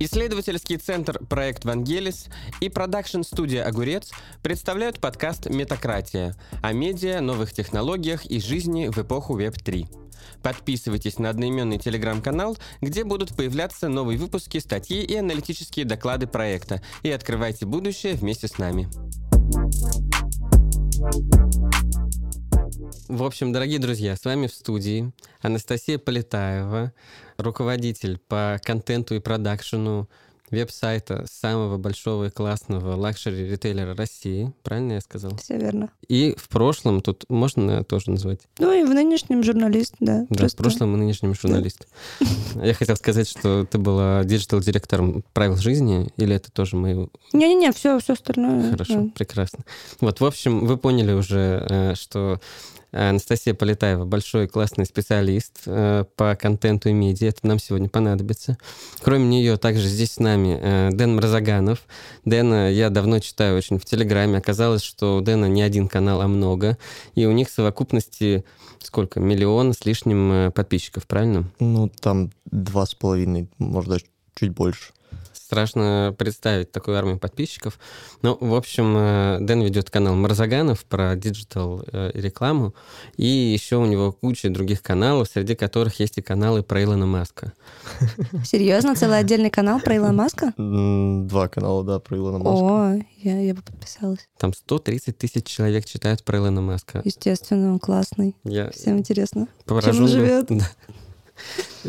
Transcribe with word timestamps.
Исследовательский 0.00 0.76
центр 0.76 1.18
«Проект 1.28 1.64
Вангелис» 1.64 2.26
и 2.60 2.68
продакшн-студия 2.68 3.64
«Огурец» 3.64 4.12
представляют 4.42 5.00
подкаст 5.00 5.50
«Метакратия» 5.50 6.36
о 6.62 6.72
медиа, 6.72 7.20
новых 7.20 7.52
технологиях 7.52 8.24
и 8.24 8.40
жизни 8.40 8.86
в 8.86 8.98
эпоху 8.98 9.36
Web3. 9.40 9.88
Подписывайтесь 10.44 11.18
на 11.18 11.30
одноименный 11.30 11.78
телеграм-канал, 11.78 12.56
где 12.80 13.02
будут 13.02 13.34
появляться 13.34 13.88
новые 13.88 14.16
выпуски, 14.16 14.58
статьи 14.58 15.02
и 15.02 15.16
аналитические 15.16 15.84
доклады 15.84 16.28
проекта, 16.28 16.80
и 17.02 17.10
открывайте 17.10 17.66
будущее 17.66 18.14
вместе 18.14 18.46
с 18.46 18.58
нами. 18.58 18.88
В 23.08 23.22
общем, 23.22 23.52
дорогие 23.52 23.78
друзья, 23.78 24.16
с 24.16 24.24
вами 24.24 24.46
в 24.46 24.52
студии 24.52 25.12
Анастасия 25.40 25.98
Полетаева, 25.98 26.92
руководитель 27.36 28.18
по 28.18 28.60
контенту 28.62 29.14
и 29.14 29.20
продакшену 29.20 30.08
веб-сайта 30.50 31.24
самого 31.30 31.78
большого 31.78 32.24
и 32.24 32.30
классного 32.30 32.96
luxury 32.96 33.48
ритейлера 33.48 33.94
России. 33.94 34.52
Правильно 34.62 34.94
я 34.94 35.00
сказал? 35.00 35.36
Все 35.36 35.58
верно. 35.58 35.90
И 36.08 36.34
в 36.38 36.48
прошлом, 36.48 37.00
тут 37.00 37.24
можно 37.28 37.84
тоже 37.84 38.10
назвать? 38.10 38.40
Ну 38.58 38.72
и 38.72 38.84
в 38.84 38.94
нынешнем 38.94 39.42
журналист, 39.42 39.94
да. 40.00 40.26
Да, 40.28 40.36
просто... 40.36 40.56
в 40.56 40.56
прошлом 40.56 40.94
и 40.94 40.98
нынешнем 40.98 41.34
журналист. 41.34 41.86
Я 42.54 42.74
хотел 42.74 42.96
сказать, 42.96 43.28
что 43.28 43.64
ты 43.64 43.78
была 43.78 44.24
digital-директором 44.24 45.24
правил 45.32 45.56
жизни, 45.56 46.08
или 46.16 46.34
это 46.34 46.50
тоже 46.50 46.76
мы... 46.76 47.08
Не-не-не, 47.32 47.72
все, 47.72 47.98
все 47.98 48.14
остальное. 48.14 48.70
Хорошо, 48.70 49.10
прекрасно. 49.14 49.64
Вот, 50.00 50.20
в 50.20 50.24
общем, 50.24 50.66
вы 50.66 50.76
поняли 50.76 51.12
уже, 51.12 51.66
э, 51.68 51.94
что 51.94 52.40
Анастасия 52.90 53.54
Полетаева, 53.54 54.04
большой 54.04 54.48
классный 54.48 54.86
специалист 54.86 55.62
э, 55.66 56.04
по 56.16 56.34
контенту 56.36 56.88
и 56.88 56.92
медиа. 56.92 57.28
Это 57.28 57.46
нам 57.46 57.58
сегодня 57.58 57.88
понадобится. 57.88 58.56
Кроме 59.02 59.26
нее, 59.26 59.56
также 59.58 59.88
здесь 59.88 60.12
с 60.12 60.18
нами 60.18 60.58
э, 60.60 60.90
Дэн 60.92 61.16
Мразаганов. 61.16 61.80
Дэна 62.24 62.70
я 62.72 62.90
давно 62.90 63.18
читаю 63.18 63.56
очень 63.56 63.78
в 63.78 63.84
Телеграме. 63.84 64.38
Оказалось, 64.38 64.82
что 64.82 65.18
у 65.18 65.20
Дэна 65.20 65.46
не 65.46 65.62
один 65.62 65.88
канал, 65.88 66.22
а 66.22 66.28
много. 66.28 66.78
И 67.14 67.26
у 67.26 67.32
них 67.32 67.48
в 67.48 67.52
совокупности 67.52 68.44
сколько? 68.80 69.20
Миллион 69.20 69.74
с 69.74 69.84
лишним 69.84 70.32
э, 70.32 70.50
подписчиков, 70.50 71.06
правильно? 71.06 71.44
Ну, 71.60 71.90
там 72.00 72.30
два 72.46 72.86
с 72.86 72.94
половиной, 72.94 73.48
может, 73.58 73.90
даже 73.90 74.04
чуть 74.34 74.50
больше 74.50 74.92
страшно 75.48 76.14
представить 76.18 76.72
такую 76.72 76.98
армию 76.98 77.18
подписчиков. 77.18 77.78
Ну, 78.20 78.36
в 78.38 78.54
общем, 78.54 78.94
э, 78.98 79.38
Дэн 79.40 79.62
ведет 79.62 79.88
канал 79.88 80.14
Марзаганов 80.14 80.84
про 80.84 81.16
digital 81.16 81.82
э, 81.90 82.10
и 82.12 82.20
рекламу, 82.20 82.74
и 83.16 83.24
еще 83.24 83.76
у 83.76 83.86
него 83.86 84.12
куча 84.12 84.50
других 84.50 84.82
каналов, 84.82 85.26
среди 85.32 85.54
которых 85.54 86.00
есть 86.00 86.18
и 86.18 86.20
каналы 86.20 86.62
про 86.62 86.82
Илона 86.82 87.06
Маска. 87.06 87.54
Серьезно? 88.44 88.94
Целый 88.94 89.20
отдельный 89.20 89.48
канал 89.48 89.80
про 89.80 89.96
Илона 89.96 90.12
Маска? 90.12 90.52
Два 90.58 91.48
канала, 91.48 91.82
да, 91.82 91.98
про 91.98 92.18
Илона 92.18 92.38
Маска. 92.38 92.64
О, 92.64 92.98
я, 93.22 93.40
я 93.40 93.54
бы 93.54 93.62
подписалась. 93.62 94.28
Там 94.36 94.52
130 94.52 95.16
тысяч 95.16 95.46
человек 95.46 95.86
читают 95.86 96.24
про 96.24 96.36
Илона 96.36 96.60
Маска. 96.60 97.00
Естественно, 97.06 97.72
он 97.72 97.78
классный. 97.78 98.36
Я 98.44 98.70
Всем 98.72 98.98
интересно. 98.98 99.48
Поражен 99.64 99.94
Чем 99.94 100.02
он 100.02 100.08
живет? 100.10 100.46
Да 100.58 100.66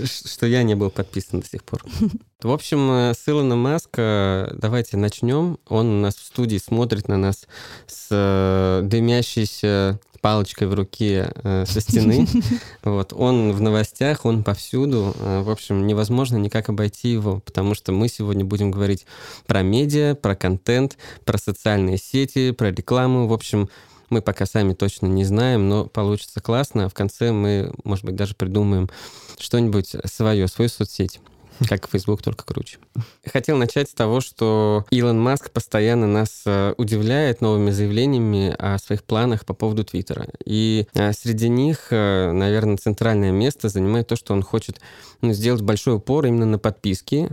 что 0.05 0.45
я 0.45 0.63
не 0.63 0.75
был 0.75 0.89
подписан 0.89 1.41
до 1.41 1.47
сих 1.47 1.63
пор. 1.63 1.83
В 2.41 2.51
общем, 2.51 2.91
э, 2.91 3.13
с 3.13 3.27
Илона 3.27 3.55
Маска 3.55 4.53
давайте 4.57 4.97
начнем. 4.97 5.57
Он 5.67 5.87
у 5.87 6.01
нас 6.01 6.15
в 6.15 6.25
студии 6.25 6.57
смотрит 6.57 7.07
на 7.07 7.17
нас 7.17 7.47
с 7.87 8.07
э, 8.11 8.81
дымящейся 8.83 9.99
палочкой 10.21 10.67
в 10.67 10.73
руке 10.73 11.31
э, 11.43 11.65
со 11.65 11.81
стены. 11.81 12.27
Вот. 12.83 13.13
Он 13.13 13.51
в 13.51 13.61
новостях, 13.61 14.25
он 14.25 14.43
повсюду. 14.43 15.15
Э, 15.19 15.41
в 15.41 15.49
общем, 15.49 15.85
невозможно 15.87 16.37
никак 16.37 16.69
обойти 16.69 17.09
его, 17.09 17.39
потому 17.39 17.75
что 17.75 17.91
мы 17.91 18.07
сегодня 18.07 18.45
будем 18.45 18.71
говорить 18.71 19.05
про 19.45 19.61
медиа, 19.61 20.15
про 20.15 20.35
контент, 20.35 20.97
про 21.25 21.37
социальные 21.37 21.97
сети, 21.97 22.51
про 22.51 22.71
рекламу. 22.71 23.27
В 23.27 23.33
общем, 23.33 23.69
мы 24.09 24.21
пока 24.21 24.45
сами 24.45 24.73
точно 24.73 25.07
не 25.07 25.23
знаем, 25.23 25.69
но 25.69 25.85
получится 25.85 26.41
классно. 26.41 26.89
В 26.89 26.93
конце 26.93 27.31
мы, 27.31 27.73
может 27.83 28.05
быть, 28.05 28.15
даже 28.15 28.35
придумаем 28.35 28.89
что-нибудь 29.37 29.95
свое, 30.05 30.47
свою 30.47 30.69
соцсеть. 30.69 31.19
Как 31.67 31.89
Facebook, 31.89 32.21
только 32.21 32.45
круче. 32.45 32.77
Хотел 33.25 33.57
начать 33.57 33.89
с 33.89 33.93
того, 33.93 34.21
что 34.21 34.85
Илон 34.91 35.19
Маск 35.19 35.51
постоянно 35.51 36.07
нас 36.07 36.43
э, 36.45 36.73
удивляет 36.77 37.41
новыми 37.41 37.71
заявлениями 37.71 38.55
о 38.57 38.77
своих 38.77 39.03
планах 39.03 39.45
по 39.45 39.53
поводу 39.53 39.83
Твиттера. 39.83 40.27
И 40.45 40.87
э, 40.93 41.11
среди 41.11 41.49
них, 41.49 41.87
э, 41.91 42.31
наверное, 42.31 42.77
центральное 42.77 43.31
место 43.31 43.67
занимает 43.67 44.07
то, 44.07 44.15
что 44.15 44.33
он 44.33 44.41
хочет 44.41 44.79
ну, 45.21 45.33
сделать 45.33 45.61
большой 45.61 45.95
упор 45.95 46.25
именно 46.25 46.45
на 46.45 46.59
подписки, 46.59 47.29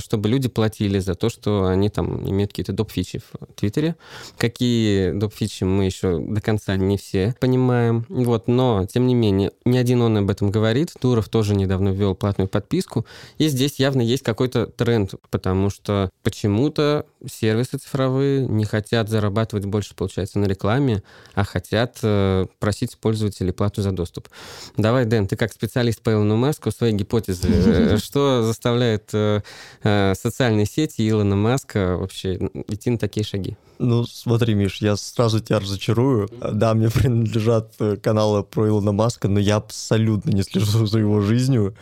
чтобы 0.00 0.28
люди 0.30 0.48
платили 0.48 0.98
за 0.98 1.14
то, 1.14 1.28
что 1.28 1.66
они 1.66 1.90
там 1.90 2.26
имеют 2.28 2.52
какие-то 2.52 2.72
доп-фичи 2.72 3.18
в 3.20 3.54
Твиттере. 3.54 3.96
Какие 4.38 5.10
доп-фичи 5.10 5.64
мы 5.64 5.84
еще 5.84 6.18
до 6.18 6.40
конца 6.40 6.76
не 6.76 6.96
все 6.96 7.34
понимаем. 7.38 8.06
Вот, 8.08 8.48
но, 8.48 8.86
тем 8.86 9.06
не 9.06 9.14
менее, 9.14 9.52
ни 9.66 9.76
один 9.76 10.00
он 10.00 10.16
об 10.16 10.30
этом 10.30 10.50
говорит. 10.50 10.94
Туров 10.98 11.28
тоже 11.28 11.54
недавно 11.54 11.90
ввел 11.90 12.14
платную 12.14 12.48
подписку. 12.48 13.04
Есть 13.36 13.57
здесь 13.58 13.78
явно 13.78 14.00
есть 14.00 14.22
какой-то 14.22 14.66
тренд, 14.66 15.14
потому 15.30 15.68
что 15.68 16.10
почему-то 16.22 17.06
сервисы 17.28 17.78
цифровые 17.78 18.46
не 18.46 18.64
хотят 18.64 19.08
зарабатывать 19.08 19.66
больше, 19.66 19.94
получается, 19.94 20.38
на 20.38 20.46
рекламе, 20.46 21.02
а 21.34 21.44
хотят 21.44 21.98
э, 22.02 22.46
просить 22.60 22.96
пользователей 22.98 23.52
плату 23.52 23.82
за 23.82 23.90
доступ. 23.90 24.28
Давай, 24.76 25.04
Дэн, 25.04 25.26
ты 25.26 25.36
как 25.36 25.52
специалист 25.52 26.00
по 26.00 26.12
Илону 26.12 26.36
Маску, 26.36 26.70
свои 26.70 26.92
гипотезы, 26.92 27.48
э, 27.48 27.98
что 28.02 28.42
заставляет 28.42 29.10
э, 29.12 29.42
э, 29.82 30.14
социальные 30.14 30.66
сети 30.66 31.08
Илона 31.08 31.36
Маска 31.36 31.96
вообще 31.96 32.36
идти 32.68 32.90
на 32.90 32.98
такие 32.98 33.24
шаги? 33.24 33.56
Ну, 33.80 34.04
смотри, 34.04 34.54
Миш, 34.54 34.80
я 34.80 34.96
сразу 34.96 35.40
тебя 35.40 35.60
разочарую. 35.60 36.28
Да, 36.52 36.74
мне 36.74 36.90
принадлежат 36.94 37.74
каналы 38.02 38.44
про 38.44 38.68
Илона 38.68 38.92
Маска, 38.92 39.28
но 39.28 39.40
я 39.40 39.56
абсолютно 39.56 40.30
не 40.30 40.42
слежу 40.42 40.86
за 40.86 41.00
его 41.00 41.20
жизнью. 41.20 41.74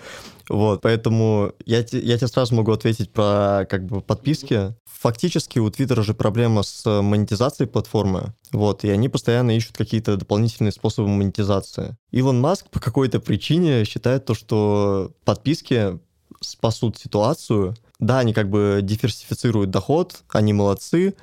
Вот, 0.48 0.80
поэтому 0.82 1.52
я, 1.64 1.78
я 1.78 2.16
тебе 2.16 2.28
сразу 2.28 2.54
могу 2.54 2.72
ответить 2.72 3.10
про 3.10 3.66
как 3.68 3.84
бы 3.84 4.00
подписки. 4.00 4.74
Фактически 4.84 5.58
у 5.58 5.70
Твиттера 5.70 6.02
же 6.02 6.14
проблема 6.14 6.62
с 6.62 7.02
монетизацией 7.02 7.68
платформы, 7.68 8.34
вот, 8.52 8.84
и 8.84 8.90
они 8.90 9.08
постоянно 9.08 9.56
ищут 9.56 9.76
какие-то 9.76 10.16
дополнительные 10.16 10.72
способы 10.72 11.08
монетизации. 11.08 11.96
Илон 12.12 12.40
Маск 12.40 12.70
по 12.70 12.80
какой-то 12.80 13.20
причине 13.20 13.84
считает 13.84 14.24
то, 14.24 14.34
что 14.34 15.12
подписки 15.24 15.98
спасут 16.40 16.98
ситуацию. 16.98 17.74
Да, 17.98 18.18
они 18.18 18.32
как 18.32 18.50
бы 18.50 18.80
диверсифицируют 18.82 19.70
доход, 19.70 20.22
они 20.30 20.52
молодцы, 20.52 21.14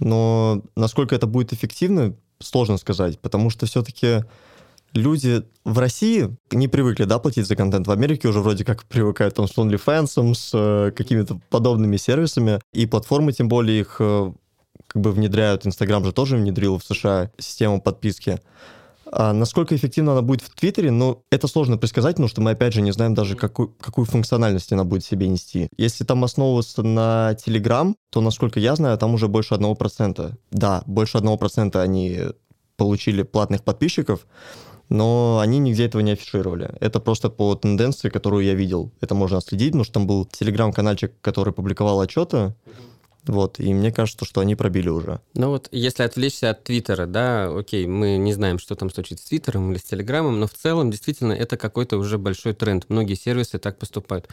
но 0.00 0.62
насколько 0.76 1.14
это 1.14 1.26
будет 1.26 1.52
эффективно, 1.52 2.14
сложно 2.38 2.78
сказать, 2.78 3.18
потому 3.18 3.50
что 3.50 3.66
все-таки 3.66 4.24
люди 4.94 5.42
в 5.64 5.78
России 5.78 6.36
не 6.50 6.68
привыкли, 6.68 7.04
да, 7.04 7.18
платить 7.18 7.46
за 7.46 7.56
контент. 7.56 7.86
В 7.86 7.90
Америке 7.90 8.28
уже 8.28 8.40
вроде 8.40 8.64
как 8.64 8.84
привыкают 8.84 9.34
там 9.34 9.48
с 9.48 9.56
OnlyFans, 9.56 10.34
с 10.34 10.50
э, 10.54 10.92
какими-то 10.92 11.40
подобными 11.50 11.96
сервисами, 11.96 12.60
и 12.72 12.86
платформы 12.86 13.32
тем 13.32 13.48
более 13.48 13.80
их 13.80 13.96
э, 14.00 14.32
как 14.86 15.02
бы 15.02 15.12
внедряют. 15.12 15.66
Инстаграм 15.66 16.04
же 16.04 16.12
тоже 16.12 16.36
внедрил 16.36 16.78
в 16.78 16.84
США 16.84 17.30
систему 17.38 17.80
подписки. 17.80 18.40
А 19.14 19.34
насколько 19.34 19.76
эффективно 19.76 20.12
она 20.12 20.22
будет 20.22 20.40
в 20.40 20.54
Твиттере, 20.54 20.90
ну, 20.90 21.22
это 21.30 21.46
сложно 21.46 21.76
предсказать, 21.76 22.14
потому 22.14 22.28
что 22.28 22.40
мы, 22.40 22.52
опять 22.52 22.72
же, 22.72 22.80
не 22.80 22.92
знаем 22.92 23.12
даже, 23.12 23.36
какую, 23.36 23.74
какую 23.78 24.06
функциональность 24.06 24.72
она 24.72 24.84
будет 24.84 25.04
себе 25.04 25.28
нести. 25.28 25.68
Если 25.76 26.04
там 26.04 26.24
основываться 26.24 26.82
на 26.82 27.34
Телеграм, 27.34 27.94
то, 28.10 28.22
насколько 28.22 28.58
я 28.58 28.74
знаю, 28.74 28.96
там 28.96 29.12
уже 29.12 29.28
больше 29.28 29.54
1%. 29.54 30.32
Да, 30.50 30.82
больше 30.86 31.18
1% 31.18 31.78
они 31.78 32.20
получили 32.78 33.22
платных 33.22 33.64
подписчиков, 33.64 34.26
но 34.92 35.38
они 35.40 35.58
нигде 35.58 35.86
этого 35.86 36.02
не 36.02 36.12
афишировали. 36.12 36.70
Это 36.80 37.00
просто 37.00 37.30
по 37.30 37.54
тенденции, 37.54 38.10
которую 38.10 38.44
я 38.44 38.54
видел. 38.54 38.92
Это 39.00 39.14
можно 39.14 39.40
следить, 39.40 39.70
потому 39.70 39.84
что 39.84 39.94
там 39.94 40.06
был 40.06 40.26
телеграм-канальчик, 40.26 41.12
который 41.22 41.52
публиковал 41.52 42.00
отчеты, 42.00 42.54
вот, 43.24 43.60
и 43.60 43.72
мне 43.72 43.92
кажется, 43.92 44.24
что 44.24 44.40
они 44.40 44.56
пробили 44.56 44.88
уже. 44.88 45.20
Ну 45.34 45.50
вот, 45.50 45.68
если 45.70 46.02
отвлечься 46.02 46.50
от 46.50 46.64
Твиттера, 46.64 47.06
да, 47.06 47.56
окей, 47.56 47.86
мы 47.86 48.16
не 48.16 48.32
знаем, 48.32 48.58
что 48.58 48.74
там 48.74 48.90
случится 48.90 49.24
с 49.24 49.28
Твиттером 49.28 49.70
или 49.70 49.78
с 49.78 49.84
Телеграмом, 49.84 50.40
но 50.40 50.48
в 50.48 50.54
целом, 50.54 50.90
действительно, 50.90 51.32
это 51.32 51.56
какой-то 51.56 51.98
уже 51.98 52.18
большой 52.18 52.52
тренд. 52.52 52.86
Многие 52.88 53.14
сервисы 53.14 53.58
так 53.58 53.78
поступают. 53.78 54.28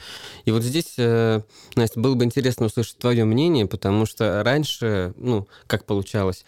И 0.46 0.52
вот 0.52 0.64
здесь, 0.64 0.96
э, 0.98 1.42
Настя, 1.76 2.00
было 2.00 2.16
бы 2.16 2.26
интересно 2.26 2.66
услышать 2.66 2.98
твое 2.98 3.26
мнение, 3.26 3.68
потому 3.68 4.08
что 4.08 4.42
раньше, 4.44 5.14
ну, 5.18 5.48
как 5.68 5.86
получалось, 5.86 6.44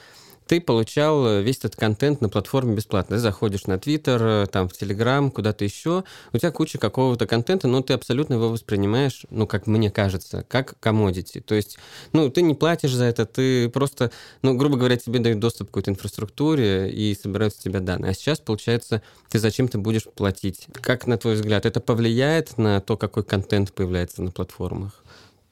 ты 0.51 0.59
получал 0.59 1.39
весь 1.39 1.59
этот 1.59 1.77
контент 1.77 2.19
на 2.19 2.27
платформе 2.27 2.75
бесплатно. 2.75 3.15
Ты 3.15 3.21
заходишь 3.21 3.67
на 3.67 3.79
Твиттер, 3.79 4.21
э, 4.21 4.45
там, 4.51 4.67
в 4.67 4.73
Телеграм, 4.73 5.31
куда-то 5.31 5.63
еще, 5.63 6.03
у 6.33 6.37
тебя 6.37 6.51
куча 6.51 6.77
какого-то 6.77 7.25
контента, 7.25 7.69
но 7.69 7.81
ты 7.81 7.93
абсолютно 7.93 8.33
его 8.33 8.49
воспринимаешь, 8.49 9.25
ну, 9.29 9.47
как 9.47 9.65
мне 9.65 9.89
кажется, 9.89 10.43
как 10.49 10.77
комодити. 10.81 11.39
То 11.39 11.55
есть, 11.55 11.77
ну, 12.11 12.29
ты 12.29 12.41
не 12.41 12.53
платишь 12.53 12.91
за 12.91 13.05
это, 13.05 13.25
ты 13.25 13.69
просто, 13.69 14.11
ну, 14.41 14.53
грубо 14.57 14.75
говоря, 14.75 14.97
тебе 14.97 15.19
дают 15.19 15.39
доступ 15.39 15.67
к 15.67 15.71
какой-то 15.71 15.91
инфраструктуре 15.91 16.91
и 16.91 17.15
собирают 17.15 17.53
с 17.53 17.57
тебя 17.57 17.79
данные. 17.79 18.11
А 18.11 18.13
сейчас, 18.13 18.41
получается, 18.41 19.01
ты 19.29 19.39
зачем-то 19.39 19.77
будешь 19.77 20.03
платить. 20.03 20.67
Как, 20.73 21.07
на 21.07 21.17
твой 21.17 21.35
взгляд, 21.35 21.65
это 21.65 21.79
повлияет 21.79 22.57
на 22.57 22.81
то, 22.81 22.97
какой 22.97 23.23
контент 23.23 23.71
появляется 23.71 24.21
на 24.21 24.31
платформах? 24.31 25.01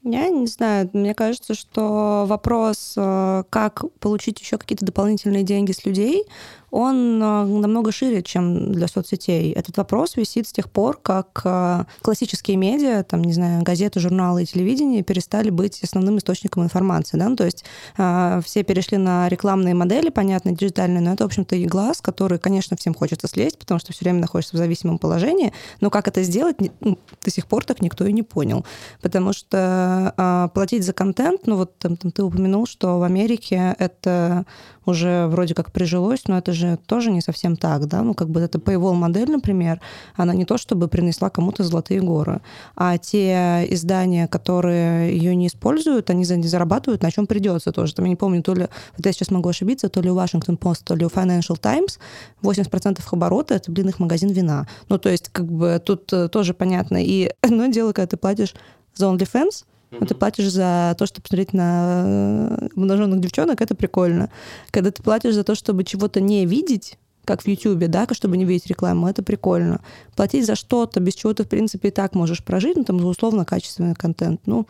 Я 0.04 0.30
не 0.30 0.48
знаю, 0.48 0.90
мне 0.94 1.14
кажется, 1.14 1.54
что 1.54 2.24
вопрос, 2.26 2.94
э, 2.96 3.44
как 3.50 3.84
получить 4.00 4.40
еще 4.40 4.58
какие-то 4.58 4.86
дополнительные 4.86 5.44
деньги 5.44 5.74
с 5.74 5.86
людей, 5.86 6.24
он 6.72 7.22
э, 7.22 7.46
намного 7.46 7.92
шире, 7.92 8.22
чем 8.22 8.72
для 8.72 8.88
соцсетей. 8.88 9.52
Этот 9.52 9.78
вопрос 9.78 10.16
висит 10.16 10.48
с 10.48 10.52
тех 10.52 10.70
пор, 10.70 11.00
как 11.02 11.42
э, 11.44 11.86
классические 12.02 12.58
медиа, 12.58 13.04
там, 13.04 13.24
не 13.24 13.34
знаю, 13.34 13.64
газеты, 13.64 14.00
журналы 14.00 14.44
и 14.44 14.46
телевидение 14.46 15.04
перестали 15.04 15.50
быть 15.50 15.82
основным 15.84 16.18
источником 16.18 16.64
информации. 16.64 17.18
Да? 17.18 17.30
Ну, 17.30 17.36
то 17.36 17.46
есть 17.46 17.66
э, 17.98 18.42
все 18.46 18.64
перешли 18.64 18.98
на 18.98 19.28
рекламные 19.30 19.74
модели, 19.74 20.10
понятно, 20.10 20.52
диджитальные, 20.52 21.02
но 21.02 21.14
это, 21.14 21.24
в 21.24 21.28
общем-то, 21.28 21.56
и 21.56 21.66
глаз, 21.66 22.02
который, 22.02 22.40
конечно, 22.40 22.78
всем 22.78 22.94
хочется 22.94 23.28
слезть, 23.28 23.58
потому 23.58 23.80
что 23.80 23.94
все 23.94 24.06
время 24.06 24.20
находишься 24.20 24.56
в 24.56 24.60
зависимом 24.60 24.98
положении, 25.00 25.54
но 25.82 25.90
как 25.90 26.08
это 26.08 26.24
сделать, 26.24 26.58
ну, 26.80 26.98
до 27.24 27.32
сих 27.32 27.48
пор 27.48 27.66
так 27.66 27.82
никто 27.82 28.06
и 28.06 28.14
не 28.14 28.24
понял. 28.24 28.66
Потому 29.02 29.34
что 29.34 30.50
платить 30.54 30.84
за 30.84 30.94
контент, 30.94 31.48
ну 31.48 31.56
вот 31.56 31.78
там, 31.78 31.98
там 31.98 32.12
ты 32.12 32.24
упомянул, 32.24 32.66
что 32.66 33.00
в 33.00 33.04
Америке 33.04 33.76
это 33.80 34.46
уже 34.86 35.28
вроде 35.28 35.54
как 35.54 35.72
прижилось, 35.72 36.28
но 36.28 36.38
это 36.38 36.52
же 36.52 36.59
тоже 36.86 37.12
не 37.12 37.22
совсем 37.22 37.56
так, 37.56 37.88
да, 37.88 38.02
ну 38.02 38.14
как 38.14 38.30
бы 38.30 38.40
это 38.40 38.58
Paywall 38.58 38.94
модель, 38.94 39.30
например, 39.32 39.82
она 40.16 40.34
не 40.34 40.46
то 40.46 40.58
чтобы 40.58 40.88
принесла 40.88 41.30
кому-то 41.30 41.64
золотые 41.64 42.02
горы, 42.02 42.42
а 42.76 42.98
те 42.98 43.66
издания, 43.70 44.28
которые 44.28 45.18
ее 45.18 45.36
не 45.36 45.48
используют, 45.48 46.10
они 46.10 46.26
зарабатывают 46.26 47.02
на 47.02 47.12
чем 47.12 47.28
придется 47.28 47.72
тоже. 47.72 47.96
Там 47.96 48.06
я 48.06 48.10
не 48.10 48.16
помню, 48.16 48.42
то 48.44 48.54
ли, 48.54 48.68
вот 48.98 49.06
я 49.06 49.12
сейчас 49.12 49.32
могу 49.32 49.50
ошибиться, 49.50 49.90
то 49.90 50.02
ли 50.02 50.10
у 50.10 50.16
Washington 50.16 50.58
Post, 50.58 50.82
то 50.86 50.96
ли 50.96 51.06
у 51.06 51.10
Financial 51.10 51.58
Times 51.58 52.00
80% 52.42 53.00
их 53.00 53.14
оборота— 53.14 53.54
это, 53.56 53.72
блин, 53.72 53.90
их 53.90 54.00
магазин 54.00 54.30
вина. 54.30 54.68
Ну 54.90 54.98
то 54.98 55.10
есть 55.10 55.30
как 55.30 55.46
бы 55.46 55.82
тут 55.84 56.12
э, 56.14 56.30
тоже 56.30 56.54
понятно. 56.54 57.04
И 57.04 57.32
одно 57.42 57.68
дело, 57.68 57.94
когда 57.94 58.08
ты 58.08 58.18
платишь 58.18 58.54
за 58.96 59.08
OnlyFans, 59.08 59.66
Mm-hmm. 59.92 60.06
Ты 60.06 60.16
платишь 60.16 60.52
за 60.52 60.96
то, 60.98 61.06
чтобы 61.06 61.24
посмотреть 61.24 61.54
на 61.54 62.70
обнаженных 62.76 63.20
девчонок, 63.20 63.62
это 63.62 63.76
прикольно. 63.76 64.30
Когда 64.72 64.92
ты 64.92 65.02
платишь 65.02 65.34
за 65.34 65.44
то, 65.44 65.56
чтобы 65.56 65.84
чего-то 65.84 66.22
не 66.22 66.46
видеть, 66.46 66.98
как 67.26 67.44
в 67.44 67.48
Ютубе, 67.48 67.88
да, 67.88 68.08
чтобы 68.12 68.38
не 68.38 68.46
видеть 68.46 68.68
рекламу, 68.68 69.08
это 69.08 69.22
прикольно. 69.22 69.82
Платить 70.16 70.46
за 70.46 70.56
что-то, 70.56 71.00
без 71.00 71.14
чего 71.14 71.34
ты, 71.34 71.44
в 71.44 71.48
принципе, 71.48 71.90
и 71.90 71.92
так 71.92 72.16
можешь 72.16 72.44
прожить, 72.44 72.76
ну, 72.76 72.84
там, 72.84 73.04
условно, 73.06 73.46
качественный 73.46 73.94
контент, 73.94 74.42
ну, 74.46 74.68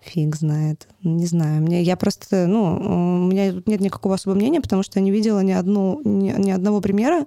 фиг 0.00 0.36
знает. 0.36 0.88
Не 1.02 1.26
знаю. 1.26 1.62
Мне, 1.62 1.82
я 1.82 1.96
просто, 1.96 2.46
ну, 2.46 3.24
у 3.24 3.26
меня 3.26 3.52
тут 3.52 3.66
нет 3.66 3.80
никакого 3.80 4.14
особого 4.14 4.36
мнения, 4.36 4.60
потому 4.60 4.82
что 4.82 4.98
я 4.98 5.04
не 5.04 5.10
видела 5.10 5.40
ни, 5.40 5.52
одну, 5.52 6.00
ни, 6.04 6.30
ни 6.30 6.50
одного 6.50 6.80
примера 6.80 7.26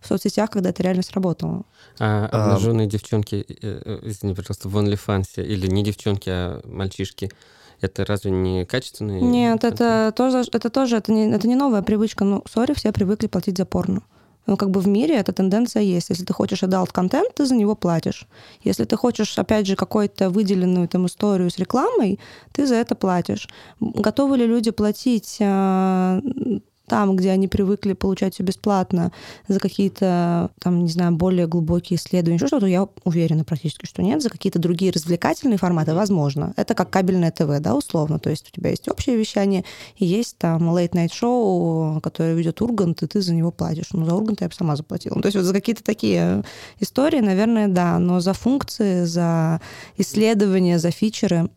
в 0.00 0.08
соцсетях, 0.08 0.50
когда 0.50 0.70
это 0.70 0.82
реально 0.82 1.02
сработало. 1.02 1.64
А, 1.98 2.26
обнаженные 2.26 2.86
а... 2.86 2.90
девчонки, 2.90 3.44
э, 3.48 3.54
э, 3.62 3.98
извини, 4.02 4.34
пожалуйста, 4.34 4.68
в 4.68 4.76
OnlyFans, 4.76 5.42
или 5.42 5.66
не 5.66 5.84
девчонки, 5.84 6.30
а 6.30 6.60
мальчишки, 6.64 7.30
это 7.80 8.04
разве 8.04 8.30
не 8.30 8.64
качественные? 8.64 9.20
Нет, 9.20 9.64
это 9.64 10.12
тоже, 10.16 10.44
это 10.52 10.70
тоже, 10.70 10.96
это 10.96 11.12
не, 11.12 11.30
это 11.30 11.48
не 11.48 11.56
новая 11.56 11.82
привычка. 11.82 12.24
Ну, 12.24 12.42
сори, 12.48 12.74
все 12.74 12.92
привыкли 12.92 13.26
платить 13.26 13.58
за 13.58 13.66
порно. 13.66 14.02
Ну, 14.46 14.56
как 14.56 14.70
бы 14.70 14.80
в 14.80 14.88
мире 14.88 15.14
эта 15.16 15.32
тенденция 15.32 15.82
есть. 15.82 16.10
Если 16.10 16.24
ты 16.24 16.32
хочешь 16.32 16.62
adult 16.62 16.90
контент, 16.92 17.34
ты 17.34 17.46
за 17.46 17.54
него 17.54 17.74
платишь. 17.74 18.26
Если 18.62 18.84
ты 18.84 18.96
хочешь, 18.96 19.38
опять 19.38 19.66
же, 19.66 19.76
какую-то 19.76 20.30
выделенную 20.30 20.88
там 20.88 21.06
историю 21.06 21.50
с 21.50 21.58
рекламой, 21.58 22.18
ты 22.52 22.66
за 22.66 22.74
это 22.74 22.94
платишь. 22.94 23.48
Готовы 23.80 24.38
ли 24.38 24.46
люди 24.46 24.70
платить 24.70 25.38
а, 25.40 26.20
там, 26.92 27.16
где 27.16 27.30
они 27.30 27.48
привыкли 27.48 27.94
получать 27.94 28.34
все 28.34 28.42
бесплатно 28.42 29.12
за 29.48 29.60
какие-то, 29.60 30.50
там, 30.60 30.84
не 30.84 30.90
знаю, 30.90 31.12
более 31.12 31.46
глубокие 31.46 31.96
исследования, 31.96 32.36
еще 32.36 32.48
что-то, 32.48 32.66
я 32.66 32.86
уверена 33.04 33.44
практически, 33.44 33.86
что 33.86 34.02
нет. 34.02 34.20
За 34.20 34.28
какие-то 34.28 34.58
другие 34.58 34.92
развлекательные 34.92 35.56
форматы, 35.56 35.94
возможно. 35.94 36.52
Это 36.58 36.74
как 36.74 36.90
кабельное 36.90 37.30
ТВ, 37.30 37.60
да, 37.60 37.74
условно. 37.74 38.18
То 38.18 38.28
есть 38.28 38.50
у 38.50 38.54
тебя 38.54 38.68
есть 38.68 38.90
общее 38.90 39.16
вещание, 39.16 39.64
и 39.96 40.04
есть 40.04 40.36
там 40.36 40.68
late-night 40.68 41.14
шоу, 41.14 41.98
которое 42.02 42.34
ведет 42.34 42.60
Ургант, 42.60 43.02
и 43.02 43.06
ты 43.06 43.22
за 43.22 43.32
него 43.32 43.52
платишь. 43.52 43.88
Ну, 43.94 44.04
за 44.04 44.14
Ургант 44.14 44.42
я 44.42 44.48
бы 44.48 44.54
сама 44.54 44.76
заплатила. 44.76 45.14
Ну, 45.14 45.22
то 45.22 45.28
есть 45.28 45.36
вот 45.36 45.46
за 45.46 45.54
какие-то 45.54 45.82
такие 45.82 46.44
истории, 46.78 47.20
наверное, 47.20 47.68
да, 47.68 47.98
но 47.98 48.20
за 48.20 48.34
функции, 48.34 49.04
за 49.04 49.62
исследования, 49.96 50.78
за 50.78 50.90
фичеры 50.90 51.48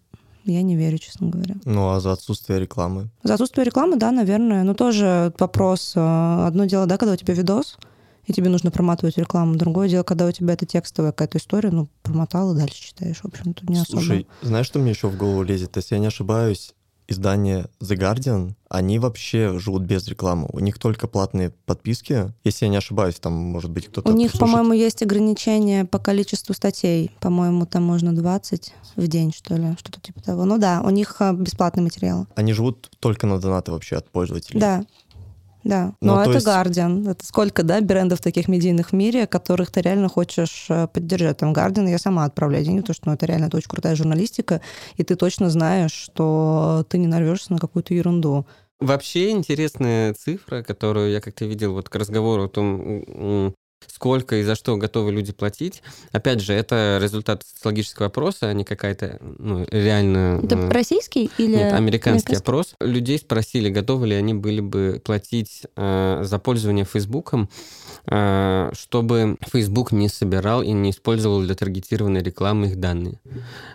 я 0.45 0.61
не 0.61 0.75
верю, 0.75 0.97
честно 0.97 1.27
говоря. 1.27 1.55
Ну, 1.65 1.89
а 1.89 1.99
за 1.99 2.11
отсутствие 2.11 2.59
рекламы? 2.59 3.09
За 3.23 3.33
отсутствие 3.33 3.65
рекламы, 3.65 3.97
да, 3.97 4.11
наверное. 4.11 4.63
Но 4.63 4.73
тоже 4.73 5.33
вопрос. 5.39 5.93
Э, 5.95 6.45
одно 6.47 6.65
дело, 6.65 6.85
да, 6.85 6.97
когда 6.97 7.13
у 7.13 7.17
тебя 7.17 7.33
видос, 7.33 7.77
и 8.25 8.33
тебе 8.33 8.49
нужно 8.49 8.71
проматывать 8.71 9.17
рекламу. 9.17 9.55
Другое 9.55 9.89
дело, 9.89 10.03
когда 10.03 10.25
у 10.25 10.31
тебя 10.31 10.53
это 10.53 10.65
текстовая 10.65 11.11
какая-то 11.11 11.37
история, 11.37 11.71
ну, 11.71 11.87
промотал 12.03 12.53
и 12.53 12.57
дальше 12.57 12.81
читаешь. 12.81 13.17
В 13.17 13.25
общем, 13.25 13.53
тут 13.53 13.69
не 13.69 13.79
особо. 13.79 14.01
Слушай, 14.01 14.27
знаешь, 14.41 14.65
что 14.65 14.79
мне 14.79 14.91
еще 14.91 15.07
в 15.07 15.17
голову 15.17 15.43
лезет? 15.43 15.75
Если 15.75 15.95
я 15.95 15.99
не 15.99 16.07
ошибаюсь, 16.07 16.73
издание 17.07 17.65
The 17.81 17.97
Guardian, 17.97 18.53
они 18.69 18.99
вообще 18.99 19.57
живут 19.59 19.83
без 19.83 20.07
рекламы. 20.07 20.47
У 20.51 20.59
них 20.59 20.79
только 20.79 21.07
платные 21.07 21.51
подписки. 21.65 22.33
Если 22.43 22.65
я 22.65 22.69
не 22.69 22.77
ошибаюсь, 22.77 23.15
там, 23.15 23.33
может 23.33 23.71
быть, 23.71 23.87
кто-то... 23.87 24.11
У 24.11 24.15
них, 24.15 24.33
по-моему, 24.33 24.73
есть 24.73 25.01
ограничения 25.01 25.85
по 25.85 25.99
количеству 25.99 26.53
статей. 26.53 27.11
По-моему, 27.21 27.65
там 27.65 27.83
можно 27.83 28.13
20 28.13 28.73
в 28.95 29.07
день, 29.07 29.33
что 29.33 29.55
ли, 29.55 29.75
что-то 29.79 30.01
типа 30.01 30.21
того. 30.21 30.45
Ну 30.45 30.57
да, 30.57 30.81
у 30.83 30.89
них 30.89 31.15
а, 31.19 31.33
бесплатный 31.33 31.83
материал. 31.83 32.27
Они 32.35 32.53
живут 32.53 32.89
только 32.99 33.27
на 33.27 33.39
донаты 33.39 33.71
вообще 33.71 33.97
от 33.97 34.09
пользователей. 34.09 34.59
Да, 34.59 34.85
да, 35.65 35.95
но 35.99 36.15
ну, 36.15 36.21
это 36.21 36.33
есть... 36.33 36.47
Guardian. 36.47 37.09
Это 37.09 37.25
сколько, 37.25 37.63
да, 37.63 37.81
брендов 37.81 38.21
таких 38.21 38.47
медийных 38.47 38.89
в 38.89 38.93
мире, 38.93 39.25
которых 39.25 39.71
ты 39.71 39.81
реально 39.81 40.09
хочешь 40.09 40.67
э, 40.69 40.87
поддержать. 40.87 41.37
Там 41.37 41.53
Guardian 41.53 41.89
я 41.89 41.97
сама 41.97 42.23
отправляю 42.25 42.63
деньги, 42.63 42.81
потому 42.81 42.93
что 42.93 43.07
ну, 43.07 43.13
это 43.15 43.25
реально 43.25 43.45
это 43.45 43.57
очень 43.57 43.69
крутая 43.69 43.95
журналистика, 43.95 44.61
и 44.95 45.03
ты 45.03 45.15
точно 45.15 45.49
знаешь, 45.49 45.91
что 45.91 46.85
ты 46.87 46.99
не 46.99 47.07
нарвешься 47.07 47.51
на 47.51 47.57
какую-то 47.57 47.95
ерунду. 47.95 48.45
Вообще 48.79 49.31
интересная 49.31 50.13
цифра, 50.13 50.61
которую 50.61 51.11
я 51.11 51.19
как-то 51.19 51.45
видел 51.45 51.73
вот 51.73 51.89
к 51.89 51.95
разговору 51.95 52.43
о 52.43 52.49
том, 52.49 53.53
сколько 53.87 54.37
и 54.37 54.43
за 54.43 54.55
что 54.55 54.77
готовы 54.77 55.11
люди 55.11 55.33
платить. 55.33 55.81
Опять 56.11 56.41
же, 56.41 56.53
это 56.53 56.99
результат 57.01 57.43
социологического 57.43 58.07
опроса, 58.07 58.49
а 58.49 58.53
не 58.53 58.63
какая-то 58.63 59.19
ну, 59.39 59.65
реально... 59.69 60.41
Это 60.43 60.55
э, 60.55 60.69
российский 60.69 61.29
или... 61.37 61.55
Нет, 61.55 61.73
американский, 61.73 62.09
американский 62.09 62.35
опрос. 62.35 62.75
Людей 62.79 63.17
спросили, 63.19 63.69
готовы 63.69 64.07
ли 64.07 64.15
они 64.15 64.33
были 64.33 64.61
бы 64.61 65.01
платить 65.03 65.63
э, 65.75 66.21
за 66.23 66.39
пользование 66.39 66.85
Фейсбуком, 66.85 67.49
э, 68.07 68.71
чтобы 68.73 69.37
Facebook 69.51 69.91
не 69.91 70.09
собирал 70.09 70.61
и 70.61 70.71
не 70.71 70.91
использовал 70.91 71.41
для 71.41 71.55
таргетированной 71.55 72.21
рекламы 72.21 72.67
их 72.67 72.79
данные. 72.79 73.19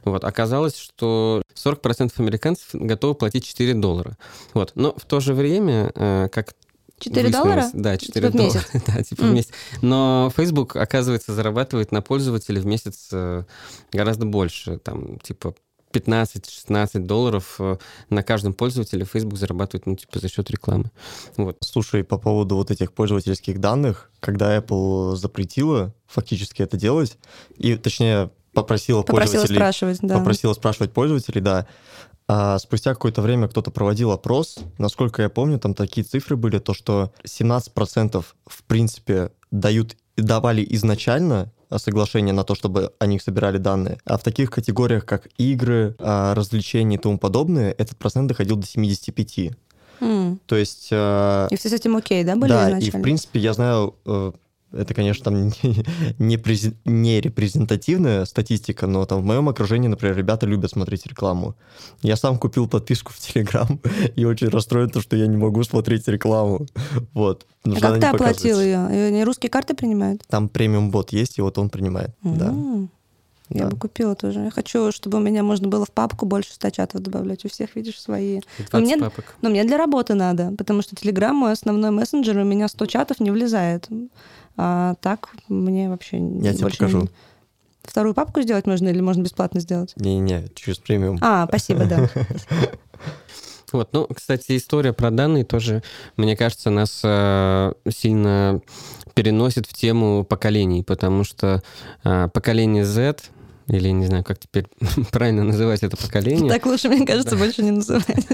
Вот. 0.05 0.25
Оказалось, 0.25 0.76
что 0.76 1.43
40% 1.55 2.12
американцев 2.19 2.69
готовы 2.73 3.14
платить 3.14 3.47
4 3.47 3.75
доллара. 3.75 4.17
Вот. 4.55 4.73
Но 4.75 4.95
в 4.97 5.05
то 5.05 5.21
же 5.21 5.35
время, 5.35 5.93
э, 5.95 6.29
как 6.31 6.55
4 7.00 7.30
доллара? 7.30 7.71
Да, 7.73 7.97
4 7.99 8.28
типа 8.28 8.38
доллара. 8.38 8.64
да, 8.87 9.02
типа 9.02 9.23
mm. 9.23 9.30
в 9.30 9.35
месяц. 9.35 9.50
Но 9.83 10.33
Facebook, 10.37 10.76
оказывается, 10.76 11.35
зарабатывает 11.35 11.92
на 11.92 12.02
пользователя 12.02 12.61
в 12.61 12.66
месяц 12.66 13.09
э, 13.12 13.45
гораздо 13.92 14.26
больше. 14.26 14.78
Там, 14.78 15.19
типа, 15.19 15.54
15-16 15.92 17.00
долларов 17.00 17.57
э, 17.59 17.76
на 18.11 18.23
каждом 18.23 18.54
пользователе 18.54 19.04
Facebook 19.04 19.38
зарабатывает, 19.38 19.87
ну, 19.87 19.97
типа, 19.97 20.19
за 20.19 20.28
счет 20.28 20.50
рекламы. 20.50 20.90
Вот. 21.37 21.57
Слушай, 21.61 22.04
по 22.04 22.19
поводу 22.19 22.57
вот 22.57 22.71
этих 22.71 22.92
пользовательских 22.92 23.61
данных, 23.61 24.11
когда 24.21 24.57
Apple 24.57 25.16
запретила 25.16 25.95
фактически 26.07 26.62
это 26.62 26.76
делать, 26.76 27.19
и, 27.57 27.76
точнее, 27.76 28.30
попросила, 28.52 29.02
попросила 29.02 29.40
пользователей... 29.40 29.57
спрашивать, 29.57 29.99
да. 30.02 30.19
Попросила 30.19 30.52
спрашивать 30.54 30.92
пользователей, 30.92 31.40
да, 31.40 31.66
а 32.32 32.60
спустя 32.60 32.94
какое-то 32.94 33.22
время 33.22 33.49
кто-то 33.49 33.72
проводил 33.72 34.12
опрос. 34.12 34.60
Насколько 34.78 35.22
я 35.22 35.28
помню, 35.28 35.58
там 35.58 35.75
такие 35.75 36.04
цифры 36.04 36.37
были, 36.37 36.60
то 36.60 36.75
что 36.75 37.12
17% 37.25 38.25
в 38.46 38.62
принципе 38.68 39.32
дают 39.50 39.96
давали 40.16 40.64
изначально 40.70 41.50
соглашение 41.75 42.32
на 42.32 42.44
то, 42.44 42.54
чтобы 42.54 42.92
о 43.00 43.06
них 43.06 43.22
собирали 43.22 43.58
данные. 43.58 43.99
А 44.04 44.16
в 44.16 44.22
таких 44.22 44.52
категориях, 44.52 45.06
как 45.06 45.26
игры, 45.38 45.96
а, 45.99 46.37
развлечения 46.37 46.99
и 46.99 47.00
тому 47.00 47.18
подобное, 47.18 47.75
этот 47.76 47.96
процент 47.96 48.28
доходил 48.28 48.54
до 48.54 48.66
75. 48.66 49.50
Mm. 50.00 50.38
То 50.46 50.54
есть... 50.54 50.88
Э, 50.92 51.49
и 51.50 51.56
все 51.56 51.68
с 51.68 51.72
этим 51.72 51.96
окей, 51.96 52.22
да, 52.22 52.37
были 52.37 52.50
да, 52.52 52.68
изначально? 52.68 52.96
и 52.96 53.00
в 53.00 53.02
принципе 53.02 53.40
я 53.40 53.54
знаю 53.54 53.96
э, 54.06 54.32
это, 54.73 54.95
конечно, 54.95 55.25
там 55.25 55.35
не, 55.49 55.53
не, 56.19 56.39
не 56.85 57.21
репрезентативная 57.21 58.25
статистика, 58.25 58.87
но 58.87 59.05
там 59.07 59.23
в 59.23 59.25
моем 59.25 59.49
окружении, 59.49 59.89
например, 59.89 60.17
ребята 60.17 60.47
любят 60.47 60.71
смотреть 60.71 61.07
рекламу. 61.07 61.55
Я 62.03 62.17
сам 62.17 62.39
купил 62.39 62.69
подписку 62.69 63.12
в 63.12 63.19
Телеграм 63.19 63.81
и 64.17 64.25
очень 64.25 64.49
расстроен, 64.49 64.91
то, 64.91 65.00
что 65.00 65.17
я 65.17 65.27
не 65.27 65.37
могу 65.37 65.62
смотреть 65.65 66.07
рекламу. 66.09 66.67
Вот. 67.12 67.47
А 67.65 67.81
как 67.81 68.00
ты 68.00 68.07
оплатил 68.07 68.61
ее? 68.61 68.89
Ее 68.91 69.25
русские 69.25 69.50
карты 69.50 69.75
принимают? 69.75 70.23
Там 70.29 70.49
премиум-бот 70.49 71.11
есть, 71.12 71.39
и 71.39 71.43
вот 71.43 71.59
он 71.59 71.69
принимает, 71.71 72.11
М-м. 72.25 72.39
да. 72.39 72.89
Я 73.53 73.65
Да. 73.65 73.71
бы 73.71 73.77
купила 73.77 74.15
тоже. 74.15 74.41
Я 74.45 74.50
хочу, 74.53 74.93
чтобы 74.93 75.19
у 75.19 75.21
меня 75.21 75.43
можно 75.43 75.67
было 75.67 75.85
в 75.85 75.91
папку 75.91 76.25
больше 76.25 76.53
100 76.55 76.71
чатов 76.71 77.03
добавлять. 77.03 77.45
У 77.45 77.49
всех, 77.49 77.75
видишь, 77.75 78.00
свои. 78.00 78.37
Но 78.37 78.79
20 78.79 78.81
мне, 78.87 78.97
папок. 78.99 79.35
но 79.43 79.50
мне 79.50 79.65
для 79.65 79.77
работы 79.77 80.15
надо, 80.15 80.53
потому 80.57 80.83
что 80.83 80.95
Телеграм 80.95 81.35
мой 81.35 81.50
основной 81.50 81.91
мессенджер, 81.91 82.39
у 82.39 82.45
меня 82.45 82.69
100 82.69 82.87
чатов 82.87 83.19
не 83.19 83.33
влезает. 83.33 83.89
А 84.57 84.95
так 85.00 85.30
мне 85.49 85.88
вообще 85.88 86.19
Я 86.19 86.54
тебе 86.54 86.69
покажу. 86.71 87.02
не- 87.02 87.09
Вторую 87.83 88.14
папку 88.14 88.42
сделать 88.42 88.66
можно 88.66 88.88
или 88.88 89.00
можно 89.00 89.23
бесплатно 89.23 89.61
сделать? 89.61 89.95
Не-не, 89.97 90.49
через 90.54 90.78
премиум. 90.78 91.19
А, 91.23 91.47
спасибо, 91.49 91.85
да. 91.87 92.09
Вот, 93.73 93.92
ну, 93.92 94.07
кстати, 94.07 94.57
история 94.57 94.92
про 94.92 95.12
данные 95.12 95.45
тоже, 95.45 95.85
мне 96.16 96.37
кажется, 96.37 96.71
нас 96.71 97.02
э, 97.04 97.73
сильно 97.88 98.61
переносит 99.14 99.66
в 99.66 99.75
тему 99.75 100.25
поколений, 100.25 100.83
потому 100.83 101.23
что 101.23 101.62
э, 102.02 102.28
поколение 102.35 102.85
Z, 102.85 103.19
или 103.71 103.89
не 103.91 104.07
знаю, 104.07 104.25
как 104.25 104.39
теперь 104.39 104.67
правильно 105.12 105.45
называть 105.45 105.83
это 105.83 105.97
поколение, 105.97 106.53
Так 106.53 106.67
лучше, 106.67 106.89
мне 106.89 107.07
кажется, 107.07 107.37
больше 107.37 107.62
не 107.62 107.71
называть. 107.71 108.27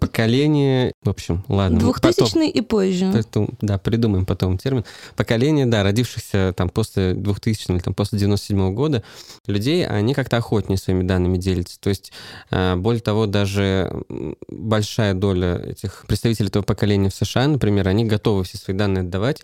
поколение, 0.00 0.92
в 1.02 1.08
общем, 1.08 1.44
ладно. 1.48 1.78
потом. 1.78 1.92
Двухтысячный 1.92 2.48
и 2.48 2.60
позже. 2.60 3.10
Поэтому, 3.12 3.50
да, 3.60 3.78
придумаем 3.78 4.26
потом 4.26 4.58
термин. 4.58 4.84
Поколение, 5.16 5.66
да, 5.66 5.82
родившихся 5.82 6.52
там 6.56 6.68
после 6.68 7.14
2000 7.14 7.70
или 7.70 7.78
там 7.78 7.94
после 7.94 8.18
97 8.18 8.74
года 8.74 9.02
людей, 9.46 9.86
они 9.86 10.14
как-то 10.14 10.36
охотнее 10.38 10.78
своими 10.78 11.04
данными 11.04 11.38
делятся. 11.38 11.78
То 11.80 11.88
есть, 11.88 12.12
э, 12.50 12.74
более 12.76 13.02
того, 13.02 13.26
даже 13.26 14.04
большая 14.48 15.14
доля 15.14 15.58
этих 15.58 16.04
представителей 16.08 16.48
этого 16.48 16.62
поколения 16.62 17.10
в 17.10 17.14
США, 17.14 17.46
например, 17.46 17.88
они 17.88 18.04
готовы 18.04 18.44
все 18.44 18.58
свои 18.58 18.76
данные 18.76 19.02
отдавать, 19.02 19.42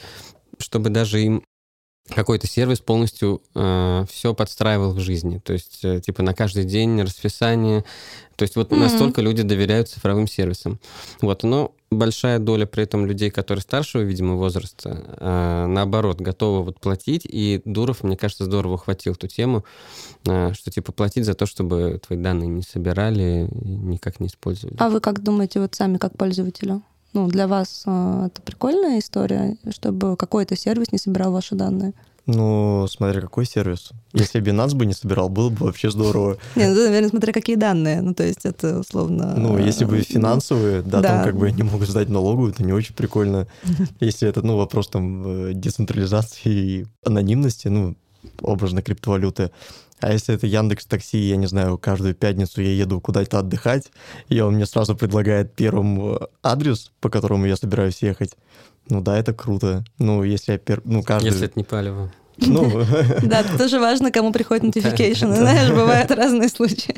чтобы 0.59 0.90
даже 0.90 1.23
им 1.23 1.45
какой-то 2.14 2.46
сервис 2.46 2.80
полностью 2.80 3.42
все 3.54 4.34
подстраивал 4.34 4.92
в 4.92 5.00
жизни. 5.00 5.38
То 5.38 5.52
есть, 5.52 5.80
э, 5.84 6.00
типа, 6.00 6.22
на 6.22 6.34
каждый 6.34 6.64
день 6.64 7.00
расписание. 7.02 7.84
То 8.36 8.44
есть, 8.44 8.56
вот 8.56 8.70
Мгм. 8.70 8.80
настолько 8.80 9.20
люди 9.20 9.42
доверяют 9.42 9.88
цифровым 9.88 10.26
сервисам. 10.28 10.78
Вот, 11.20 11.42
но 11.42 11.74
большая 11.90 12.38
доля 12.38 12.66
при 12.66 12.84
этом 12.84 13.06
людей, 13.06 13.30
которые 13.30 13.62
старшего, 13.62 14.02
видимо, 14.02 14.34
возраста, 14.36 15.02
э, 15.18 15.66
наоборот, 15.66 16.20
готовы 16.20 16.62
вот 16.64 16.80
платить. 16.80 17.22
И 17.24 17.60
Дуров, 17.64 18.02
мне 18.02 18.16
кажется, 18.16 18.44
здорово 18.44 18.74
ухватил 18.74 19.12
эту 19.14 19.26
тему, 19.26 19.64
э, 20.26 20.52
что, 20.54 20.70
типа, 20.70 20.92
платить 20.92 21.24
за 21.24 21.34
то, 21.34 21.46
чтобы 21.46 22.00
твои 22.06 22.18
данные 22.18 22.48
не 22.48 22.62
собирали 22.62 23.48
никак 23.50 24.20
не 24.20 24.28
использовали. 24.28 24.76
А 24.78 24.88
вы 24.88 25.00
как 25.00 25.22
думаете, 25.22 25.60
вот 25.60 25.74
сами 25.74 25.96
как 25.98 26.16
пользователю? 26.16 26.82
Ну, 27.12 27.26
для 27.28 27.46
вас 27.46 27.82
а, 27.86 28.26
это 28.26 28.42
прикольная 28.42 28.98
история, 28.98 29.56
чтобы 29.70 30.16
какой-то 30.16 30.56
сервис 30.56 30.92
не 30.92 30.98
собирал 30.98 31.32
ваши 31.32 31.54
данные? 31.54 31.94
Ну, 32.28 32.86
смотря 32.90 33.22
какой 33.22 33.46
сервис. 33.46 33.92
Если 34.12 34.42
Binance 34.42 34.74
бы 34.74 34.84
не 34.84 34.92
собирал, 34.92 35.30
было 35.30 35.48
бы 35.48 35.64
вообще 35.64 35.90
здорово. 35.90 36.36
Не, 36.56 36.68
ну, 36.68 36.84
наверное, 36.84 37.08
смотря 37.08 37.32
какие 37.32 37.56
данные. 37.56 38.02
Ну, 38.02 38.12
то 38.12 38.22
есть 38.22 38.44
это 38.44 38.80
условно... 38.80 39.34
Ну, 39.34 39.56
если 39.56 39.86
бы 39.86 40.00
э, 40.00 40.02
финансовые, 40.02 40.82
да, 40.82 41.00
да. 41.00 41.08
там 41.08 41.24
как 41.24 41.38
бы 41.38 41.46
они 41.46 41.62
могут 41.62 41.88
сдать 41.88 42.10
налоговую, 42.10 42.52
это 42.52 42.62
не 42.62 42.74
очень 42.74 42.94
прикольно. 42.94 43.46
Если 44.00 44.28
это, 44.28 44.42
ну, 44.42 44.58
вопрос 44.58 44.88
там 44.88 45.24
э, 45.26 45.52
децентрализации 45.54 46.50
и 46.52 46.86
анонимности, 47.02 47.68
ну, 47.68 47.96
образно 48.42 48.82
криптовалюты. 48.82 49.50
А 50.00 50.12
если 50.12 50.34
это 50.34 50.46
Яндекс 50.46 50.86
Такси, 50.86 51.18
я 51.18 51.36
не 51.36 51.46
знаю, 51.46 51.78
каждую 51.78 52.14
пятницу 52.14 52.60
я 52.60 52.72
еду 52.72 53.00
куда-то 53.00 53.38
отдыхать, 53.40 53.90
и 54.28 54.40
он 54.40 54.54
мне 54.54 54.66
сразу 54.66 54.94
предлагает 54.94 55.54
первым 55.54 56.14
э, 56.14 56.18
адрес, 56.42 56.92
по 57.00 57.10
которому 57.10 57.46
я 57.46 57.56
собираюсь 57.56 58.02
ехать. 58.02 58.36
Ну 58.88 59.00
да, 59.00 59.18
это 59.18 59.34
круто. 59.34 59.84
Ну, 59.98 60.22
если 60.22 60.52
я 60.52 60.58
пер... 60.58 60.80
ну, 60.84 61.02
каждый... 61.02 61.26
Если 61.26 61.46
это 61.46 61.58
не 61.58 61.64
палево. 61.64 62.12
Ну, 62.38 62.70
Да, 63.22 63.40
это 63.40 63.58
тоже 63.58 63.80
важно, 63.80 64.10
кому 64.10 64.32
приходит 64.32 64.64
notification. 64.64 65.34
Знаешь, 65.34 65.70
бывают 65.70 66.10
разные 66.10 66.48
случаи. 66.48 66.94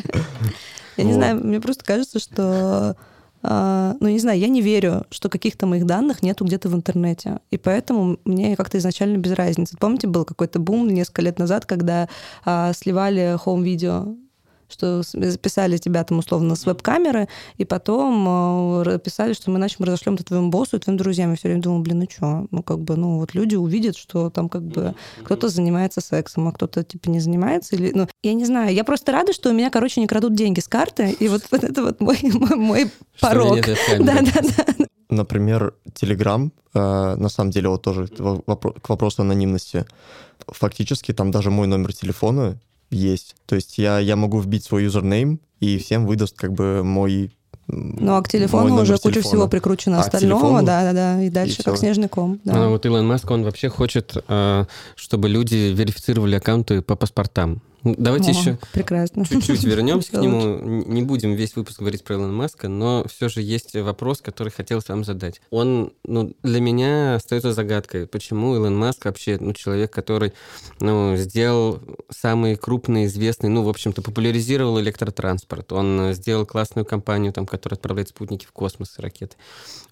Я 0.96 1.04
не 1.04 1.12
знаю, 1.12 1.44
мне 1.44 1.60
просто 1.60 1.84
кажется, 1.84 2.18
что... 2.18 2.96
а, 3.42 3.96
Ну, 4.00 4.08
не 4.08 4.18
знаю, 4.18 4.38
я 4.38 4.48
не 4.48 4.62
верю, 4.62 5.06
что 5.10 5.28
каких-то 5.28 5.66
моих 5.66 5.86
данных 5.86 6.22
нету 6.22 6.44
где-то 6.44 6.68
в 6.68 6.74
интернете. 6.74 7.40
И 7.50 7.58
поэтому 7.58 8.18
мне 8.24 8.56
как-то 8.56 8.78
изначально 8.78 9.16
без 9.18 9.32
разницы. 9.32 9.76
Помните, 9.78 10.06
был 10.06 10.24
какой-то 10.24 10.58
бум 10.58 10.88
несколько 10.88 11.22
лет 11.22 11.38
назад, 11.38 11.66
когда 11.66 12.08
а, 12.44 12.72
сливали 12.72 13.36
хоум-видео 13.38 14.14
что 14.70 15.02
записали 15.02 15.76
тебя 15.76 16.04
там 16.04 16.18
условно 16.18 16.56
с 16.56 16.66
веб-камеры, 16.66 17.28
и 17.56 17.64
потом 17.64 18.82
э, 18.82 18.98
писали, 18.98 19.32
что 19.32 19.50
мы 19.50 19.58
иначе 19.58 19.76
мы 19.78 19.86
разошлем 19.86 20.14
это 20.14 20.24
твоему 20.24 20.50
боссу 20.50 20.76
и 20.76 20.80
твоим 20.80 20.96
друзьям. 20.96 21.30
Я 21.30 21.36
все 21.36 21.48
время 21.48 21.62
думала, 21.62 21.80
блин, 21.82 21.98
ну 22.00 22.06
что? 22.10 22.46
Ну, 22.50 22.62
как 22.62 22.80
бы, 22.80 22.96
ну, 22.96 23.18
вот 23.18 23.34
люди 23.34 23.56
увидят, 23.56 23.96
что 23.96 24.30
там 24.30 24.48
как 24.48 24.62
бы 24.62 24.94
кто-то 25.24 25.48
занимается 25.48 26.00
сексом, 26.00 26.48
а 26.48 26.52
кто-то 26.52 26.82
типа 26.82 27.10
не 27.10 27.20
занимается. 27.20 27.76
Или, 27.76 27.92
ну, 27.94 28.08
я 28.22 28.34
не 28.34 28.44
знаю. 28.44 28.74
Я 28.74 28.84
просто 28.84 29.12
рада, 29.12 29.32
что 29.32 29.50
у 29.50 29.52
меня, 29.52 29.70
короче, 29.70 30.00
не 30.00 30.06
крадут 30.06 30.34
деньги 30.34 30.60
с 30.60 30.68
карты, 30.68 31.10
и 31.10 31.28
вот, 31.28 31.42
вот 31.50 31.64
это 31.64 31.82
вот 31.82 32.00
мой, 32.00 32.18
мой, 32.22 32.56
мой 32.56 32.90
порог. 33.20 33.58
этой 33.58 33.76
камеры. 33.76 34.04
Да-да-да. 34.04 34.86
Например, 35.10 35.74
Telegram, 35.92 36.50
э, 36.72 37.14
на 37.16 37.28
самом 37.28 37.50
деле, 37.50 37.68
вот 37.68 37.82
тоже 37.82 38.06
к 38.06 38.88
вопросу 38.88 39.22
анонимности. 39.22 39.84
Фактически 40.46 41.12
там 41.12 41.30
даже 41.30 41.50
мой 41.50 41.66
номер 41.66 41.92
телефона 41.92 42.58
есть. 42.90 43.36
То 43.46 43.54
есть 43.54 43.78
я, 43.78 43.98
я 43.98 44.16
могу 44.16 44.40
вбить 44.40 44.64
свой 44.64 44.84
юзернейм, 44.84 45.40
и 45.60 45.78
всем 45.78 46.06
выдаст 46.06 46.36
как 46.36 46.52
бы 46.52 46.82
мой... 46.84 47.32
Ну, 47.68 48.16
а 48.16 48.22
к 48.22 48.28
телефону 48.28 48.82
уже 48.82 48.94
куча 48.98 49.14
телефона. 49.14 49.22
всего 49.22 49.48
прикручено 49.48 49.98
А 49.98 50.00
остального, 50.00 50.62
да-да-да, 50.62 51.22
и 51.22 51.30
дальше 51.30 51.62
как 51.62 51.74
всё. 51.74 51.80
снежный 51.80 52.08
ком. 52.08 52.40
да. 52.44 52.54
Ну, 52.54 52.70
вот 52.70 52.84
Илон 52.84 53.06
Маск, 53.06 53.30
он 53.30 53.44
вообще 53.44 53.68
хочет, 53.68 54.16
э, 54.26 54.64
чтобы 54.96 55.28
люди 55.28 55.72
верифицировали 55.72 56.34
аккаунты 56.34 56.82
по 56.82 56.96
паспортам. 56.96 57.62
Давайте 57.84 58.30
О, 58.30 58.34
еще 58.34 58.58
Прекрасно. 58.72 59.24
чуть-чуть 59.24 59.64
вернемся 59.64 60.12
к 60.12 60.20
нему. 60.20 60.58
Не 60.86 61.02
будем 61.02 61.34
весь 61.34 61.56
выпуск 61.56 61.78
говорить 61.78 62.04
про 62.04 62.16
Илона 62.16 62.32
Маска, 62.32 62.68
но 62.68 63.04
все 63.08 63.28
же 63.28 63.40
есть 63.40 63.74
вопрос, 63.74 64.20
который 64.20 64.50
хотелось 64.50 64.88
вам 64.88 65.04
задать. 65.04 65.40
Он, 65.50 65.92
ну, 66.04 66.34
для 66.42 66.60
меня 66.60 67.14
остается 67.14 67.52
загадкой, 67.52 68.06
почему 68.06 68.54
Илон 68.54 68.76
Маск 68.76 69.04
вообще, 69.06 69.38
ну, 69.40 69.52
человек, 69.52 69.90
который, 69.90 70.32
ну, 70.80 71.16
сделал 71.16 71.80
самый 72.10 72.56
крупный, 72.56 73.06
известный, 73.06 73.48
ну, 73.48 73.62
в 73.62 73.68
общем-то, 73.68 74.02
популяризировал 74.02 74.78
электротранспорт. 74.80 75.72
Он 75.72 76.12
сделал 76.12 76.44
классную 76.44 76.84
компанию, 76.84 77.32
там, 77.32 77.46
которая 77.46 77.76
отправляет 77.76 78.10
спутники 78.10 78.44
в 78.46 78.52
космос 78.52 78.98
и 78.98 79.02
ракеты. 79.02 79.36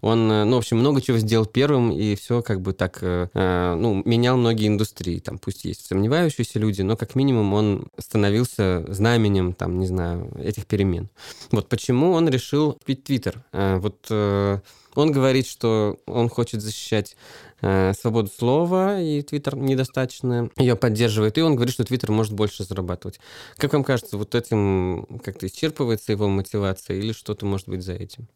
Он, 0.00 0.28
ну, 0.28 0.54
в 0.54 0.58
общем, 0.58 0.78
много 0.78 1.00
чего 1.00 1.18
сделал 1.18 1.46
первым, 1.46 1.90
и 1.90 2.14
все 2.14 2.42
как 2.42 2.60
бы 2.60 2.72
так, 2.72 2.98
э, 3.02 3.28
э, 3.32 3.74
ну, 3.74 4.02
менял 4.04 4.36
многие 4.36 4.68
индустрии. 4.68 5.18
Там 5.18 5.38
пусть 5.38 5.64
есть 5.64 5.86
сомневающиеся 5.86 6.58
люди, 6.58 6.82
но 6.82 6.96
как 6.96 7.14
минимум 7.14 7.52
он 7.54 7.77
становился 7.98 8.84
знаменем, 8.88 9.52
там, 9.52 9.78
не 9.78 9.86
знаю, 9.86 10.30
этих 10.38 10.66
перемен. 10.66 11.08
Вот 11.50 11.68
почему 11.68 12.12
он 12.12 12.28
решил 12.28 12.74
купить 12.74 13.04
Твиттер. 13.04 13.44
Э, 13.52 13.78
Вот 13.78 14.06
э, 14.10 14.58
он 14.94 15.12
говорит, 15.12 15.46
что 15.46 15.98
он 16.06 16.28
хочет 16.28 16.60
защищать 16.60 17.16
э, 17.60 17.92
свободу 17.98 18.30
слова, 18.36 19.00
и 19.00 19.22
Твиттер 19.22 19.56
недостаточно 19.56 20.50
ее 20.56 20.74
поддерживает, 20.76 21.38
и 21.38 21.42
он 21.42 21.54
говорит, 21.54 21.74
что 21.74 21.84
Твиттер 21.84 22.10
может 22.10 22.32
больше 22.32 22.64
зарабатывать. 22.64 23.20
Как 23.56 23.72
вам 23.72 23.84
кажется, 23.84 24.16
вот 24.18 24.34
этим 24.34 25.06
как-то 25.22 25.46
исчерпывается 25.46 26.12
его 26.12 26.28
мотивация 26.28 26.96
или 26.96 27.12
что-то 27.12 27.46
может 27.46 27.68
быть 27.68 27.82
за 27.82 27.92
этим? 27.92 28.28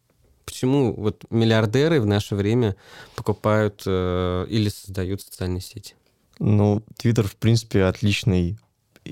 Почему 0.44 0.92
вот 0.94 1.24
миллиардеры 1.30 2.00
в 2.00 2.06
наше 2.06 2.34
время 2.34 2.76
покупают 3.16 3.82
э, 3.86 4.46
или 4.48 4.68
создают 4.68 5.22
социальные 5.22 5.60
сети? 5.60 5.94
Ну, 6.38 6.82
Твиттер, 6.96 7.26
в 7.26 7.36
принципе, 7.36 7.84
отличный 7.84 8.58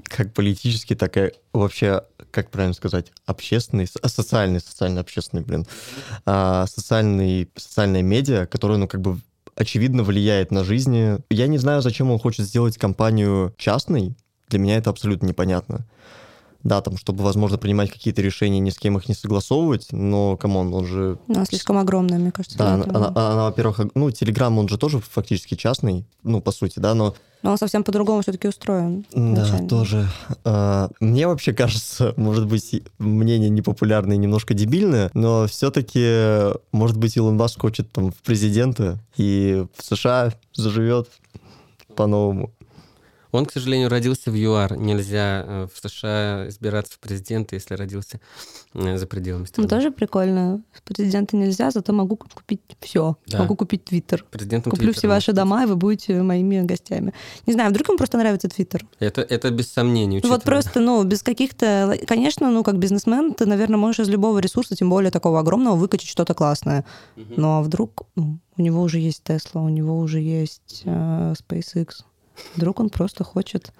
как 0.05 0.33
политический, 0.33 0.95
так 0.95 1.17
и 1.17 1.33
вообще, 1.53 2.03
как 2.31 2.51
правильно 2.51 2.75
сказать, 2.75 3.13
общественный, 3.27 3.87
со- 3.87 4.07
социальный, 4.09 4.61
социально-общественный, 4.61 5.43
блин, 5.43 5.67
а, 6.27 6.67
социальный, 6.67 7.49
социальная 7.57 8.03
медиа, 8.03 8.47
которая, 8.47 8.79
ну, 8.79 8.87
как 8.89 9.01
бы 9.01 9.19
очевидно 9.57 10.03
влияет 10.03 10.51
на 10.53 10.65
жизни. 10.65 11.19
Я 11.31 11.47
не 11.49 11.59
знаю, 11.59 11.83
зачем 11.83 12.11
он 12.11 12.19
хочет 12.19 12.47
сделать 12.47 12.79
компанию 12.79 13.53
частной. 13.59 14.15
Для 14.49 14.59
меня 14.59 14.77
это 14.77 14.91
абсолютно 14.91 15.27
непонятно. 15.27 15.87
Да, 16.63 16.83
там, 16.83 16.99
чтобы, 16.99 17.25
возможно, 17.25 17.57
принимать 17.57 17.91
какие-то 17.91 18.21
решения, 18.21 18.61
ни 18.61 18.69
с 18.69 18.79
кем 18.79 18.97
их 18.99 19.09
не 19.09 19.15
согласовывать, 19.15 19.89
но, 19.93 20.37
come 20.37 20.59
on, 20.59 20.75
он 20.75 20.85
же 20.87 21.19
Она 21.27 21.47
слишком 21.47 21.79
огромная, 21.79 22.19
мне 22.19 22.33
кажется. 22.33 22.59
да, 22.59 22.75
она, 22.75 22.85
этого. 22.85 22.97
она- 23.09 23.33
она, 23.33 23.45
во-первых, 23.45 23.81
ну, 23.95 24.11
Телеграм, 24.11 24.57
он 24.59 24.69
же 24.69 24.77
тоже 24.77 25.01
фактически 25.01 25.55
частный, 25.55 26.05
ну, 26.23 26.41
по 26.41 26.53
сути, 26.53 26.79
да, 26.79 26.95
но... 26.95 27.15
Но 27.43 27.53
он 27.53 27.59
совсем 27.59 27.85
по-другому 27.85 28.23
все-таки 28.23 28.49
устроен. 28.49 29.07
Да, 29.13 29.43
изначально. 29.43 29.69
тоже. 29.69 30.09
А, 30.45 30.91
мне 31.01 31.27
вообще 31.27 31.53
кажется, 31.53 32.15
может 32.19 32.47
быть, 32.47 32.83
мнение 32.99 33.51
непопулярное 33.51 34.17
и 34.17 34.19
немножко 34.19 34.55
дебильное, 34.55 35.11
но 35.15 35.47
все-таки, 35.47 36.53
может 36.73 36.97
быть, 36.97 37.17
Илон 37.17 37.37
Маск 37.37 37.61
хочет 37.61 37.91
там 37.93 38.13
в 38.13 38.17
президенты 38.17 38.99
и 39.17 39.65
в 39.77 39.83
США 39.83 40.33
заживет. 40.55 41.09
по-новому. 41.97 42.53
Он, 43.33 43.47
к 43.47 43.53
сожалению, 43.53 43.89
родился 43.89 44.31
в 44.31 44.35
ЮАР. 44.35 44.77
Нельзя 44.77 45.45
э, 45.47 45.69
в 45.73 45.89
США 45.89 46.49
избираться 46.49 46.95
в 46.95 46.99
президенты, 46.99 47.57
если 47.57 47.75
родился 47.75 48.21
э, 48.75 48.97
за 48.97 49.07
пределами 49.07 49.43
Ну, 49.43 49.47
страны. 49.47 49.69
тоже 49.69 49.91
прикольно. 49.91 50.63
Президента 50.85 51.37
нельзя, 51.37 51.71
зато 51.71 51.93
могу 51.93 52.17
купить 52.17 52.61
все. 52.81 53.17
Да. 53.27 53.39
Могу 53.39 53.57
купить 53.57 53.85
Твиттер. 53.85 54.25
Президентом 54.31 54.71
Куплю 54.71 54.93
все 54.93 55.09
ваши 55.09 55.33
дома, 55.33 55.63
и 55.63 55.67
вы 55.67 55.77
будете 55.77 56.23
моими 56.23 56.61
гостями. 56.63 57.13
Не 57.47 57.53
знаю, 57.53 57.71
вдруг 57.71 57.89
ему 57.89 57.99
просто 57.99 58.19
нравится 58.19 58.49
Твиттер. 58.49 58.85
Это, 58.99 59.23
это 59.23 59.51
без 59.51 59.71
сомнений. 59.73 60.21
Ну, 60.23 60.29
вот 60.29 60.39
учитывая- 60.41 60.45
просто, 60.45 60.81
ну, 60.81 61.05
без 61.05 61.23
каких-то... 61.23 61.97
Конечно, 62.07 62.51
ну, 62.51 62.65
как 62.65 62.79
бизнесмен, 62.79 63.35
ты, 63.35 63.47
наверное, 63.47 63.79
можешь 63.79 64.01
из 64.01 64.09
любого 64.09 64.39
ресурса, 64.39 64.75
тем 64.77 64.91
более 64.91 65.11
такого 65.11 65.41
огромного, 65.41 65.77
выкачать 65.77 66.09
что-то 66.09 66.35
классное. 66.35 66.85
Ну, 67.17 67.49
а 67.59 67.63
вдруг 67.63 68.03
ну, 68.17 68.39
у 68.57 68.63
него 68.63 68.83
уже 68.83 68.99
есть 68.99 69.23
Тесла, 69.23 69.63
у 69.63 69.69
него 69.69 69.99
уже 69.99 70.21
есть 70.21 70.83
э, 70.85 71.35
SpaceX. 71.49 71.89
Вдруг 72.55 72.81
он 72.81 72.91
просто 72.91 73.25
хочет 73.25 73.73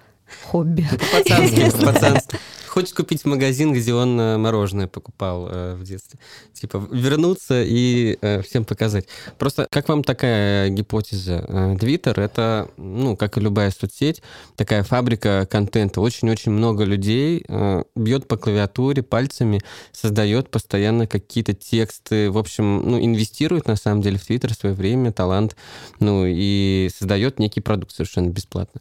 хобби. 0.45 0.87
Ну, 0.91 0.97
По-пацански, 0.97 1.71
по-пацански. 1.71 2.37
Хочет 2.71 2.95
купить 2.95 3.25
магазин, 3.25 3.73
где 3.73 3.93
он 3.93 4.17
э, 4.17 4.37
мороженое 4.37 4.87
покупал 4.87 5.49
э, 5.51 5.75
в 5.75 5.83
детстве. 5.83 6.19
Типа 6.53 6.87
вернуться 6.89 7.61
и 7.61 8.17
э, 8.21 8.41
всем 8.43 8.63
показать. 8.63 9.07
Просто 9.37 9.67
как 9.69 9.89
вам 9.89 10.05
такая 10.05 10.69
гипотеза? 10.69 11.43
Э, 11.49 11.77
Твиттер— 11.77 12.17
это, 12.21 12.69
ну, 12.77 13.17
как 13.17 13.37
и 13.37 13.41
любая 13.41 13.71
соцсеть, 13.71 14.21
такая 14.55 14.83
фабрика 14.83 15.45
контента. 15.51 15.99
Очень-очень 15.99 16.53
много 16.53 16.85
людей 16.85 17.43
э, 17.45 17.83
бьет 17.97 18.29
по 18.29 18.37
клавиатуре 18.37 19.03
пальцами, 19.03 19.59
создает 19.91 20.49
постоянно 20.49 21.07
какие-то 21.07 21.53
тексты. 21.53 22.31
В 22.31 22.37
общем, 22.37 22.89
ну, 22.89 23.03
инвестирует 23.03 23.67
на 23.67 23.75
самом 23.75 24.01
деле 24.01 24.17
в 24.17 24.25
Твиттер 24.25 24.53
свое 24.53 24.73
время, 24.73 25.11
талант, 25.11 25.57
ну, 25.99 26.23
и 26.25 26.89
создает 26.97 27.37
некий 27.37 27.59
продукт 27.59 27.91
совершенно 27.91 28.29
бесплатно. 28.29 28.79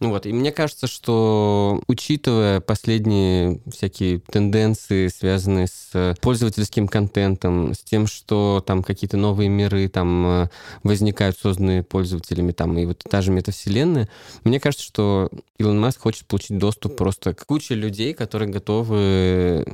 Ну 0.00 0.08
вот, 0.08 0.24
и 0.24 0.32
мне 0.32 0.52
кажется, 0.52 0.85
что 0.86 1.80
учитывая 1.86 2.60
последние 2.60 3.60
всякие 3.70 4.20
тенденции, 4.20 5.08
связанные 5.08 5.66
с 5.66 5.90
э, 5.94 6.14
пользовательским 6.20 6.88
контентом, 6.88 7.74
с 7.74 7.78
тем, 7.78 8.06
что 8.06 8.62
там 8.66 8.82
какие-то 8.82 9.16
новые 9.16 9.48
миры 9.48 9.88
там 9.88 10.26
э, 10.26 10.48
возникают, 10.82 11.38
созданные 11.38 11.82
пользователями, 11.82 12.52
там, 12.52 12.76
и 12.78 12.86
вот 12.86 13.04
та 13.08 13.22
же 13.22 13.30
метавселенная, 13.30 14.08
мне 14.44 14.60
кажется, 14.60 14.84
что 14.84 15.30
Илон 15.58 15.80
Маск 15.80 16.00
хочет 16.00 16.26
получить 16.26 16.58
доступ 16.58 16.96
просто 16.96 17.34
к 17.34 17.46
куче 17.46 17.74
людей, 17.74 18.12
которые 18.14 18.50
готовы 18.50 19.64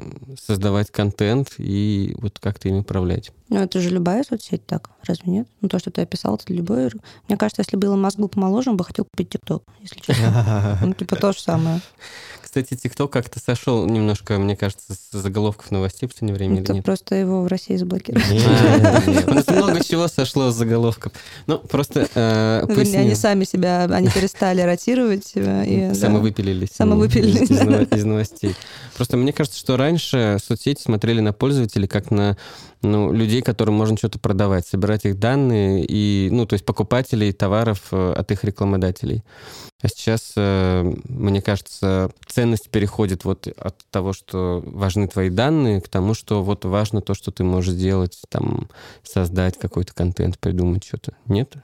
создавать 0.40 0.90
контент 0.90 1.54
и 1.59 2.14
вот 2.19 2.38
как-то 2.38 2.69
им 2.69 2.76
управлять. 2.76 3.33
Ну, 3.52 3.59
это 3.59 3.80
же 3.80 3.90
любая 3.90 4.25
соцсеть 4.25 4.64
так, 4.64 4.88
разве 5.04 5.30
нет? 5.30 5.47
Ну, 5.61 5.68
то, 5.68 5.78
что 5.78 5.90
ты 5.90 6.00
описал, 6.00 6.37
это 6.37 6.50
любой... 6.50 6.90
Мне 7.28 7.37
кажется, 7.37 7.61
если 7.61 7.76
бы 7.76 7.87
Илон 7.87 8.00
Маск 8.00 8.18
был 8.18 8.28
помоложе, 8.28 8.71
он 8.71 8.78
бы 8.78 8.85
хотел 8.85 9.04
купить 9.04 9.28
ТикТок, 9.28 9.62
если 9.82 10.00
честно. 10.00 10.78
Ну, 10.82 10.94
типа 10.94 11.16
то 11.16 11.32
же 11.32 11.38
самое. 11.38 11.82
Кстати, 12.52 12.75
ТикТок 12.75 13.11
как-то 13.11 13.40
сошел 13.40 13.87
немножко, 13.87 14.37
мне 14.37 14.59
кажется, 14.59 14.92
с 14.92 15.11
заголовков 15.11 15.71
новостей 15.71 16.06
в 16.06 16.12
последнее 16.12 16.37
время 16.37 16.56
или 16.56 16.62
Это 16.64 16.75
нет? 16.75 16.85
просто 16.85 17.14
его 17.14 17.40
в 17.40 17.47
России 17.47 17.76
заблокировали. 17.76 18.26
А, 18.47 19.30
У 19.30 19.32
нас 19.32 19.47
много 19.49 19.82
чего 19.82 20.06
сошло 20.06 20.50
с 20.50 20.54
заголовков. 20.54 21.14
Ну, 21.47 21.56
просто 21.56 22.11
э, 22.14 22.66
Ну, 22.68 22.78
они 22.78 23.14
сами 23.14 23.44
себя, 23.44 23.85
они 23.85 24.11
перестали 24.11 24.61
ротировать. 24.61 25.32
э, 25.35 25.64
и, 25.64 25.88
да. 25.88 25.94
Самовыпилились. 25.94 26.73
Самовыпилились, 26.73 27.50
Из, 27.90 28.04
новостей. 28.04 28.54
Просто 28.97 29.16
мне 29.16 29.32
кажется, 29.32 29.59
что 29.59 29.78
раньше 29.78 30.37
соцсети 30.47 30.82
смотрели 30.82 31.21
на 31.21 31.32
пользователей 31.32 31.88
как 31.88 32.11
на 32.11 32.37
ну, 32.82 33.14
людей, 33.14 33.40
которым 33.40 33.76
можно 33.76 33.97
что-то 33.97 34.18
продавать, 34.18 34.66
собирать 34.66 35.06
их 35.06 35.18
данные 35.18 35.87
и, 35.88 36.28
ну, 36.30 36.44
то 36.44 36.52
есть 36.52 36.66
покупателей 36.66 37.32
товаров 37.32 37.78
э, 37.92 38.12
от 38.12 38.30
их 38.30 38.44
рекламодателей. 38.44 39.23
А 39.80 39.88
сейчас, 39.88 40.35
мне 40.37 41.42
кажется, 41.42 42.12
ценность 42.42 42.70
переходит 42.70 43.25
вот 43.25 43.46
от 43.46 43.76
того, 43.92 44.12
что 44.12 44.62
важны 44.66 45.06
твои 45.06 45.30
данные, 45.30 45.80
к 45.80 45.88
тому, 45.88 46.12
что 46.12 46.42
вот 46.42 46.64
важно 46.64 47.00
то, 47.00 47.14
что 47.14 47.30
ты 47.30 47.44
можешь 47.44 47.72
сделать, 47.72 48.20
там, 48.30 48.68
создать 49.04 49.56
какой-то 49.58 49.94
контент, 49.94 50.40
придумать 50.40 50.82
что-то. 50.84 51.14
Нет? 51.26 51.54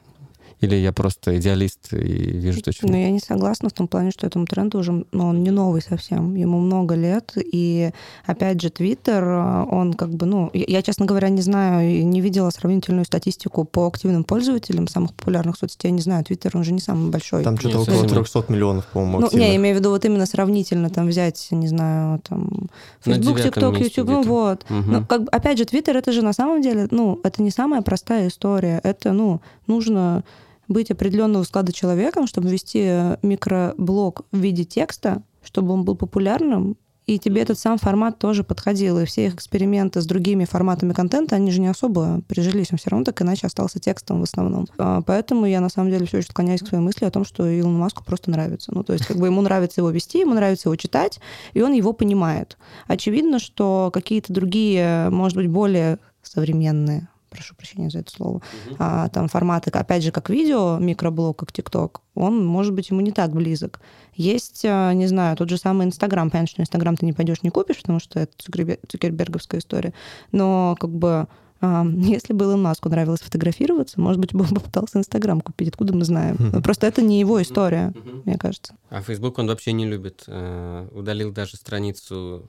Или 0.60 0.74
я 0.74 0.92
просто 0.92 1.36
идеалист 1.38 1.92
и 1.92 1.96
вижу 1.96 2.62
точно? 2.62 2.88
Но 2.88 2.96
я 2.96 3.10
не 3.10 3.20
согласна 3.20 3.68
в 3.68 3.72
том 3.72 3.86
плане, 3.86 4.10
что 4.10 4.26
этому 4.26 4.46
тренду 4.46 4.78
уже, 4.78 5.04
ну, 5.12 5.28
он 5.28 5.42
не 5.42 5.50
новый 5.50 5.82
совсем, 5.82 6.34
ему 6.34 6.58
много 6.58 6.94
лет, 6.96 7.32
и 7.36 7.90
опять 8.26 8.60
же 8.60 8.70
Твиттер, 8.70 9.24
он 9.24 9.94
как 9.94 10.10
бы, 10.10 10.26
ну, 10.26 10.50
я, 10.52 10.82
честно 10.82 11.06
говоря, 11.06 11.28
не 11.28 11.42
знаю, 11.42 11.88
и 11.88 12.02
не 12.04 12.20
видела 12.20 12.50
сравнительную 12.50 13.04
статистику 13.04 13.64
по 13.64 13.86
активным 13.86 14.24
пользователям 14.24 14.88
самых 14.88 15.14
популярных 15.14 15.56
соцсетей, 15.56 15.90
я 15.90 15.94
не 15.94 16.02
знаю, 16.02 16.24
Твиттер, 16.24 16.56
он 16.56 16.64
же 16.64 16.72
не 16.72 16.80
самый 16.80 17.10
большой. 17.10 17.44
Там 17.44 17.56
что-то 17.56 17.80
около 17.80 17.94
совсем. 17.94 18.08
300 18.08 18.44
миллионов, 18.48 18.86
по-моему, 18.86 19.20
Ну, 19.20 19.26
активных. 19.26 19.46
не, 19.46 19.52
я 19.52 19.56
имею 19.56 19.76
в 19.76 19.78
виду 19.78 19.90
вот 19.90 20.04
именно 20.04 20.26
сравнительно 20.26 20.90
там 20.90 21.06
взять, 21.06 21.47
не 21.52 21.68
знаю, 21.68 22.21
там, 22.28 22.68
Facebook, 23.04 23.38
TikTok, 23.38 23.78
YouTube, 23.78 24.08
ну 24.08 24.23
вот. 24.23 24.64
Мгм. 24.68 24.92
Ну, 24.92 25.06
как 25.06 25.23
бы, 25.23 25.28
опять 25.30 25.58
же, 25.58 25.64
Твиттер 25.64 25.97
это 25.97 26.10
же 26.10 26.23
на 26.23 26.32
самом 26.32 26.62
деле, 26.62 26.88
ну, 26.90 27.21
это 27.23 27.42
не 27.42 27.50
самая 27.50 27.82
простая 27.82 28.28
история. 28.28 28.80
Это, 28.82 29.12
ну, 29.12 29.40
нужно 29.66 30.25
быть 30.69 30.91
определенного 30.91 31.43
склада 31.45 31.73
человеком, 31.73 32.26
чтобы 32.26 32.50
вести 32.50 32.83
э, 32.85 33.17
микроблог 33.23 34.26
в 34.31 34.39
виде 34.39 34.65
текста, 34.65 35.23
чтобы 35.43 35.73
он 35.73 35.85
был 35.85 35.97
популярным, 35.97 36.76
и 37.09 37.19
тебе 37.19 37.41
этот 37.41 37.59
сам 37.59 37.78
формат 37.78 38.19
тоже 38.19 38.45
подходил. 38.45 38.99
И 38.99 39.07
все 39.07 39.26
их 39.26 39.35
эксперименты 39.37 40.02
с 40.02 40.04
другими 40.04 40.45
форматами 40.45 40.93
контента, 40.93 41.37
они 41.37 41.50
же 41.50 41.59
не 41.59 41.69
особо 41.69 42.21
прижились. 42.28 42.69
Он 42.71 42.76
все 42.76 42.91
равно 42.91 43.04
так 43.04 43.23
иначе 43.23 43.47
остался 43.47 43.81
текстом 43.81 44.21
в 44.21 44.25
основном. 44.25 44.67
А, 44.76 45.00
Поэтому 45.00 45.47
я 45.47 45.63
на 45.63 45.71
самом 45.71 45.91
деле 45.91 46.04
все 46.04 46.19
еще 46.19 46.28
склоняюсь 46.28 46.61
к 46.61 46.69
своей 46.69 46.85
мысли 46.85 47.07
о 47.07 47.11
том, 47.11 47.25
что 47.25 47.49
Илону 47.49 47.78
Маску 47.78 48.04
просто 48.04 48.31
нравится. 48.31 48.75
Ну, 48.75 48.85
то 48.85 48.93
есть, 48.93 49.07
как 49.07 49.17
бы 49.17 49.25
ему 49.25 49.41
нравится 49.41 49.81
его 49.81 49.89
вести, 49.89 50.19
ему 50.19 50.35
нравится 50.35 50.69
его 50.69 50.76
читать, 50.76 51.19
и 51.54 51.63
он 51.63 51.73
его 51.73 51.95
понимает. 51.95 52.59
Очевидно, 52.89 53.39
что 53.39 53.91
какие-то 53.91 54.35
другие, 54.35 55.09
может 55.09 55.39
быть, 55.39 55.49
более 55.49 56.00
современные 56.23 57.09
прошу 57.28 57.54
прощения 57.54 57.91
за 57.91 58.00
это 58.00 58.10
слово, 58.10 58.43
а, 58.78 59.08
там 59.08 59.28
форматы, 59.28 59.71
опять 59.71 60.02
же, 60.02 60.10
как 60.10 60.30
видео, 60.30 60.78
микроблог, 60.78 61.38
как 61.38 61.52
ТикТок, 61.52 62.02
он, 62.14 62.45
может 62.45 62.75
быть, 62.75 62.91
ему 62.91 63.00
не 63.00 63.12
так 63.12 63.32
близок. 63.32 63.80
Есть, 64.14 64.62
а, 64.64 64.93
не 64.93 65.06
знаю, 65.06 65.36
тот 65.36 65.49
же 65.49 65.56
самый 65.56 65.86
Инстаграм. 65.86 66.30
Понятно, 66.30 66.49
что 66.49 66.62
Инстаграм 66.62 66.97
ты 66.97 67.06
не 67.06 67.12
пойдешь, 67.12 67.43
не 67.43 67.50
купишь, 67.50 67.80
потому 67.80 68.00
что 68.00 68.21
это 68.21 68.32
Цукербер- 68.38 68.80
Цукерберговская 68.88 69.60
история. 69.60 69.95
Но 70.32 70.76
как 70.78 70.91
бы 70.91 71.28
а, 71.60 71.84
если 71.97 72.32
бы 72.32 72.45
Илон 72.45 72.62
Маску 72.62 72.88
нравилось 72.88 73.21
фотографироваться, 73.21 74.00
может 74.00 74.21
быть, 74.21 74.32
бы 74.34 74.43
он 74.43 74.54
попытался 74.54 74.99
Инстаграм 74.99 75.41
купить. 75.41 75.69
Откуда 75.69 75.95
мы 75.95 76.04
знаем? 76.04 76.36
Ну, 76.38 76.62
Просто 76.62 76.86
это 76.86 77.02
не 77.02 77.21
его 77.21 77.41
история, 77.43 77.93
мне 78.25 78.38
кажется. 78.38 78.75
А 78.91 79.02
Facebook 79.02 79.38
он 79.38 79.47
вообще 79.47 79.73
не 79.73 79.86
любит. 79.86 80.25
Э, 80.26 80.88
Удалил 80.93 81.32
даже 81.32 81.56
страницу 81.56 82.47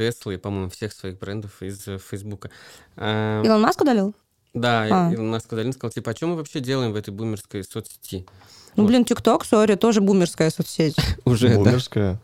Теслы 0.00 0.34
и, 0.34 0.36
по-моему, 0.38 0.70
всех 0.70 0.94
своих 0.94 1.18
брендов 1.18 1.62
из 1.62 1.86
э, 1.86 1.98
Фейсбука. 1.98 2.48
А, 2.96 3.42
Илон 3.44 3.60
Маск 3.60 3.82
удалил? 3.82 4.14
Да, 4.54 4.86
А. 4.90 5.12
Илон 5.12 5.28
Маск 5.30 5.52
удалил, 5.52 5.74
сказал, 5.74 5.90
типа, 5.92 6.12
а 6.12 6.16
что 6.16 6.26
мы 6.26 6.36
вообще 6.36 6.60
делаем 6.60 6.92
в 6.92 6.96
этой 6.96 7.10
бумерской 7.12 7.62
соцсети? 7.62 8.24
Ну, 8.76 8.84
Вот. 8.84 8.88
блин, 8.88 9.04
ТикТок, 9.04 9.44
сори, 9.44 9.74
тоже 9.74 10.00
бумерская 10.00 10.48
соцсеть. 10.50 10.96
Уже, 11.26 11.50
да. 11.50 11.56
Бумерская. 11.56 12.18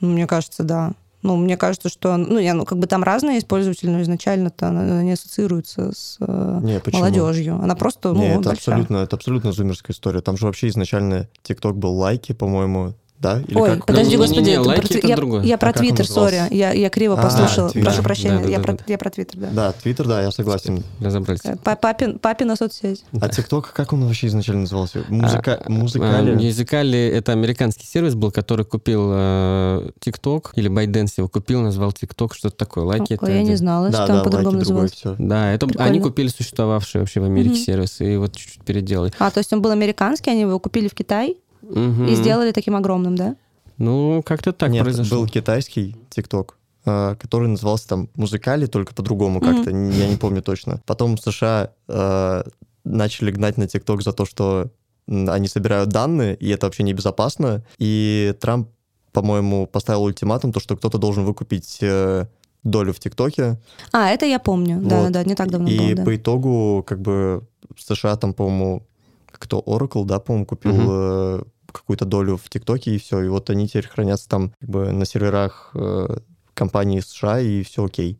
Ну, 0.00 0.10
мне 0.10 0.26
кажется, 0.26 0.64
да. 0.64 0.92
Ну, 1.22 1.36
мне 1.36 1.56
кажется, 1.56 1.88
что, 1.88 2.18
ну, 2.18 2.38
я, 2.38 2.52
ну, 2.52 2.66
как 2.66 2.76
бы 2.78 2.86
там 2.86 3.02
разные 3.02 3.40
пользователи, 3.40 3.88
но 3.88 4.02
изначально-то 4.02 4.68
она, 4.68 4.82
она 4.82 5.02
не 5.02 5.12
ассоциируется 5.12 5.92
с 5.96 6.18
э, 6.20 6.60
Не, 6.62 6.78
почему? 6.80 7.00
молодежью. 7.00 7.54
Она 7.54 7.74
просто, 7.74 8.12
ну, 8.12 8.20
Не, 8.20 8.32
это 8.32 8.50
большая. 8.50 8.74
абсолютно, 8.76 8.96
это 8.98 9.16
абсолютно 9.16 9.52
зумерская 9.52 9.94
история. 9.94 10.20
Там 10.20 10.36
же 10.36 10.44
вообще 10.44 10.68
изначально 10.68 11.26
ТикТок 11.42 11.78
был 11.78 11.94
лайки, 11.94 12.32
по-моему, 12.32 12.92
да? 13.24 13.40
Или 13.48 13.56
Ой, 13.58 13.70
как? 13.76 13.86
подожди, 13.86 14.10
Не-не-не, 14.16 14.26
господи, 14.28 14.50
это 14.50 14.62
лайки 14.62 14.86
про, 14.88 14.98
это 14.98 15.06
я, 15.08 15.16
другое. 15.16 15.42
я 15.44 15.58
про 15.58 15.68
А 15.68 15.72
как 15.72 15.82
он 15.82 15.88
Твиттер, 15.88 16.06
сори, 16.06 16.42
я, 16.54 16.72
я 16.72 16.90
криво 16.90 17.18
А, 17.18 17.22
послушала. 17.22 17.70
Твиттер. 17.70 17.84
Прошу 17.86 17.96
Да, 18.02 18.02
прощения, 18.04 18.38
да, 18.42 18.48
я, 18.48 18.56
да, 18.58 18.62
про, 18.62 18.72
да. 18.74 18.84
я 18.86 18.98
про 18.98 19.10
Твиттер, 19.10 19.36
да. 19.38 19.48
Да, 19.52 19.72
Твиттер, 19.72 20.06
да, 20.06 20.22
я 20.22 20.30
согласен. 20.30 20.84
Разобрались. 21.00 21.40
Э, 21.44 21.56
па- 21.62 21.76
Папин, 21.76 22.18
папина 22.18 22.54
соцсеть. 22.56 23.04
А 23.20 23.28
ТикТок, 23.28 23.72
как 23.72 23.92
он 23.92 24.04
вообще 24.06 24.26
изначально 24.28 24.62
назывался? 24.62 25.04
Музыка... 25.08 25.60
А, 25.64 25.70
Музыкали? 25.70 26.30
а, 26.36 26.38
Языкали— 26.38 26.98
это 27.14 27.32
американский 27.32 27.86
сервис 27.86 28.14
был, 28.14 28.30
который 28.30 28.64
купил 28.66 29.10
э, 29.12 29.90
TikTok, 30.04 30.50
или 30.56 30.70
ByteDance 30.70 31.14
его 31.16 31.28
купил, 31.28 31.62
назвал 31.62 31.90
TikTok, 31.90 32.34
что-то 32.34 32.56
такое. 32.56 32.84
Лайки— 32.84 33.12
это 33.14 33.24
Ой, 33.24 33.32
я 33.32 33.38
не 33.38 33.44
один. 33.44 33.56
знала, 33.56 33.88
Да, 33.88 33.98
что 33.98 34.06
там 34.06 34.16
да, 34.18 34.24
по-другому 34.24 34.58
называлось. 34.58 35.02
Да, 35.18 35.52
это 35.52 35.66
Прикольно. 35.66 35.90
они 35.90 36.00
купили 36.00 36.28
существовавший 36.28 37.00
вообще 37.00 37.20
в 37.20 37.24
Америке 37.24 37.56
сервис, 37.56 38.00
и 38.00 38.16
вот 38.16 38.36
чуть-чуть 38.36 38.62
переделали. 38.64 39.12
А, 39.18 39.30
то 39.30 39.38
есть 39.38 39.52
он 39.52 39.62
был 39.62 39.70
американский, 39.70 40.30
они 40.30 40.40
его 40.42 40.58
купили 40.58 40.88
в 40.88 40.94
Китай 40.94 41.36
Мгм. 41.68 42.06
и 42.06 42.14
сделали 42.14 42.52
таким 42.52 42.76
огромным, 42.76 43.16
да? 43.16 43.36
Ну, 43.78 44.22
как-то 44.24 44.52
так 44.52 44.70
Нет, 44.70 44.84
произошло. 44.84 45.18
был 45.18 45.26
китайский 45.28 45.96
ТикТок, 46.10 46.56
э, 46.84 47.16
который 47.18 47.48
назывался 47.48 47.88
там 47.88 48.08
музыкали, 48.14 48.66
только 48.66 48.94
по-другому 48.94 49.40
Мгм. 49.40 49.48
как-то, 49.56 49.70
я 49.70 50.08
не 50.08 50.16
помню 50.16 50.42
точно. 50.42 50.80
Потом 50.86 51.18
США 51.18 51.70
э, 51.88 52.42
начали 52.84 53.30
гнать 53.30 53.56
на 53.56 53.66
ТикТок 53.66 54.02
за 54.02 54.12
то, 54.12 54.26
что 54.26 54.70
они 55.06 55.48
собирают 55.48 55.90
данные, 55.90 56.34
и 56.36 56.48
это 56.48 56.66
вообще 56.66 56.82
небезопасно. 56.82 57.62
И 57.78 58.34
Трамп, 58.40 58.68
по-моему, 59.12 59.66
поставил 59.66 60.04
ультиматум, 60.04 60.52
то, 60.52 60.60
что 60.60 60.76
кто-то 60.76 60.98
должен 60.98 61.24
выкупить 61.24 61.78
э, 61.82 62.26
долю 62.62 62.92
в 62.92 62.98
ТикТоке. 63.00 63.58
А, 63.92 64.08
это 64.10 64.24
я 64.26 64.38
помню. 64.38 64.80
Да, 64.82 65.02
Вот. 65.02 65.12
да, 65.12 65.22
да, 65.22 65.24
не 65.28 65.34
так 65.34 65.50
давно 65.50 65.68
и 65.68 65.78
было, 65.78 65.94
да. 65.96 66.04
по 66.04 66.16
итогу, 66.16 66.84
как 66.86 67.00
бы, 67.00 67.42
США 67.76 68.16
там, 68.16 68.32
по-моему, 68.32 68.86
кто, 69.26 69.60
Oracle, 69.66 70.04
да, 70.04 70.20
по-моему, 70.20 70.46
купил 70.46 70.72
Мгм. 70.72 71.44
Какую-то 71.74 72.04
долю 72.04 72.36
в 72.36 72.48
ТикТоке, 72.48 72.94
и 72.94 72.98
все. 72.98 73.20
И 73.20 73.28
вот 73.28 73.50
они 73.50 73.68
теперь 73.68 73.88
хранятся 73.88 74.28
там 74.28 74.52
как 74.60 74.68
бы 74.68 74.92
на 74.92 75.04
серверах 75.04 75.72
э, 75.74 76.16
компании 76.54 77.00
США, 77.00 77.40
и 77.40 77.62
все 77.62 77.84
окей. 77.84 78.16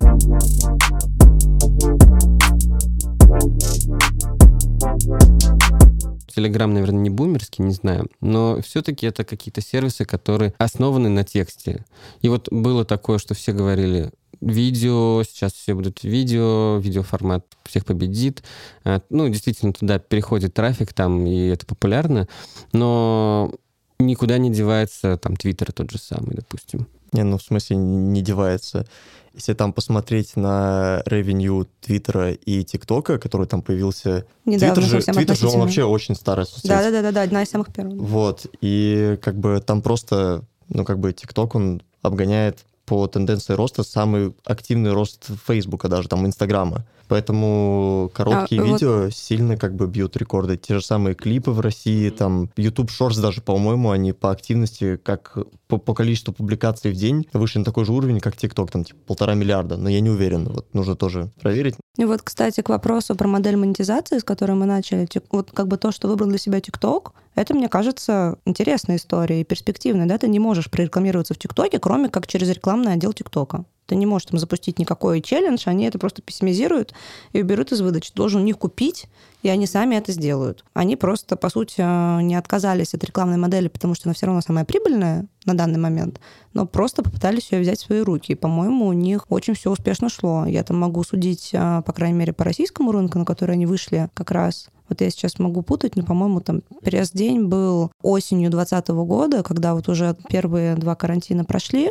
Телеграм, 6.26 6.74
наверное, 6.74 7.00
не 7.00 7.10
бумерский, 7.10 7.64
не 7.64 7.74
знаю, 7.74 8.08
но 8.20 8.60
все-таки 8.60 9.06
это 9.06 9.24
какие-то 9.24 9.60
сервисы, 9.60 10.04
которые 10.04 10.52
основаны 10.58 11.08
на 11.08 11.22
тексте. 11.22 11.84
И 12.22 12.28
вот 12.28 12.48
было 12.50 12.84
такое, 12.84 13.18
что 13.18 13.34
все 13.34 13.52
говорили, 13.52 14.10
видео, 14.40 15.22
сейчас 15.24 15.52
все 15.52 15.74
будут 15.74 16.02
видео, 16.04 16.78
видеоформат 16.78 17.46
всех 17.64 17.84
победит. 17.84 18.42
А, 18.84 19.00
ну, 19.10 19.28
действительно, 19.28 19.72
туда 19.72 19.98
переходит 19.98 20.54
трафик 20.54 20.92
там, 20.92 21.26
и 21.26 21.48
это 21.48 21.66
популярно, 21.66 22.28
но 22.72 23.52
никуда 23.98 24.38
не 24.38 24.50
девается 24.50 25.16
там 25.16 25.36
Твиттер 25.36 25.72
тот 25.72 25.90
же 25.90 25.98
самый, 25.98 26.34
допустим. 26.34 26.86
Не, 27.12 27.22
ну 27.22 27.38
в 27.38 27.42
смысле 27.42 27.76
не 27.76 28.22
девается. 28.22 28.86
Если 29.34 29.54
там 29.54 29.72
посмотреть 29.72 30.36
на 30.36 31.02
ревеню 31.06 31.68
Твиттера 31.80 32.32
и 32.32 32.62
ТикТока, 32.62 33.18
который 33.18 33.46
там 33.46 33.62
появился... 33.62 34.26
Недавно, 34.44 34.82
Твиттер 34.82 35.00
же, 35.00 35.12
Твиттер 35.12 35.36
же 35.36 35.48
он 35.48 35.60
вообще 35.60 35.84
очень 35.84 36.14
старая 36.14 36.44
соцсеть. 36.44 36.68
Да-да-да, 36.68 37.22
одна 37.22 37.42
из 37.42 37.50
самых 37.50 37.72
первых. 37.72 38.00
Вот, 38.00 38.46
и 38.60 39.18
как 39.22 39.36
бы 39.36 39.60
там 39.64 39.82
просто, 39.82 40.44
ну 40.68 40.84
как 40.84 40.98
бы 40.98 41.12
ТикТок, 41.12 41.54
он 41.54 41.82
обгоняет 42.02 42.64
по 42.86 43.06
тенденции 43.06 43.54
роста 43.54 43.82
самый 43.82 44.34
активный 44.44 44.92
рост 44.92 45.26
Фейсбука 45.46 45.88
даже, 45.88 46.08
там, 46.08 46.26
Инстаграма. 46.26 46.84
Поэтому 47.08 48.10
короткие 48.14 48.62
А, 48.62 48.64
вот- 48.64 48.72
видео 48.72 49.10
сильно 49.10 49.56
как 49.56 49.74
бы 49.74 49.86
бьют 49.86 50.16
рекорды. 50.16 50.56
Те 50.56 50.74
же 50.74 50.84
самые 50.84 51.14
клипы 51.14 51.50
в 51.50 51.60
России, 51.60 52.08
там, 52.10 52.50
YouTube 52.56 52.90
Shorts 52.90 53.20
даже, 53.20 53.42
по-моему, 53.42 53.90
они 53.90 54.12
по 54.12 54.30
активности, 54.30 54.96
как 55.02 55.36
по, 55.68 55.76
по 55.76 55.94
количеству 55.94 56.32
публикаций 56.32 56.90
в 56.92 56.94
день 56.94 57.26
вышли 57.32 57.58
на 57.58 57.64
такой 57.64 57.84
же 57.84 57.92
уровень, 57.92 58.20
как 58.20 58.36
TikTok, 58.36 58.70
там, 58.70 58.84
типа, 58.84 58.98
полтора 59.06 59.34
миллиарда. 59.34 59.76
Но 59.76 59.88
я 59.88 60.00
не 60.00 60.10
уверен, 60.10 60.48
вот 60.48 60.66
нужно 60.72 60.96
тоже 60.96 61.30
проверить. 61.40 61.74
И 61.98 62.04
вот, 62.04 62.22
кстати, 62.22 62.62
к 62.62 62.68
вопросу 62.70 63.14
про 63.14 63.28
модель 63.28 63.56
монетизации, 63.56 64.18
с 64.18 64.24
которой 64.24 64.52
мы 64.52 64.66
начали, 64.66 65.06
вот 65.30 65.50
как 65.52 65.68
бы 65.68 65.76
то, 65.76 65.92
что 65.92 66.08
выбрал 66.08 66.28
для 66.28 66.38
себя 66.38 66.60
ТикТок, 66.60 67.12
это, 67.34 67.54
мне 67.54 67.68
кажется, 67.68 68.38
интересная 68.44 68.96
история 68.96 69.40
и 69.40 69.44
перспективная, 69.44 70.06
да, 70.06 70.18
ты 70.18 70.28
не 70.28 70.38
можешь 70.38 70.70
прорекламироваться 70.70 71.34
в 71.34 71.38
ТикТоке, 71.38 71.78
кроме 71.78 72.08
как 72.08 72.26
через 72.26 72.48
рекламный 72.50 72.92
отдел 72.92 73.12
ТикТока. 73.12 73.64
Ты 73.86 73.96
не 73.96 74.06
можешь 74.06 74.26
там 74.26 74.38
запустить 74.38 74.78
никакой 74.78 75.20
челлендж, 75.20 75.62
они 75.66 75.84
это 75.84 75.98
просто 75.98 76.22
пессимизируют 76.22 76.94
и 77.32 77.42
уберут 77.42 77.72
из 77.72 77.80
выдачи. 77.80 78.12
Должен 78.14 78.40
у 78.40 78.44
них 78.44 78.58
купить, 78.58 79.06
и 79.42 79.48
они 79.48 79.66
сами 79.66 79.96
это 79.96 80.10
сделают. 80.12 80.64
Они 80.72 80.96
просто, 80.96 81.36
по 81.36 81.50
сути, 81.50 81.74
э, 81.78 82.22
не 82.22 82.34
отказались 82.34 82.94
от 82.94 83.04
рекламной 83.04 83.36
модели, 83.36 83.68
потому 83.68 83.94
что 83.94 84.08
она 84.08 84.14
все 84.14 84.26
равно 84.26 84.40
самая 84.40 84.64
прибыльная 84.64 85.26
на 85.44 85.54
данный 85.54 85.78
момент, 85.78 86.18
но 86.54 86.64
просто 86.66 87.02
попытались 87.02 87.52
ее 87.52 87.60
взять 87.60 87.78
в 87.78 87.86
свои 87.86 88.00
руки. 88.00 88.32
И, 88.32 88.36
по-моему, 88.36 88.86
у 88.86 88.92
них 88.94 89.26
очень 89.28 89.54
все 89.54 89.70
успешно 89.70 90.08
шло. 90.08 90.46
Я 90.46 90.64
там 90.64 90.78
могу 90.78 91.04
судить, 91.04 91.50
э, 91.52 91.82
по 91.84 91.92
крайней 91.92 92.18
мере, 92.18 92.32
по 92.32 92.44
российскому 92.44 92.90
рынку, 92.90 93.18
на 93.18 93.26
который 93.26 93.52
они 93.52 93.66
вышли 93.66 94.08
как 94.14 94.30
раз. 94.30 94.68
Вот 94.88 95.00
я 95.00 95.10
сейчас 95.10 95.38
могу 95.38 95.62
путать, 95.62 95.96
но, 95.96 96.02
по-моему, 96.04 96.40
там 96.40 96.62
пресс-день 96.82 97.46
был 97.46 97.90
осенью 98.02 98.50
2020 98.50 98.88
года, 99.06 99.42
когда 99.42 99.74
вот 99.74 99.88
уже 99.88 100.16
первые 100.28 100.74
два 100.76 100.94
карантина 100.94 101.44
прошли, 101.44 101.90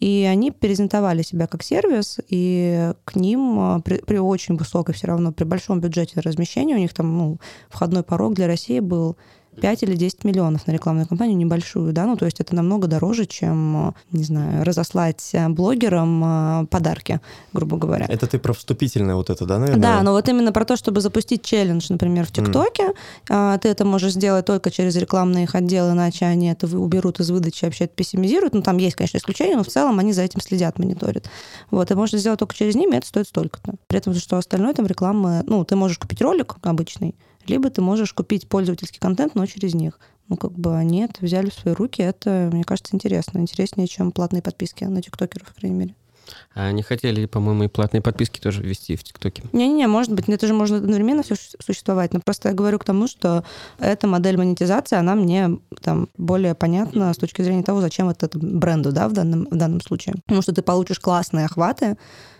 и 0.00 0.26
они 0.28 0.50
презентовали 0.50 1.22
себя 1.22 1.46
как 1.46 1.62
сервис, 1.62 2.18
и 2.28 2.92
к 3.04 3.16
ним 3.16 3.60
а, 3.60 3.80
при, 3.80 3.98
при 3.98 4.16
очень 4.16 4.56
высокой 4.56 4.94
все 4.94 5.06
равно, 5.06 5.30
при 5.30 5.44
большом 5.44 5.80
бюджете 5.80 6.20
размещения, 6.20 6.74
у 6.74 6.78
них 6.78 6.94
там 6.94 7.16
ну, 7.16 7.38
входной 7.68 8.02
порог 8.02 8.34
для 8.34 8.46
России 8.46 8.80
был 8.80 9.16
5 9.60 9.82
или 9.82 9.96
10 9.96 10.24
миллионов 10.24 10.66
на 10.66 10.72
рекламную 10.72 11.06
кампанию 11.06 11.36
небольшую, 11.36 11.92
да, 11.92 12.06
ну 12.06 12.16
то 12.16 12.24
есть 12.24 12.40
это 12.40 12.54
намного 12.54 12.86
дороже, 12.86 13.26
чем, 13.26 13.76
а, 13.76 13.94
не 14.12 14.24
знаю, 14.24 14.64
разослать 14.64 15.30
а, 15.34 15.48
блогерам 15.48 16.22
а, 16.24 16.66
подарки, 16.66 17.20
грубо 17.52 17.76
говоря. 17.76 18.06
Это 18.08 18.26
ты 18.26 18.38
про 18.38 18.52
вступительное 18.52 19.14
вот 19.14 19.30
это, 19.30 19.44
да, 19.46 19.58
наверное? 19.58 19.82
Да, 19.82 20.02
но 20.02 20.12
вот 20.12 20.28
именно 20.28 20.52
про 20.52 20.64
то, 20.64 20.76
чтобы 20.76 21.00
запустить 21.00 21.42
челлендж, 21.42 21.86
например, 21.90 22.26
в 22.26 22.32
ТикТоке, 22.32 22.92
а, 23.28 23.58
ты 23.58 23.68
это 23.68 23.84
можешь 23.84 24.12
сделать 24.12 24.46
только 24.46 24.70
через 24.70 24.96
рекламные 24.96 25.44
их 25.44 25.54
отделы, 25.54 25.92
иначе 25.92 26.26
они 26.26 26.50
это 26.50 26.66
уберут 26.66 27.20
из 27.20 27.30
выдачи, 27.30 27.64
вообще 27.64 27.84
это 27.84 27.94
пессимизируют. 27.94 28.54
Ну, 28.54 28.62
там 28.62 28.78
есть, 28.78 28.96
конечно, 28.96 29.18
исключения, 29.18 29.56
но 29.56 29.64
в 29.64 29.68
целом 29.68 29.98
они 29.98 30.12
за 30.12 30.22
этим 30.22 30.40
следят, 30.40 30.78
мониторят. 30.78 31.28
Вот, 31.70 31.90
и 31.90 31.94
можно 31.94 32.18
сделать 32.18 32.38
только 32.38 32.54
через 32.54 32.74
них, 32.74 32.92
и 32.92 32.96
это 32.96 33.06
стоит 33.06 33.28
столько-то. 33.28 33.74
При 33.86 33.98
этом, 33.98 34.14
что 34.14 34.36
остальное 34.36 34.74
там 34.74 34.86
рекламы, 34.86 35.42
ну, 35.46 35.64
ты 35.64 35.76
можешь 35.76 35.98
купить 35.98 36.20
ролик 36.20 36.56
обычный, 36.62 37.14
либо 37.46 37.70
ты 37.70 37.80
можешь 37.82 38.12
купить 38.12 38.48
пользовательский 38.48 39.00
контент, 39.00 39.34
но 39.34 39.46
через 39.46 39.74
них. 39.74 39.98
Ну, 40.28 40.36
как 40.36 40.52
бы 40.52 40.76
они 40.76 41.00
это 41.00 41.24
взяли 41.24 41.50
в 41.50 41.54
свои 41.54 41.74
руки, 41.74 42.02
это, 42.02 42.50
мне 42.52 42.62
кажется, 42.64 42.94
интересно. 42.94 43.38
Интереснее, 43.38 43.88
чем 43.88 44.12
платные 44.12 44.42
подписки 44.42 44.84
на 44.84 45.02
тиктокеров, 45.02 45.48
по 45.48 45.54
крайней 45.54 45.76
мере. 45.76 45.94
А 46.54 46.66
они 46.66 46.82
хотели, 46.82 47.26
по-моему, 47.26 47.64
и 47.64 47.68
платные 47.68 48.00
подписки 48.00 48.40
тоже 48.40 48.62
ввести 48.62 48.96
в 48.96 49.04
ТикТоке. 49.04 49.44
Не-не-не, 49.52 49.86
может 49.86 50.12
быть, 50.12 50.28
это 50.28 50.46
же 50.46 50.54
может 50.54 50.82
одновременно 50.82 51.22
все 51.22 51.34
существовать. 51.64 52.12
Но 52.12 52.20
просто 52.20 52.48
я 52.48 52.54
говорю 52.54 52.78
к 52.78 52.84
тому, 52.84 53.06
что 53.06 53.44
эта 53.78 54.06
модель 54.06 54.36
монетизации, 54.36 54.96
она 54.96 55.14
мне 55.14 55.58
там 55.82 56.08
более 56.16 56.54
понятна 56.54 57.12
с 57.14 57.16
точки 57.16 57.42
зрения 57.42 57.62
того, 57.62 57.80
зачем 57.80 58.08
это 58.08 58.28
бренду, 58.34 58.92
да, 58.92 59.08
в 59.08 59.12
данном, 59.12 59.46
в 59.50 59.56
данном 59.56 59.80
случае. 59.80 60.16
Потому 60.26 60.42
что 60.42 60.52
ты 60.52 60.62
получишь 60.62 60.98
классные 60.98 61.46
охваты, 61.46 61.96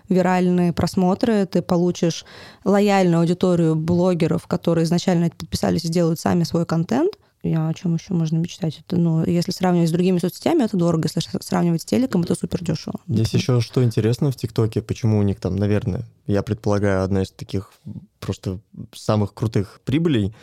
виральные 0.09 0.73
просмотры, 0.73 1.47
ты 1.47 1.63
получишь 1.63 2.25
лояльную 2.65 3.21
аудиторию 3.21 3.77
блогеров, 3.77 4.47
которые 4.47 4.85
изначально 4.85 5.31
подписались 5.31 5.85
и 5.85 5.89
делают 5.89 6.19
сами 6.19 6.43
свой 6.43 6.67
контент. 6.67 7.15
Я 7.43 7.69
о 7.69 7.75
чем 7.75 7.95
еще 7.95 8.13
можно 8.13 8.37
мечтать? 8.37 8.83
Это, 8.87 8.97
ну, 8.97 9.25
если 9.25 9.51
сравнивать 9.51 9.89
с 9.89 9.93
другими 9.93 10.19
соцсетями, 10.19 10.65
это 10.65 10.77
дорого. 10.77 11.09
Если 11.13 11.27
сравнивать 11.41 11.83
с 11.83 11.85
телеком, 11.87 12.23
это 12.23 12.35
супер 12.35 12.63
дешево. 12.63 13.01
Здесь 13.09 13.33
еще 13.33 13.61
что 13.61 13.83
интересно 13.83 14.31
в 14.31 14.37
ТикТоке, 14.37 14.83
почему 14.83 15.19
у 15.19 15.23
них 15.23 15.41
там, 15.41 15.57
наверное, 15.57 16.05
я 16.27 16.43
предполагаю, 16.43 17.03
одна 17.03 17.23
из 17.23 17.31
таких 17.31 17.73
просто 18.19 18.61
самых 18.95 19.33
крутых 19.33 19.81
прибылей, 19.85 20.35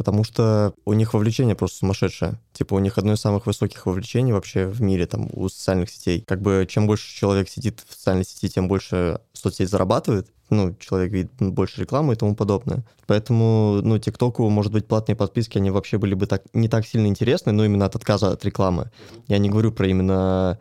потому 0.00 0.24
что 0.24 0.72
у 0.86 0.94
них 0.94 1.12
вовлечение 1.12 1.54
просто 1.54 1.80
сумасшедшее. 1.80 2.40
Типа 2.54 2.72
у 2.72 2.78
них 2.78 2.96
одно 2.96 3.12
из 3.12 3.20
самых 3.20 3.44
высоких 3.44 3.84
вовлечений 3.84 4.32
вообще 4.32 4.66
в 4.66 4.80
мире, 4.80 5.06
там, 5.06 5.28
у 5.30 5.46
социальных 5.50 5.90
сетей. 5.90 6.24
Как 6.26 6.40
бы 6.40 6.66
чем 6.66 6.86
больше 6.86 7.14
человек 7.14 7.50
сидит 7.50 7.84
в 7.86 7.92
социальной 7.92 8.24
сети, 8.24 8.48
тем 8.48 8.66
больше 8.66 9.20
соцсеть 9.34 9.68
зарабатывает. 9.68 10.28
Ну, 10.48 10.74
человек 10.80 11.12
видит 11.12 11.32
больше 11.38 11.82
рекламы 11.82 12.14
и 12.14 12.16
тому 12.16 12.34
подобное. 12.34 12.82
Поэтому, 13.06 13.80
ну, 13.82 13.98
ТикТоку, 13.98 14.48
может 14.48 14.72
быть, 14.72 14.86
платные 14.86 15.16
подписки, 15.16 15.58
они 15.58 15.70
вообще 15.70 15.98
были 15.98 16.14
бы 16.14 16.24
так, 16.24 16.44
не 16.54 16.70
так 16.70 16.86
сильно 16.86 17.06
интересны, 17.06 17.52
но 17.52 17.66
именно 17.66 17.84
от 17.84 17.94
отказа 17.94 18.30
от 18.30 18.42
рекламы. 18.42 18.90
Я 19.28 19.36
не 19.36 19.50
говорю 19.50 19.70
про 19.70 19.86
именно 19.86 20.58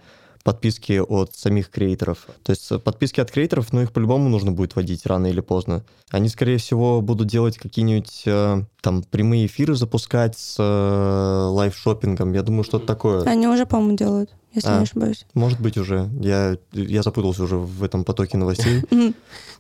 подписки 0.49 0.99
от 0.99 1.35
самих 1.35 1.69
креаторов. 1.69 2.25
То 2.41 2.49
есть 2.49 2.71
э, 2.71 2.79
подписки 2.79 3.19
от 3.19 3.29
креаторов, 3.29 3.71
ну, 3.71 3.83
их 3.83 3.91
по-любому 3.91 4.29
нужно 4.29 4.51
будет 4.51 4.75
вводить 4.75 5.05
рано 5.05 5.27
или 5.27 5.41
поздно. 5.41 5.83
Они, 6.09 6.27
скорее 6.27 6.57
всего, 6.57 7.01
будут 7.01 7.27
делать 7.27 7.59
какие-нибудь 7.59 8.23
э, 8.25 8.63
там 8.81 9.03
прямые 9.03 9.45
эфиры 9.45 9.75
запускать 9.75 10.35
с 10.39 10.55
э, 10.57 11.49
live-шоппингом. 11.51 12.33
Я 12.33 12.41
думаю, 12.41 12.63
что-то 12.63 12.87
такое. 12.87 13.21
Они 13.25 13.47
уже, 13.47 13.67
по-моему, 13.67 13.95
делают, 13.95 14.31
если 14.55 14.69
А. 14.69 14.77
не 14.77 14.83
ошибаюсь. 14.85 15.27
Может 15.35 15.59
быть, 15.61 15.77
уже. 15.77 16.09
Я, 16.19 16.57
я 16.71 17.03
запутался 17.03 17.43
уже 17.43 17.57
в 17.57 17.83
этом 17.83 18.03
потоке 18.03 18.37
новостей. 18.37 18.81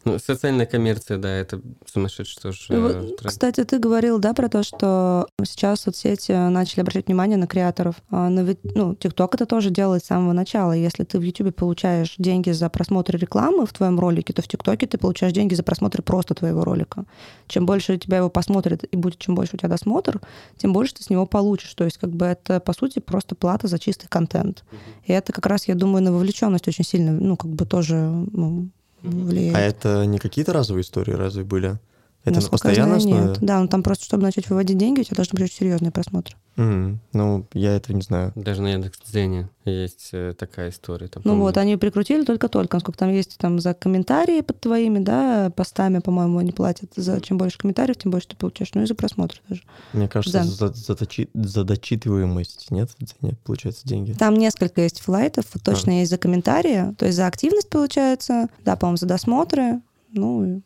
Ну, 0.05 0.17
социальная 0.17 0.65
коммерция, 0.65 1.17
да, 1.17 1.29
это 1.29 1.61
сумасшедший 1.85 2.41
тоже 2.41 2.59
э. 2.69 3.11
Кстати, 3.23 3.63
ты 3.63 3.79
говорил, 3.79 4.19
да, 4.19 4.33
про 4.33 4.47
то, 4.47 4.63
что 4.63 5.27
сейчас 5.43 5.81
соцсети 5.81 6.31
начали 6.31 6.81
обращать 6.81 7.07
внимание 7.07 7.37
на 7.37 7.47
креаторов. 7.47 7.95
А, 8.09 8.29
Но 8.29 8.41
ведь, 8.41 8.59
ну, 8.63 8.93
TikTok 8.93 9.29
это 9.33 9.45
тоже 9.45 9.69
делает 9.69 10.03
с 10.03 10.07
самого 10.07 10.33
начала. 10.33 10.71
Если 10.71 11.03
ты 11.03 11.19
в 11.19 11.21
YouTube 11.21 11.53
получаешь 11.53 12.15
деньги 12.17 12.51
за 12.51 12.69
просмотр 12.69 13.17
рекламы 13.17 13.65
в 13.65 13.73
твоем 13.73 13.99
ролике, 13.99 14.31
то 14.33 14.41
в 14.41 14.47
ТикТоке 14.47 14.87
ты 14.87 14.97
получаешь 14.97 15.33
деньги 15.33 15.53
за 15.53 15.63
просмотр 15.63 16.01
просто 16.01 16.33
твоего 16.33 16.63
ролика. 16.63 17.05
Чем 17.47 17.65
больше 17.65 17.97
тебя 17.97 18.17
его 18.17 18.29
посмотрят 18.29 18.83
и 18.83 18.95
будет, 18.95 19.19
чем 19.19 19.35
больше 19.35 19.55
у 19.55 19.57
тебя 19.57 19.69
досмотр, 19.69 20.21
тем 20.57 20.71
больше 20.71 20.95
ты 20.95 21.03
с 21.03 21.09
него 21.09 21.25
получишь. 21.25 21.73
То 21.73 21.83
есть, 21.83 21.97
как 21.97 22.11
бы 22.11 22.25
это, 22.25 22.59
по 22.59 22.73
сути, 22.73 22.99
просто 22.99 23.35
плата 23.35 23.67
за 23.67 23.79
чистый 23.79 24.07
контент. 24.07 24.63
И 25.03 25.11
это 25.11 25.33
как 25.33 25.45
раз, 25.45 25.67
я 25.67 25.75
думаю, 25.75 26.03
на 26.03 26.11
вовлеченность 26.13 26.67
очень 26.67 26.85
сильно, 26.85 27.11
ну, 27.11 27.35
как 27.35 27.51
бы 27.51 27.65
тоже 27.65 27.95
ну, 27.95 28.69
влияет. 29.01 29.55
А 29.55 29.59
это 29.59 30.05
не 30.05 30.19
какие-то 30.19 30.53
разовые 30.53 30.83
истории 30.83 31.13
разве 31.13 31.43
были? 31.43 31.77
Это 32.23 32.31
на 32.31 32.35
Насколько 32.41 32.67
я 32.67 32.73
постоянной 32.75 32.99
знаю, 32.99 33.15
основе? 33.17 33.31
нет. 33.31 33.37
Да, 33.41 33.59
ну 33.61 33.67
там 33.69 33.81
просто, 33.81 34.03
чтобы 34.05 34.23
начать 34.23 34.49
выводить 34.49 34.77
деньги, 34.77 34.99
у 34.99 35.03
тебя 35.03 35.15
должны 35.15 35.31
быть 35.37 35.43
очень 35.43 35.55
серьезные 35.55 35.91
просмотры. 35.91 36.35
М, 36.57 36.99
Ну, 37.13 37.45
я 37.53 37.73
этого 37.77 37.95
не 37.95 38.01
знаю. 38.01 38.33
Даже 38.35 38.61
на 38.61 38.73
Яндекс.Дзене 38.73 39.47
есть 39.63 40.09
э, 40.11 40.33
такая 40.37 40.71
история. 40.71 41.07
Там, 41.07 41.21
Ну 41.23 41.29
по-моему, 41.29 41.43
вот, 41.45 41.57
они 41.57 41.77
прикрутили 41.77 42.25
только-только. 42.25 42.75
Насколько 42.75 42.99
там 42.99 43.13
есть 43.13 43.37
там 43.37 43.59
за 43.61 43.73
комментарии 43.73 44.41
под 44.41 44.59
твоими, 44.59 44.99
да, 44.99 45.49
постами, 45.55 45.99
по-моему, 45.99 46.39
они 46.39 46.51
платят. 46.51 46.91
За 46.97 47.21
чем 47.21 47.37
больше 47.37 47.57
комментариев, 47.57 47.95
тем 47.97 48.11
больше 48.11 48.27
ты 48.27 48.35
получаешь. 48.35 48.71
Ну 48.73 48.81
и 48.83 48.85
за 48.85 48.95
просмотры 48.95 49.39
тоже. 49.47 49.61
Мне 49.93 50.09
кажется, 50.09 50.43
за, 50.43 50.67
за, 50.73 50.93
дочи- 50.95 51.29
за 51.33 51.63
дочитываемость, 51.63 52.71
нет, 52.71 52.89
Дзене, 52.99 53.37
получается, 53.45 53.87
деньги. 53.87 54.11
Там 54.11 54.33
несколько 54.35 54.81
есть 54.81 54.99
флайтов. 54.99 55.45
Точно 55.63 55.99
есть 55.99 56.11
за 56.11 56.17
комментарии. 56.17 56.93
То 56.97 57.05
есть 57.05 57.15
за 57.15 57.27
активность 57.27 57.69
получается. 57.69 58.47
Да, 58.65 58.75
по-моему, 58.75 58.97
за 58.97 59.05
досмотры. 59.05 59.79
Ну, 60.11 60.61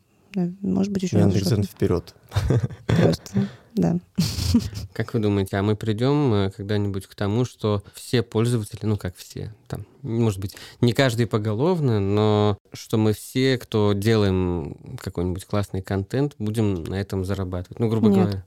может 0.60 0.92
быть, 0.92 1.02
еще 1.02 1.18
Яндекс.Дзен 1.18 1.64
вперед. 1.64 2.14
просто. 2.86 3.48
Да. 3.74 3.98
Как 4.92 5.14
вы 5.14 5.20
думаете, 5.20 5.56
а 5.56 5.62
мы 5.62 5.74
придем 5.74 6.32
э, 6.32 6.50
когда-нибудь 6.56 7.06
к 7.08 7.14
тому, 7.16 7.44
что 7.44 7.82
все 7.92 8.22
пользователи, 8.22 8.78
ну 8.84 8.96
как 8.96 9.16
все, 9.16 9.52
там, 9.66 9.84
может 10.02 10.38
быть, 10.38 10.56
не 10.80 10.92
каждый 10.92 11.26
поголовно, 11.26 11.98
но 11.98 12.56
что 12.72 12.98
мы 12.98 13.14
все, 13.14 13.58
кто 13.58 13.92
делаем 13.92 14.76
какой-нибудь 15.00 15.44
классный 15.44 15.82
контент, 15.82 16.34
будем 16.38 16.84
на 16.84 16.94
этом 16.94 17.24
зарабатывать? 17.24 17.80
Ну, 17.80 17.88
грубо 17.88 18.08
Нет. 18.08 18.16
говоря. 18.16 18.44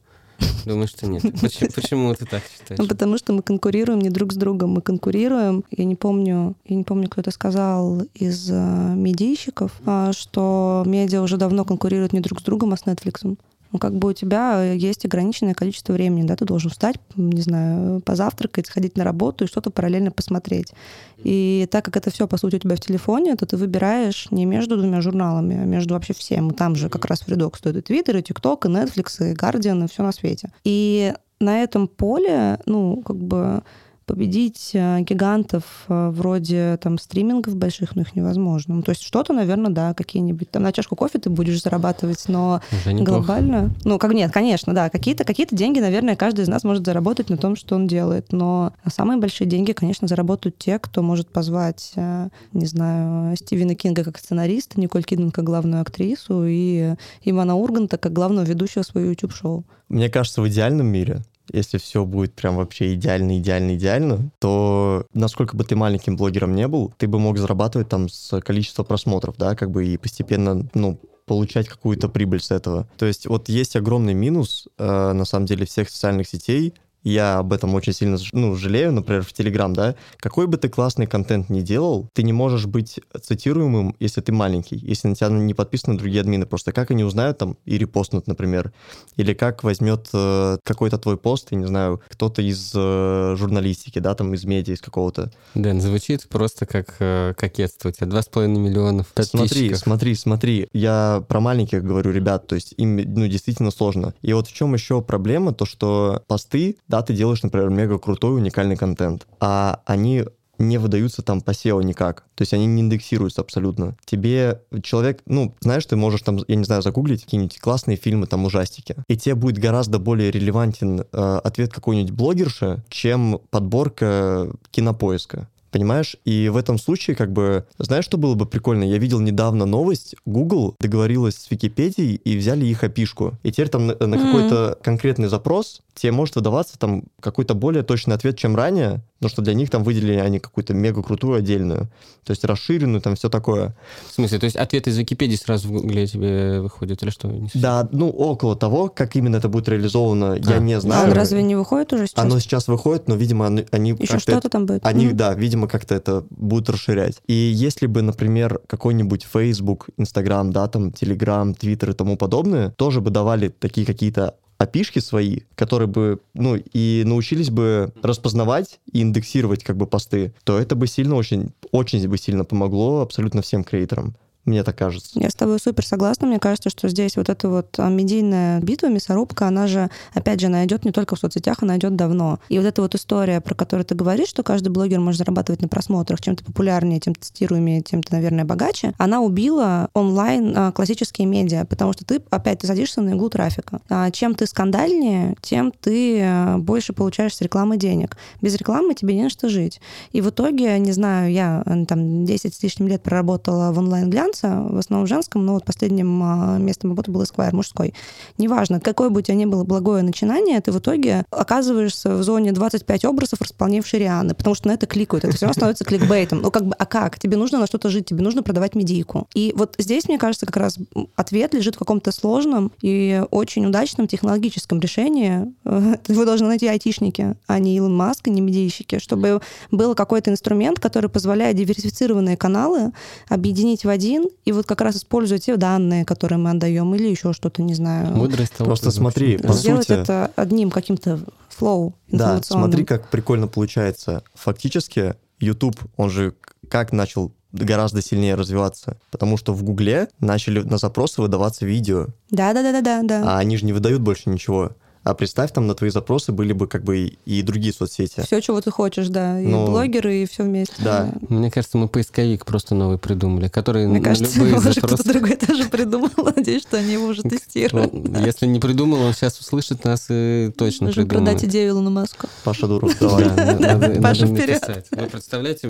Думаю, 0.66 0.88
что 0.88 1.08
нет. 1.08 1.24
Почему, 1.42 1.70
почему 1.74 2.16
ты 2.16 2.26
так 2.26 2.44
считаешь? 2.44 2.80
Ну, 2.80 2.88
потому 2.88 3.18
что 3.18 3.34
мы 3.34 3.42
конкурируем 3.42 4.00
не 4.00 4.10
друг 4.10 4.34
с 4.34 4.36
другом, 4.36 4.72
мы 4.72 4.82
конкурируем. 4.82 5.64
Я 5.72 5.86
не 5.86 5.96
помню, 5.96 6.56
я 6.66 6.76
не 6.76 6.84
помню, 6.84 7.10
кто 7.10 7.22
это 7.22 7.32
сказал 7.32 8.02
из 8.14 8.50
э, 8.52 8.94
медийщиков, 8.96 9.72
а, 9.86 10.12
что 10.14 10.84
медиа 10.86 11.22
уже 11.22 11.38
давно 11.38 11.66
конкурируют 11.66 12.14
не 12.14 12.20
друг 12.20 12.42
с 12.42 12.44
другом, 12.44 12.74
а 12.74 12.78
с 12.78 12.84
Netflix. 12.84 13.38
Ну, 13.72 13.80
как 13.80 13.96
бы 13.96 14.10
у 14.10 14.14
тебя 14.14 14.72
есть 14.74 15.06
ограниченное 15.06 15.54
количество 15.54 15.94
времени, 15.94 16.26
да, 16.26 16.36
ты 16.36 16.46
должен 16.46 16.72
встать, 16.72 16.98
не 17.16 17.42
знаю, 17.42 18.02
позавтракать, 18.02 18.68
сходить 18.68 18.98
на 18.98 19.04
работу 19.04 19.44
и 19.44 19.48
что-то 19.48 19.72
параллельно 19.72 20.12
посмотреть. 20.12 20.74
И 21.18 21.68
так 21.72 21.86
как 21.86 21.98
это 21.98 22.12
все, 22.12 22.28
по 22.28 22.38
сути, 22.38 22.56
у 22.56 22.60
тебя 22.60 22.76
в 22.76 22.80
телефоне, 22.80 23.36
то 23.36 23.46
ты 23.46 23.58
выбираешь 23.58 24.28
не 24.32 24.46
между 24.46 24.78
двумя 24.78 25.02
журналами, 25.02 25.60
а 25.62 25.66
между 25.66 25.94
вообще 25.94 26.14
всем. 26.14 26.52
И 26.52 26.54
там 26.54 26.76
же 26.76 26.90
как 26.90 27.06
раз 27.06 27.22
в 27.22 27.28
рядок 27.30 27.58
стоит 27.58 27.78
и 27.78 27.82
Твиттер, 27.82 28.18
и 28.18 28.24
ТикТок, 28.24 28.66
и 28.66 28.70
Netflix, 28.70 29.32
и 29.32 29.34
Guardian, 29.34 29.86
и 29.86 29.88
все 29.90 30.04
на 30.04 30.12
свете. 30.12 30.52
И 30.64 31.14
на 31.40 31.62
этом 31.62 31.88
поле, 31.88 32.60
ну, 32.66 33.02
как 33.02 33.18
бы 33.18 33.64
победить 34.08 34.72
э, 34.74 35.02
гигантов 35.02 35.64
э, 35.90 36.10
вроде 36.10 36.80
там 36.82 36.98
стримингов 36.98 37.56
больших, 37.56 37.96
но 37.96 38.02
их 38.02 38.16
невозможно. 38.16 38.76
Ну, 38.76 38.82
то 38.82 38.92
есть 38.92 39.04
что-то, 39.04 39.34
наверное, 39.34 39.70
да, 39.70 39.94
какие-нибудь 39.94 40.50
там 40.50 40.64
на 40.64 40.72
чашку 40.72 40.96
кофе 40.96 41.20
ты 41.20 41.30
будешь 41.30 41.62
зарабатывать, 41.62 42.24
но 42.30 42.62
Уже 42.72 42.94
неплохо. 42.94 43.20
глобально, 43.20 43.70
ну 43.84 44.00
как 44.00 44.14
нет, 44.14 44.32
конечно, 44.32 44.74
да, 44.74 44.90
какие-то 44.90 45.26
какие-то 45.26 45.56
деньги, 45.56 45.80
наверное, 45.80 46.16
каждый 46.16 46.46
из 46.46 46.48
нас 46.48 46.64
может 46.64 46.86
заработать 46.86 47.30
на 47.30 47.38
том, 47.38 47.58
что 47.58 47.76
он 47.76 47.86
делает, 47.86 48.32
но 48.32 48.72
самые 48.92 49.20
большие 49.20 49.46
деньги, 49.46 49.74
конечно, 49.74 50.08
заработают 50.08 50.58
те, 50.58 50.80
кто 50.80 51.04
может 51.04 51.28
позвать, 51.28 51.92
э, 51.98 52.30
не 52.54 52.66
знаю, 52.66 53.36
Стивена 53.36 53.76
Кинга 53.76 54.06
как 54.06 54.18
сценариста, 54.18 54.80
Николь 54.80 55.04
Кидман 55.04 55.32
как 55.32 55.44
главную 55.44 55.82
актрису 55.82 56.46
и 56.48 56.96
Ивана 57.24 57.56
Урганта 57.56 57.98
как 57.98 58.14
главного 58.14 58.46
ведущего 58.46 58.84
своего 58.84 59.10
YouTube-шоу. 59.10 59.66
Мне 59.90 60.10
кажется, 60.10 60.42
в 60.42 60.48
идеальном 60.48 60.88
мире, 60.88 61.24
если 61.52 61.78
все 61.78 62.06
будет 62.06 62.34
прям 62.34 62.58
вообще 62.58 62.94
идеально, 62.94 63.40
идеально, 63.40 63.76
идеально, 63.76 64.32
то 64.40 65.06
насколько 65.14 65.56
бы 65.56 65.64
ты 65.64 65.76
маленьким 65.76 66.16
блогером 66.18 66.56
не 66.56 66.68
был, 66.68 66.94
ты 66.98 67.08
бы 67.08 67.20
мог 67.20 67.38
зарабатывать 67.38 67.90
там 67.90 68.10
с 68.10 68.40
количества 68.42 68.84
просмотров, 68.84 69.36
да, 69.38 69.56
как 69.56 69.72
бы 69.72 69.86
и 69.86 69.98
постепенно, 69.98 70.68
ну, 70.74 71.00
получать 71.26 71.68
какую-то 71.68 72.08
прибыль 72.08 72.42
с 72.42 72.52
этого. 72.52 72.88
То 72.98 73.06
есть 73.06 73.28
вот 73.28 73.50
есть 73.50 73.76
огромный 73.76 74.14
минус, 74.14 74.68
э, 74.78 75.12
на 75.12 75.26
самом 75.26 75.46
деле, 75.46 75.66
всех 75.66 75.90
социальных 75.90 76.28
сетей, 76.28 76.74
я 77.10 77.40
об 77.40 77.54
этом 77.54 77.74
очень 77.76 77.94
сильно 77.94 78.18
ну, 78.34 78.56
жалею, 78.56 78.92
например, 78.92 79.24
в 79.24 79.34
Телеграм, 79.34 79.74
да, 79.74 79.96
какой 80.18 80.48
бы 80.48 80.58
ты 80.58 80.70
классный 80.70 81.08
контент 81.08 81.50
ни 81.50 81.62
делал, 81.62 82.10
ты 82.14 82.24
не 82.24 82.34
можешь 82.34 82.66
быть 82.66 83.00
цитируемым, 83.22 83.96
если 84.00 84.22
ты 84.22 84.32
маленький, 84.32 84.78
если 84.78 85.08
на 85.08 85.16
тебя 85.16 85.30
не 85.30 85.54
подписаны 85.54 85.98
другие 85.98 86.22
админы. 86.22 86.46
Просто 86.46 86.72
как 86.72 86.92
они 86.92 87.04
узнают 87.04 87.38
там 87.38 87.58
и 87.66 87.78
репостнут, 87.78 88.28
например, 88.28 88.72
или 89.16 89.34
как 89.34 89.64
возьмет 89.64 90.08
э, 90.14 90.58
какой-то 90.64 90.98
твой 90.98 91.18
пост, 91.18 91.48
я 91.52 91.58
не 91.58 91.66
знаю, 91.66 92.02
кто-то 92.10 92.42
из 92.42 92.72
э, 92.76 93.36
журналистики, 93.38 94.00
да, 94.00 94.16
там 94.16 94.34
из 94.34 94.46
медиа, 94.46 94.74
из 94.74 94.82
какого-то. 94.82 95.32
Дэн, 95.56 95.82
звучит 95.82 96.28
просто 96.30 96.66
как 96.66 96.96
э, 97.00 97.34
кокетство. 97.38 97.90
У 97.90 97.92
тебя 97.92 98.08
2,5 98.08 98.48
миллиона 98.48 99.06
Смотри, 99.20 99.74
смотри, 99.76 100.16
смотри. 100.16 100.68
Я 100.74 101.24
про 101.28 101.40
маленьких 101.40 101.84
говорю, 101.84 102.12
ребят, 102.12 102.48
то 102.48 102.56
есть 102.56 102.74
им, 102.78 102.96
ну, 102.96 103.28
действительно 103.28 103.72
сложно. 103.72 104.14
И 104.22 104.34
вот 104.34 104.48
в 104.48 104.54
чем 104.54 104.74
еще 104.74 105.02
проблема, 105.02 105.54
то 105.54 105.66
что 105.66 106.24
посты, 106.28 106.78
да, 106.88 106.97
ты 107.02 107.14
делаешь, 107.14 107.44
например, 107.44 107.70
мега 107.70 107.98
крутой, 107.98 108.38
уникальный 108.38 108.76
контент, 108.76 109.28
а 109.40 109.82
они 109.86 110.26
не 110.60 110.78
выдаются 110.78 111.22
там 111.22 111.42
по 111.42 111.52
SEO 111.52 111.84
никак. 111.84 112.24
То 112.36 112.42
есть 112.42 112.54
они 112.54 112.66
не 112.66 112.82
индексируются 112.82 113.42
абсолютно. 113.42 113.96
Тебе 114.06 114.62
человек, 114.84 115.22
ну, 115.26 115.54
знаешь, 115.60 115.86
ты 115.86 115.96
можешь 115.96 116.22
там, 116.22 116.40
я 116.48 116.56
не 116.56 116.64
знаю, 116.64 116.82
загуглить 116.82 117.24
какие-нибудь 117.24 117.60
классные 117.60 117.98
фильмы, 117.98 118.28
там, 118.28 118.46
ужастики, 118.46 118.96
и 119.08 119.18
тебе 119.18 119.36
будет 119.36 119.58
гораздо 119.60 120.00
более 120.00 120.32
релевантен 120.32 121.02
э, 121.02 121.40
ответ 121.44 121.74
какой-нибудь 121.74 122.12
блогерши, 122.12 122.84
чем 122.90 123.40
подборка 123.50 124.52
кинопоиска. 124.72 125.48
Понимаешь? 125.78 126.16
И 126.26 126.50
в 126.50 126.58
этом 126.58 126.80
случае, 126.80 127.16
как 127.16 127.32
бы, 127.32 127.68
знаешь, 127.78 128.04
что 128.04 128.18
было 128.18 128.34
бы 128.34 128.48
прикольно? 128.48 128.84
Я 128.84 128.98
видел 128.98 129.20
недавно 129.20 129.68
новость, 129.68 130.16
Google 130.26 130.76
договорилась 130.80 131.36
с 131.36 131.52
Википедией 131.52 132.16
и 132.16 132.36
взяли 132.36 132.66
их 132.66 132.84
опишку. 132.84 133.38
И 133.44 133.52
теперь 133.52 133.70
там 133.70 133.86
на, 133.86 133.96
на 134.00 134.08
Мгм. 134.16 134.26
какой-то 134.26 134.80
конкретный 134.82 135.28
запрос 135.28 135.82
тебе 135.94 136.12
может 136.14 136.36
выдаваться 136.36 136.80
там 136.80 137.04
какой-то 137.22 137.54
более 137.54 137.84
точный 137.84 138.16
ответ, 138.16 138.40
чем 138.40 138.56
ранее, 138.56 139.04
но 139.20 139.30
что 139.30 139.42
для 139.42 139.54
них 139.54 139.70
там 139.70 139.84
выделили 139.84 140.18
они 140.18 140.40
какую-то 140.40 140.74
мега 140.74 141.02
крутую 141.04 141.38
отдельную, 141.38 141.88
то 142.24 142.32
есть 142.32 142.44
расширенную, 142.46 143.02
там 143.02 143.16
все 143.16 143.30
такое. 143.30 143.76
В 144.10 144.14
смысле, 144.14 144.40
то 144.40 144.46
есть 144.46 144.56
ответ 144.56 144.88
из 144.88 144.98
Википедии 144.98 145.36
сразу 145.36 145.68
в 145.68 145.72
гугле 145.72 146.06
тебе 146.08 146.62
выходит, 146.62 147.02
или 147.04 147.10
что? 147.10 147.34
Да, 147.54 147.88
ну, 147.92 148.10
около 148.10 148.56
того, 148.56 148.90
как 148.90 149.16
именно 149.16 149.38
это 149.38 149.50
будет 149.50 149.70
реализовано, 149.70 150.36
я 150.36 150.56
А. 150.56 150.60
не 150.60 150.74
А 150.74 150.82
знаю. 150.82 151.08
он 151.10 151.14
разве 151.14 151.42
не 151.44 151.56
выходит 151.56 151.94
уже 151.94 152.08
сейчас? 152.08 152.24
Оно 152.24 152.40
сейчас 152.40 152.68
выходит, 152.68 153.08
но, 153.08 153.16
видимо, 153.16 153.48
они, 153.48 153.66
они 153.72 153.96
Еще 153.98 154.20
что-то 154.20 154.50
там 154.50 154.66
будет? 154.66 154.86
Они, 154.86 155.08
Мгм. 155.08 155.18
да, 155.18 155.34
видимо, 155.34 155.68
как-то 155.68 155.96
это 155.96 156.26
будут 156.30 156.70
расширять. 156.70 157.16
И 157.28 157.34
если 157.34 157.88
бы, 157.88 158.02
например, 158.02 158.60
какой-нибудь 158.68 159.26
Facebook, 159.32 159.88
Instagram, 159.98 160.52
да, 160.52 160.68
там, 160.68 160.90
Telegram, 160.90 161.56
Twitter 161.58 161.92
и 161.92 161.94
тому 161.94 162.18
подобное, 162.18 162.72
тоже 162.72 163.02
бы 163.02 163.10
давали 163.10 163.50
такие 163.50 163.86
какие-то 163.86 164.36
опишки 164.58 165.00
свои, 165.00 165.42
которые 165.56 165.88
бы, 165.88 166.20
ну, 166.34 166.56
и 166.56 167.04
научились 167.06 167.50
бы 167.50 167.94
распознавать 168.02 168.80
и 168.92 169.02
индексировать 169.02 169.64
как 169.64 169.78
бы 169.78 169.88
посты, 169.88 170.34
то 170.44 170.58
это 170.58 170.76
бы 170.76 170.88
сильно 170.88 171.16
очень, 171.16 171.52
очень 171.72 172.08
бы 172.08 172.18
сильно 172.18 172.44
помогло 172.44 173.02
абсолютно 173.02 173.42
всем 173.42 173.64
креаторам. 173.64 174.16
Мне 174.48 174.64
так 174.64 174.78
кажется. 174.78 175.12
Я 175.14 175.30
с 175.30 175.36
тобой 175.36 175.60
супер 175.60 175.86
согласна. 175.86 176.26
Мне 176.26 176.40
кажется, 176.40 176.70
что 176.70 176.88
здесь 176.88 177.18
вот 177.18 177.28
эта 177.30 177.50
вот 177.50 177.76
а, 177.78 177.90
медийная 177.90 178.62
битва, 178.62 178.88
мясорубка, 178.88 179.48
она 179.48 179.68
же, 179.68 179.90
опять 180.14 180.40
же, 180.40 180.48
она 180.48 180.66
идет 180.66 180.86
не 180.86 180.92
только 180.92 181.16
в 181.16 181.20
соцсетях, 181.20 181.58
она 181.62 181.78
идет 181.78 181.96
давно. 181.96 182.40
И 182.50 182.58
вот 182.58 182.66
эта 182.66 182.82
вот 182.82 182.96
история, 182.96 183.42
про 183.42 183.56
которую 183.56 183.86
ты 183.86 183.94
говоришь, 183.94 184.30
что 184.30 184.44
каждый 184.44 184.70
блогер 184.70 185.00
может 185.02 185.20
зарабатывать 185.20 185.62
на 185.62 185.68
просмотрах, 185.68 186.22
чем 186.22 186.36
ты 186.36 186.44
популярнее, 186.44 187.00
тем 187.00 187.14
тестируемее, 187.14 187.82
тем 187.82 188.02
ты, 188.02 188.16
наверное, 188.16 188.46
богаче, 188.46 188.94
она 188.98 189.22
убила 189.22 189.90
онлайн 189.94 190.54
а, 190.56 190.72
классические 190.72 191.28
медиа, 191.28 191.66
потому 191.66 191.94
что 191.94 192.06
ты, 192.06 192.22
опять, 192.30 192.60
ты 192.60 192.68
садишься 192.68 193.02
на 193.02 193.10
иглу 193.12 193.30
трафика. 193.30 193.82
А 193.90 194.10
чем 194.12 194.34
ты 194.34 194.48
скандальнее, 194.48 195.36
тем 195.42 195.72
ты 195.72 196.26
больше 196.58 196.94
получаешь 196.94 197.36
с 197.36 197.42
рекламы 197.42 197.78
денег. 197.78 198.18
Без 198.42 198.56
рекламы 198.56 198.94
тебе 198.94 199.16
не 199.16 199.24
на 199.24 199.30
что 199.30 199.50
жить. 199.50 199.82
И 200.12 200.22
в 200.22 200.30
итоге, 200.30 200.78
не 200.80 200.92
знаю, 200.92 201.32
я 201.32 201.64
э, 201.66 201.86
там 201.86 202.26
10 202.26 202.54
с 202.54 202.64
лишним 202.64 202.88
лет 202.88 203.02
проработала 203.02 203.72
в 203.72 203.80
онлайн-глянце, 203.80 204.37
в 204.44 204.78
основном 204.78 205.08
женском, 205.08 205.46
но 205.46 205.54
вот 205.54 205.66
последним 205.66 206.22
а, 206.24 206.58
местом 206.58 206.92
работы 206.92 207.12
был 207.12 207.22
Esquire 207.22 207.54
мужской. 207.54 207.94
Неважно, 208.38 208.80
какое 208.80 209.10
бы 209.10 209.20
у 209.20 209.22
тебя 209.22 209.36
ни 209.36 209.46
было 209.46 209.64
благое 209.64 210.04
начинание, 210.04 210.60
ты 210.62 210.72
в 210.72 210.80
итоге 210.80 211.26
оказываешься 211.32 212.16
в 212.16 212.24
зоне 212.24 212.52
25 212.52 213.06
образов, 213.06 213.42
располневшей 213.42 214.00
Рианы, 214.00 214.34
потому 214.34 214.56
что 214.56 214.68
на 214.68 214.74
это 214.74 214.86
кликают. 214.86 215.26
Это 215.26 215.36
все 215.36 215.46
равно 215.46 215.54
становится 215.54 215.86
кликбейтом. 215.86 216.42
Ну, 216.42 216.52
как 216.52 216.66
бы, 216.66 216.76
а 216.78 216.86
как? 216.86 217.20
Тебе 217.20 217.38
нужно 217.38 217.60
на 217.60 217.68
что-то 217.68 217.90
жить, 217.90 218.06
тебе 218.06 218.24
нужно 218.24 218.44
продавать 218.44 218.76
медийку. 218.76 219.28
И 219.34 219.54
вот 219.56 219.76
здесь, 219.78 220.08
мне 220.08 220.18
кажется, 220.18 220.46
как 220.46 220.58
раз 220.58 220.78
ответ 221.16 221.54
лежит 221.54 221.76
в 221.76 221.80
каком-то 221.80 222.12
сложном 222.12 222.72
и 222.82 223.24
очень 223.32 223.66
удачном 223.66 224.08
технологическом 224.08 224.80
решении. 224.80 225.54
Вы 225.64 226.26
должны 226.26 226.48
найти 226.48 226.68
айтишники, 226.68 227.36
а 227.48 227.60
не 227.60 227.76
Илон 227.78 227.96
Маск, 227.96 228.28
и 228.28 228.32
не 228.32 228.42
медийщики, 228.42 229.00
чтобы 229.00 229.42
был 229.72 229.96
какой-то 229.96 230.32
инструмент, 230.32 230.80
который 230.80 231.10
позволяет 231.10 231.56
диверсифицированные 231.58 232.38
каналы 232.38 232.92
объединить 233.30 233.86
в 233.86 233.90
один 233.90 234.27
и 234.46 234.52
вот 234.52 234.66
как 234.66 234.82
раз 234.82 234.98
использовать 234.98 235.46
те 235.46 235.58
данные, 235.58 236.06
которые 236.06 236.40
мы 236.40 236.52
отдаем, 236.52 236.94
или 236.96 237.08
еще 237.08 237.34
что-то, 237.34 237.62
не 237.62 237.74
знаю. 237.74 238.16
Мудрость 238.16 238.54
того, 238.54 238.66
Просто 238.66 238.92
смотри, 238.92 239.38
по. 239.38 239.54
Сделать 239.54 239.88
сути- 239.88 240.00
это 240.00 240.32
одним 240.36 240.72
каким-то 240.72 241.20
флоу 241.50 241.96
Да, 242.12 242.42
смотри, 242.44 242.86
как 242.86 243.10
прикольно 243.10 243.48
получается. 243.48 244.24
Фактически, 244.36 245.16
YouTube, 245.40 245.78
он 245.98 246.10
же 246.10 246.34
как 246.70 246.92
начал 246.92 247.32
гораздо 247.52 248.02
сильнее 248.02 248.36
развиваться, 248.36 248.98
потому 249.12 249.38
что 249.38 249.54
в 249.54 249.64
Гугле 249.64 250.10
начали 250.20 250.62
на 250.62 250.78
запросы 250.78 251.22
выдаваться 251.22 251.66
видео, 251.66 252.08
да, 252.30 252.54
да, 252.54 252.62
да, 252.62 252.82
да, 252.82 253.02
да. 253.04 253.24
а 253.26 253.40
они 253.40 253.58
же 253.58 253.66
не 253.66 253.74
выдают 253.74 254.02
больше 254.02 254.30
ничего. 254.30 254.72
А 255.10 255.14
представь, 255.14 255.54
там 255.54 255.68
на 255.68 255.74
твои 255.74 255.90
запросы 255.90 256.34
были 256.34 256.52
бы 256.52 256.68
как 256.68 256.84
бы 256.84 257.14
и, 257.26 257.42
другие 257.42 257.74
соцсети. 257.74 258.22
Все, 258.26 258.42
чего 258.42 258.60
ты 258.60 258.72
хочешь, 258.72 259.08
да. 259.08 259.40
И 259.40 259.46
Ну, 259.48 259.66
блогеры, 259.66 260.24
и 260.24 260.26
все 260.26 260.44
вместе. 260.44 260.74
да. 260.80 261.14
Мне 261.30 261.50
кажется, 261.50 261.78
мы 261.78 261.88
поисковик 261.88 262.46
просто 262.46 262.76
новый 262.76 262.98
придумали, 262.98 263.48
который 263.48 263.88
Мне 263.88 264.00
на 264.00 264.04
кажется, 264.04 264.38
любые 264.38 264.60
запросы... 264.60 264.82
кто-то 264.82 265.04
другой 265.08 265.36
тоже 265.38 265.64
придумал. 265.70 266.10
Надеюсь, 266.36 266.64
что 266.64 266.76
они 266.78 266.92
его 266.92 267.06
уже 267.08 267.22
тестируют. 267.24 267.94
Ну, 267.94 268.20
Если 268.20 268.48
не 268.48 268.60
придумал, 268.60 269.00
он 269.02 269.14
сейчас 269.14 269.40
услышит 269.40 269.86
нас 269.86 270.08
и 270.10 270.52
точно 270.58 270.88
Нужно 270.88 271.04
придумает. 271.06 271.26
продать 271.30 271.50
идею 271.50 271.70
Илону 271.70 271.90
Маску. 271.90 272.28
Паша 272.44 272.68
Дуров, 272.68 272.92
давай. 273.00 274.02
Паша, 274.02 274.28
вперед. 274.28 274.62
Вы 274.92 275.06
представляете, 275.08 275.70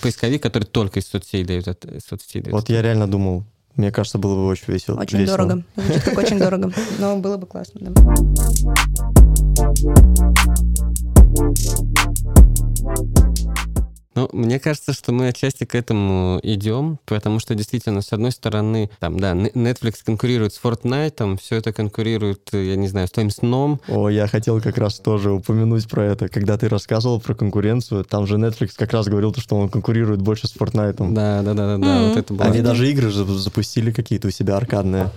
поисковик, 0.00 0.40
который 0.40 0.64
только 0.64 1.00
из 1.00 1.08
соцсетей 1.08 1.44
дает, 1.44 1.66
от- 1.66 1.84
из 1.84 2.02
соцсетей 2.08 2.42
дает. 2.42 2.52
Вот 2.54 2.68
я 2.68 2.80
реально 2.80 3.08
думал, 3.08 3.42
Мне 3.76 3.90
кажется, 3.90 4.18
было 4.18 4.34
бы 4.34 4.46
очень 4.46 4.72
весело. 4.72 5.00
Очень 5.00 5.18
весело. 5.18 5.38
дорого. 5.38 5.62
Звучит 5.76 6.02
как 6.02 6.18
очень 6.18 6.38
дорого. 6.38 6.72
Но 6.98 7.16
было 7.16 7.36
бы 7.38 7.46
классно, 7.46 7.80
да. 7.80 7.92
Ну, 14.14 14.28
мне 14.32 14.58
кажется, 14.58 14.92
что 14.92 15.12
мы 15.12 15.28
отчасти 15.28 15.64
к 15.64 15.74
этому 15.74 16.38
идем, 16.42 16.98
потому 17.06 17.38
что 17.38 17.54
действительно, 17.54 18.02
с 18.02 18.12
одной 18.12 18.32
стороны, 18.32 18.90
там, 19.00 19.18
да, 19.18 19.32
Netflix 19.32 19.96
конкурирует 20.04 20.52
с 20.52 20.60
Fortnite, 20.62 21.38
все 21.40 21.56
это 21.56 21.72
конкурирует, 21.72 22.48
я 22.52 22.76
не 22.76 22.88
знаю, 22.88 23.08
с 23.08 23.10
Том 23.10 23.30
Сном. 23.30 23.80
О, 23.88 24.08
я 24.08 24.26
хотел 24.26 24.60
как 24.60 24.76
раз 24.78 24.98
тоже 24.98 25.30
упомянуть 25.32 25.88
про 25.88 26.04
это. 26.04 26.28
Когда 26.28 26.58
ты 26.58 26.68
рассказывал 26.68 27.20
про 27.20 27.34
конкуренцию, 27.34 28.04
там 28.04 28.26
же 28.26 28.36
Netflix 28.36 28.72
как 28.76 28.92
раз 28.92 29.06
говорил, 29.06 29.32
то, 29.32 29.40
что 29.40 29.56
он 29.56 29.68
конкурирует 29.70 30.20
больше 30.20 30.46
с 30.46 30.54
Fortnite. 30.54 31.12
Да, 31.12 31.42
да, 31.42 31.54
да, 31.54 31.54
да, 31.54 31.78
да, 31.78 31.98
Мгм. 31.98 32.08
вот 32.08 32.16
это 32.18 32.34
было. 32.34 32.46
Они 32.46 32.60
даже 32.60 32.90
игры 32.90 33.10
запустили 33.10 33.92
какие-то 33.92 34.28
у 34.28 34.30
себя 34.30 34.56
аркадные. 34.56 35.10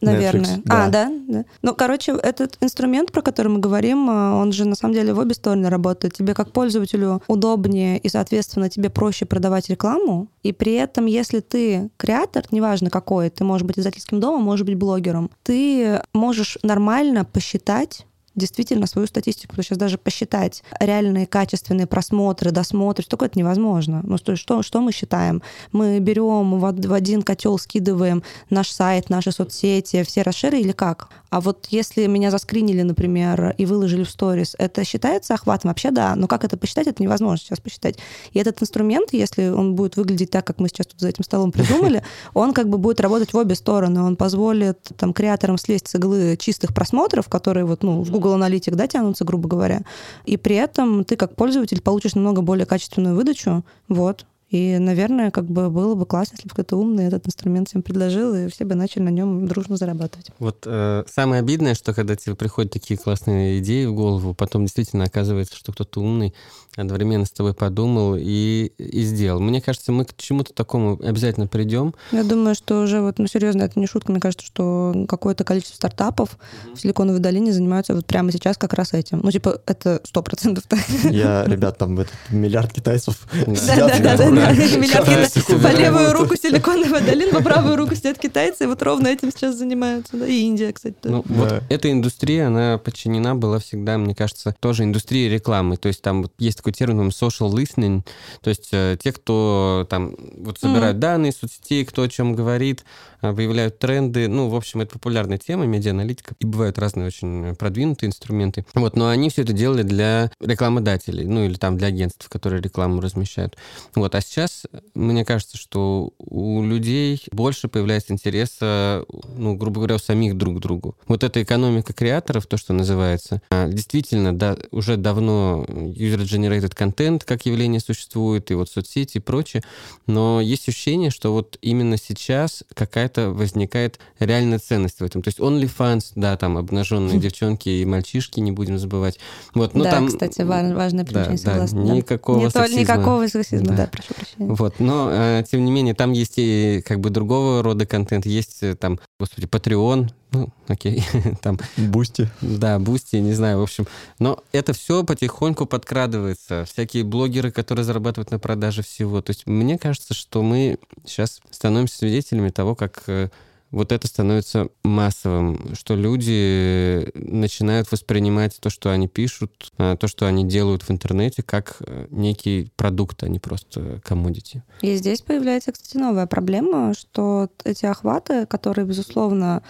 Наверное. 0.00 0.42
Netflix, 0.56 0.62
А, 0.68 0.88
да. 0.88 1.06
да, 1.06 1.12
да. 1.28 1.44
Ну, 1.62 1.74
короче, 1.74 2.12
этот 2.12 2.56
инструмент, 2.60 3.12
про 3.12 3.22
который 3.22 3.48
мы 3.48 3.60
говорим, 3.60 4.08
а, 4.10 4.34
он 4.36 4.52
же 4.52 4.64
на 4.64 4.74
самом 4.74 4.94
деле 4.94 5.14
в 5.14 5.18
обе 5.18 5.34
стороны 5.34 5.68
работает. 5.70 6.14
Тебе 6.14 6.34
как 6.34 6.50
пользователю 6.52 7.22
удобнее 7.28 7.98
и, 7.98 8.08
соответственно, 8.08 8.31
тебе 8.68 8.90
проще 8.90 9.26
продавать 9.26 9.68
рекламу. 9.68 10.28
И 10.42 10.52
при 10.52 10.74
этом, 10.74 11.06
если 11.06 11.40
ты 11.40 11.90
креатор, 11.96 12.44
неважно 12.50 12.90
какой, 12.90 13.30
ты 13.30 13.44
можешь 13.44 13.66
быть 13.66 13.78
издательским 13.78 14.20
домом, 14.20 14.42
можешь 14.42 14.66
быть 14.66 14.76
блогером, 14.76 15.30
ты 15.42 16.00
можешь 16.12 16.58
нормально 16.62 17.24
посчитать 17.24 18.06
действительно 18.34 18.86
свою 18.86 19.06
статистику, 19.06 19.48
потому 19.48 19.62
что 19.62 19.74
сейчас 19.74 19.78
даже 19.78 19.98
посчитать 19.98 20.62
реальные 20.80 21.26
качественные 21.26 21.86
просмотры, 21.86 22.50
досмотры, 22.50 23.04
только 23.04 23.26
это 23.26 23.38
невозможно. 23.38 24.00
Ну, 24.04 24.18
то 24.18 24.32
есть 24.32 24.42
что, 24.42 24.62
что 24.62 24.80
мы 24.80 24.92
считаем? 24.92 25.42
Мы 25.72 25.98
берем 25.98 26.58
в, 26.58 26.88
в 26.88 26.92
один 26.92 27.22
котел, 27.22 27.58
скидываем 27.58 28.22
наш 28.50 28.70
сайт, 28.70 29.10
наши 29.10 29.32
соцсети, 29.32 30.02
все 30.02 30.22
расширы 30.22 30.60
или 30.60 30.72
как? 30.72 31.08
А 31.30 31.40
вот 31.40 31.68
если 31.70 32.06
меня 32.06 32.30
заскринили, 32.30 32.82
например, 32.82 33.54
и 33.56 33.64
выложили 33.64 34.04
в 34.04 34.10
сторис, 34.10 34.54
это 34.58 34.84
считается 34.84 35.34
охватом? 35.34 35.70
Вообще 35.70 35.90
да, 35.90 36.14
но 36.14 36.28
как 36.28 36.44
это 36.44 36.56
посчитать, 36.56 36.86
это 36.86 37.02
невозможно 37.02 37.38
сейчас 37.38 37.60
посчитать. 37.60 37.98
И 38.32 38.38
этот 38.38 38.62
инструмент, 38.62 39.12
если 39.12 39.48
он 39.48 39.74
будет 39.74 39.96
выглядеть 39.96 40.30
так, 40.30 40.46
как 40.46 40.58
мы 40.58 40.68
сейчас 40.68 40.86
тут 40.86 41.00
за 41.00 41.08
этим 41.08 41.24
столом 41.24 41.52
придумали, 41.52 42.02
он 42.34 42.52
как 42.52 42.68
бы 42.68 42.78
будет 42.78 43.00
работать 43.00 43.32
в 43.32 43.36
обе 43.36 43.54
стороны. 43.54 44.02
Он 44.02 44.16
позволит 44.16 44.78
там 44.96 45.12
креаторам 45.12 45.58
слезть 45.58 45.88
с 45.88 45.94
иглы 45.94 46.36
чистых 46.38 46.74
просмотров, 46.74 47.28
которые 47.28 47.64
вот, 47.64 47.82
ну, 47.82 48.02
в 48.02 48.10
Google 48.10 48.21
Analytics, 48.28 48.74
да, 48.74 48.86
тянутся, 48.86 49.24
грубо 49.24 49.48
говоря. 49.48 49.82
И 50.24 50.36
при 50.36 50.56
этом 50.56 51.04
ты 51.04 51.16
как 51.16 51.36
пользователь 51.36 51.80
получишь 51.80 52.14
намного 52.14 52.42
более 52.42 52.66
качественную 52.66 53.16
выдачу. 53.16 53.64
Вот. 53.88 54.26
И, 54.52 54.76
наверное, 54.76 55.30
как 55.30 55.46
бы 55.46 55.70
было 55.70 55.94
бы 55.94 56.04
классно, 56.04 56.34
если 56.36 56.46
бы 56.46 56.52
кто-то 56.52 56.76
умный 56.76 57.06
этот 57.06 57.26
инструмент 57.26 57.70
всем 57.70 57.82
предложил, 57.82 58.34
и 58.34 58.48
все 58.48 58.66
бы 58.66 58.74
начали 58.74 59.02
на 59.02 59.08
нем 59.08 59.48
дружно 59.48 59.78
зарабатывать. 59.78 60.26
Вот 60.38 60.64
э, 60.66 61.04
самое 61.10 61.40
обидное, 61.40 61.74
что 61.74 61.94
когда 61.94 62.16
тебе 62.16 62.34
приходят 62.34 62.70
такие 62.70 62.98
классные 62.98 63.60
идеи 63.60 63.86
в 63.86 63.94
голову, 63.94 64.34
потом 64.34 64.64
действительно 64.64 65.04
оказывается, 65.04 65.56
что 65.56 65.72
кто-то 65.72 66.02
умный 66.02 66.34
одновременно 66.76 67.26
с 67.26 67.30
тобой 67.30 67.54
подумал 67.54 68.16
и, 68.18 68.72
и 68.78 69.02
сделал. 69.02 69.40
Мне 69.40 69.60
кажется, 69.60 69.92
мы 69.92 70.04
к 70.04 70.16
чему-то 70.16 70.52
такому 70.54 70.98
обязательно 71.02 71.46
придем. 71.46 71.94
Я 72.12 72.24
думаю, 72.24 72.54
что 72.54 72.80
уже 72.82 73.00
вот, 73.00 73.18
ну, 73.18 73.26
серьезно, 73.26 73.62
это 73.64 73.78
не 73.78 73.86
шутка. 73.86 74.10
Мне 74.12 74.20
кажется, 74.20 74.46
что 74.46 74.94
какое-то 75.08 75.44
количество 75.44 75.76
стартапов 75.76 76.38
в 76.74 76.80
Силиконовой 76.80 77.20
долине 77.20 77.52
занимаются 77.52 77.94
вот 77.94 78.06
прямо 78.06 78.32
сейчас 78.32 78.56
как 78.56 78.72
раз 78.72 78.92
этим. 78.94 79.20
Ну, 79.22 79.30
типа, 79.30 79.60
это 79.66 80.00
сто 80.04 80.22
процентов 80.22 80.64
так. 80.66 80.80
Я, 81.10 81.44
ребят, 81.46 81.76
там 81.78 81.98
этот 81.98 82.12
миллиард 82.30 82.72
китайцев 82.72 83.26
сидят, 83.32 83.98
Миллиард 84.00 84.88
стараются 84.88 85.40
кита- 85.40 85.58
По 85.62 85.76
левую 85.76 86.12
руку 86.12 86.36
Силиконовая 86.36 87.00
долина, 87.04 87.32
по 87.32 87.42
правую 87.42 87.76
руку 87.76 87.94
сидят 87.94 88.18
китайцы, 88.18 88.64
и 88.64 88.66
вот 88.66 88.82
ровно 88.82 89.08
этим 89.08 89.30
сейчас 89.30 89.56
занимаются. 89.56 90.16
да. 90.16 90.26
И 90.26 90.40
Индия, 90.42 90.72
кстати. 90.72 90.96
Ну, 91.04 91.22
вот 91.26 91.62
эта 91.68 91.90
индустрия, 91.90 92.46
она 92.46 92.78
подчинена 92.78 93.34
была 93.34 93.58
всегда, 93.58 93.98
мне 93.98 94.14
кажется, 94.14 94.54
тоже 94.60 94.84
индустрии 94.84 95.28
рекламы. 95.28 95.76
То 95.76 95.88
есть 95.88 96.00
там 96.02 96.22
вот 96.22 96.32
есть 96.38 96.61
такой 96.62 96.72
термин 96.72 97.08
social 97.08 97.50
listening, 97.50 98.02
то 98.40 98.50
есть 98.50 98.68
э, 98.70 98.96
те, 99.02 99.12
кто 99.12 99.84
там 99.90 100.14
вот 100.36 100.58
собирают 100.60 101.00
данные 101.00 101.32
из 101.32 101.38
соцсетей, 101.38 101.84
кто 101.84 102.02
о 102.02 102.08
чем 102.08 102.34
говорит, 102.34 102.84
э, 103.20 103.32
выявляют 103.32 103.80
тренды. 103.80 104.28
Ну, 104.28 104.48
в 104.48 104.54
общем, 104.54 104.80
это 104.80 104.92
популярная 104.92 105.38
тема, 105.38 105.66
медианалитика. 105.66 106.34
И 106.38 106.46
бывают 106.46 106.78
разные 106.78 107.08
очень 107.08 107.56
продвинутые 107.56 108.08
инструменты. 108.08 108.64
Вот, 108.74 108.96
но 108.96 109.08
они 109.08 109.28
все 109.28 109.42
это 109.42 109.52
делали 109.52 109.82
для 109.82 110.30
рекламодателей, 110.40 111.24
ну, 111.24 111.44
или 111.44 111.54
там 111.54 111.76
для 111.76 111.88
агентств, 111.88 112.28
которые 112.28 112.62
рекламу 112.62 113.00
размещают. 113.00 113.56
Вот, 113.96 114.14
а 114.14 114.20
сейчас, 114.20 114.64
мне 114.94 115.24
кажется, 115.24 115.56
что 115.56 116.12
у 116.18 116.62
людей 116.62 117.20
больше 117.32 117.66
появляется 117.66 118.12
интереса, 118.12 119.04
ну, 119.36 119.56
грубо 119.56 119.80
говоря, 119.80 119.96
у 119.96 119.98
самих 119.98 120.38
друг 120.38 120.58
к 120.58 120.60
другу. 120.60 120.96
Вот 121.08 121.24
эта 121.24 121.42
экономика 121.42 121.92
креаторов, 121.92 122.46
то, 122.46 122.56
что 122.56 122.72
называется, 122.72 123.42
а, 123.50 123.66
действительно, 123.66 124.36
да, 124.36 124.56
уже 124.70 124.96
давно 124.96 125.64
user-generated 125.68 126.51
контент 126.60 127.24
как 127.24 127.46
явление 127.46 127.80
существует, 127.80 128.50
и 128.50 128.54
вот 128.54 128.68
соцсети 128.70 129.18
и 129.18 129.20
прочее, 129.20 129.62
но 130.06 130.40
есть 130.40 130.68
ощущение, 130.68 131.10
что 131.10 131.32
вот 131.32 131.58
именно 131.62 131.96
сейчас 131.96 132.62
какая-то 132.74 133.30
возникает 133.30 133.98
реальная 134.18 134.58
ценность 134.58 135.00
в 135.00 135.04
этом. 135.04 135.22
То 135.22 135.28
есть 135.28 135.38
OnlyFans, 135.40 136.12
да, 136.16 136.36
там 136.36 136.56
обнаженные 136.58 137.18
девчонки 137.18 137.68
и 137.68 137.84
мальчишки, 137.84 138.40
не 138.40 138.52
будем 138.52 138.78
забывать. 138.78 139.18
Вот, 139.54 139.74
ну, 139.74 139.84
да, 139.84 139.90
там, 139.92 140.08
кстати, 140.08 140.42
ва- 140.42 140.72
важное 140.74 141.04
примечание, 141.04 141.38
да, 141.44 141.52
согласна. 141.52 141.86
да. 141.86 141.92
никакого 141.94 142.38
Не 142.38 142.50
то- 142.50 142.60
сексизма. 142.60 142.80
Никакого 142.80 143.26
сексизма, 143.26 143.68
Да. 143.68 143.76
да, 143.76 143.86
прошу 143.86 144.14
прощения. 144.14 144.52
Вот, 144.54 144.80
но 144.80 145.08
э, 145.10 145.44
тем 145.50 145.64
не 145.64 145.70
менее 145.70 145.94
там 145.94 146.12
есть 146.12 146.34
и 146.36 146.82
как 146.86 147.00
бы 147.00 147.10
другого 147.10 147.62
рода 147.62 147.86
контент, 147.86 148.26
есть 148.26 148.62
э, 148.62 148.74
там, 148.74 148.98
господи, 149.20 149.46
Patreon, 149.46 150.10
ну, 150.32 150.48
окей, 150.68 151.04
там, 151.42 151.58
Бусти. 151.76 152.28
да, 152.40 152.78
Бусти, 152.78 153.16
не 153.16 153.34
знаю, 153.34 153.58
в 153.58 153.62
общем, 153.62 153.86
но 154.18 154.42
это 154.52 154.72
все 154.72 155.04
потихоньку 155.04 155.66
подкрадывается, 155.66 156.64
всякие 156.64 157.04
блогеры, 157.04 157.50
которые 157.50 157.84
зарабатывают 157.84 158.30
на 158.30 158.38
продаже 158.38 158.82
всего, 158.82 159.20
то 159.20 159.30
есть 159.30 159.46
мне 159.46 159.78
кажется, 159.78 160.14
что 160.14 160.42
мы 160.42 160.78
сейчас 161.04 161.40
становимся 161.50 161.98
свидетелями 161.98 162.50
того, 162.50 162.74
как 162.74 163.02
э, 163.06 163.28
вот 163.72 163.90
это 163.90 164.06
становится 164.06 164.68
массовым, 164.84 165.74
что 165.74 165.96
люди 165.96 167.10
начинают 167.14 167.90
воспринимать 167.90 168.58
то, 168.60 168.70
что 168.70 168.90
они 168.90 169.08
пишут, 169.08 169.72
э, 169.78 169.96
то, 169.98 170.06
что 170.06 170.26
они 170.26 170.44
делают 170.44 170.82
в 170.82 170.90
интернете, 170.90 171.42
как 171.42 171.78
э, 171.80 172.06
некий 172.10 172.70
продукт, 172.76 173.22
а 173.24 173.28
не 173.28 173.38
просто 173.38 174.00
commodity. 174.04 174.62
И 174.82 174.94
здесь 174.96 175.22
появляется, 175.22 175.72
кстати, 175.72 175.96
новая 175.96 176.26
проблема, 176.26 176.92
что 176.92 177.48
эти 177.64 177.86
охваты, 177.86 178.46
которые, 178.46 178.86
безусловно, 178.86 179.62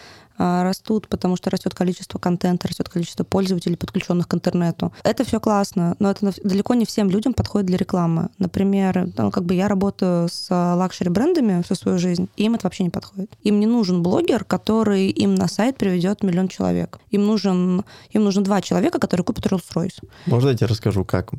растут, 0.63 1.09
потому 1.09 1.37
что 1.37 1.51
растет 1.51 1.75
количество 1.75 2.19
контента, 2.19 2.69
растет 2.69 2.89
количество 2.89 3.25
пользователей, 3.25 3.77
подключенных 3.77 4.29
к 4.29 4.35
интернету. 4.35 4.93
Это 5.05 5.25
все 5.25 5.41
классно, 5.41 5.97
но 5.99 6.11
это 6.11 6.33
далеко 6.43 6.75
не 6.75 6.85
всем 6.85 7.11
людям 7.11 7.35
подходит 7.35 7.67
для 7.67 7.77
рекламы. 7.77 8.29
Например, 8.39 9.09
ну, 9.17 9.31
как 9.31 9.45
бы 9.45 9.55
я 9.55 9.69
работаю 9.69 10.29
с 10.29 10.49
luxury 10.51 11.11
брендами 11.11 11.63
всю 11.63 11.75
свою 11.75 11.99
жизнь, 11.99 12.29
и 12.37 12.45
им 12.45 12.55
это 12.55 12.67
вообще 12.67 12.85
не 12.85 12.91
подходит. 12.91 13.31
Им 13.43 13.61
не 13.61 13.67
нужен 13.67 14.03
блогер, 14.03 14.45
который 14.45 15.09
им 15.09 15.35
на 15.35 15.49
сайт 15.49 15.77
приведет 15.77 16.23
миллион 16.23 16.49
человек. 16.49 16.99
Им 17.11 17.27
нужен, 17.27 17.85
им 18.11 18.25
нужно 18.25 18.43
два 18.43 18.61
человека, 18.61 18.99
которые 18.99 19.25
купят 19.25 19.47
Rolls-Royce. 19.47 20.09
Можно 20.27 20.51
я 20.51 20.57
тебе 20.57 20.67
расскажу, 20.67 21.05
как? 21.05 21.33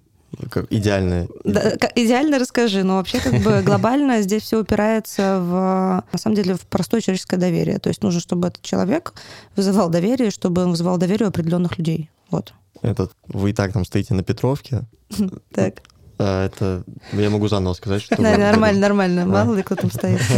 Как 0.49 0.71
идеальное. 0.71 1.27
Да, 1.43 1.73
идеально 1.95 2.39
расскажи, 2.39 2.83
но 2.83 2.95
вообще 2.95 3.19
как 3.19 3.41
бы 3.41 3.61
глобально 3.65 4.21
здесь 4.21 4.43
все 4.43 4.59
упирается 4.59 5.39
в, 5.39 6.03
на 6.11 6.17
самом 6.17 6.35
деле, 6.35 6.55
в 6.55 6.61
простое 6.61 7.01
человеческое 7.01 7.37
доверие. 7.37 7.79
То 7.79 7.89
есть 7.89 8.01
нужно, 8.03 8.19
чтобы 8.19 8.47
этот 8.47 8.61
человек 8.63 9.13
вызывал 9.55 9.89
доверие, 9.89 10.31
чтобы 10.31 10.63
он 10.63 10.71
вызывал 10.71 10.97
доверие 10.97 11.27
у 11.27 11.29
определенных 11.29 11.77
людей. 11.77 12.09
Вот. 12.29 12.53
Этот, 12.81 13.13
вы 13.27 13.51
и 13.51 13.53
так 13.53 13.73
там 13.73 13.85
стоите 13.85 14.13
на 14.13 14.23
Петровке. 14.23 14.83
Так. 15.53 15.81
А 16.19 16.45
это 16.45 16.83
я 17.13 17.29
могу 17.29 17.47
заново 17.47 17.73
сказать, 17.73 18.01
что... 18.01 18.15
Да, 18.15 18.37
нормально, 18.37 18.79
нормально. 18.79 19.25
Мало 19.25 19.55
ли 19.55 19.63
кто 19.63 19.75
там 19.75 19.91
стоит. 19.91 20.21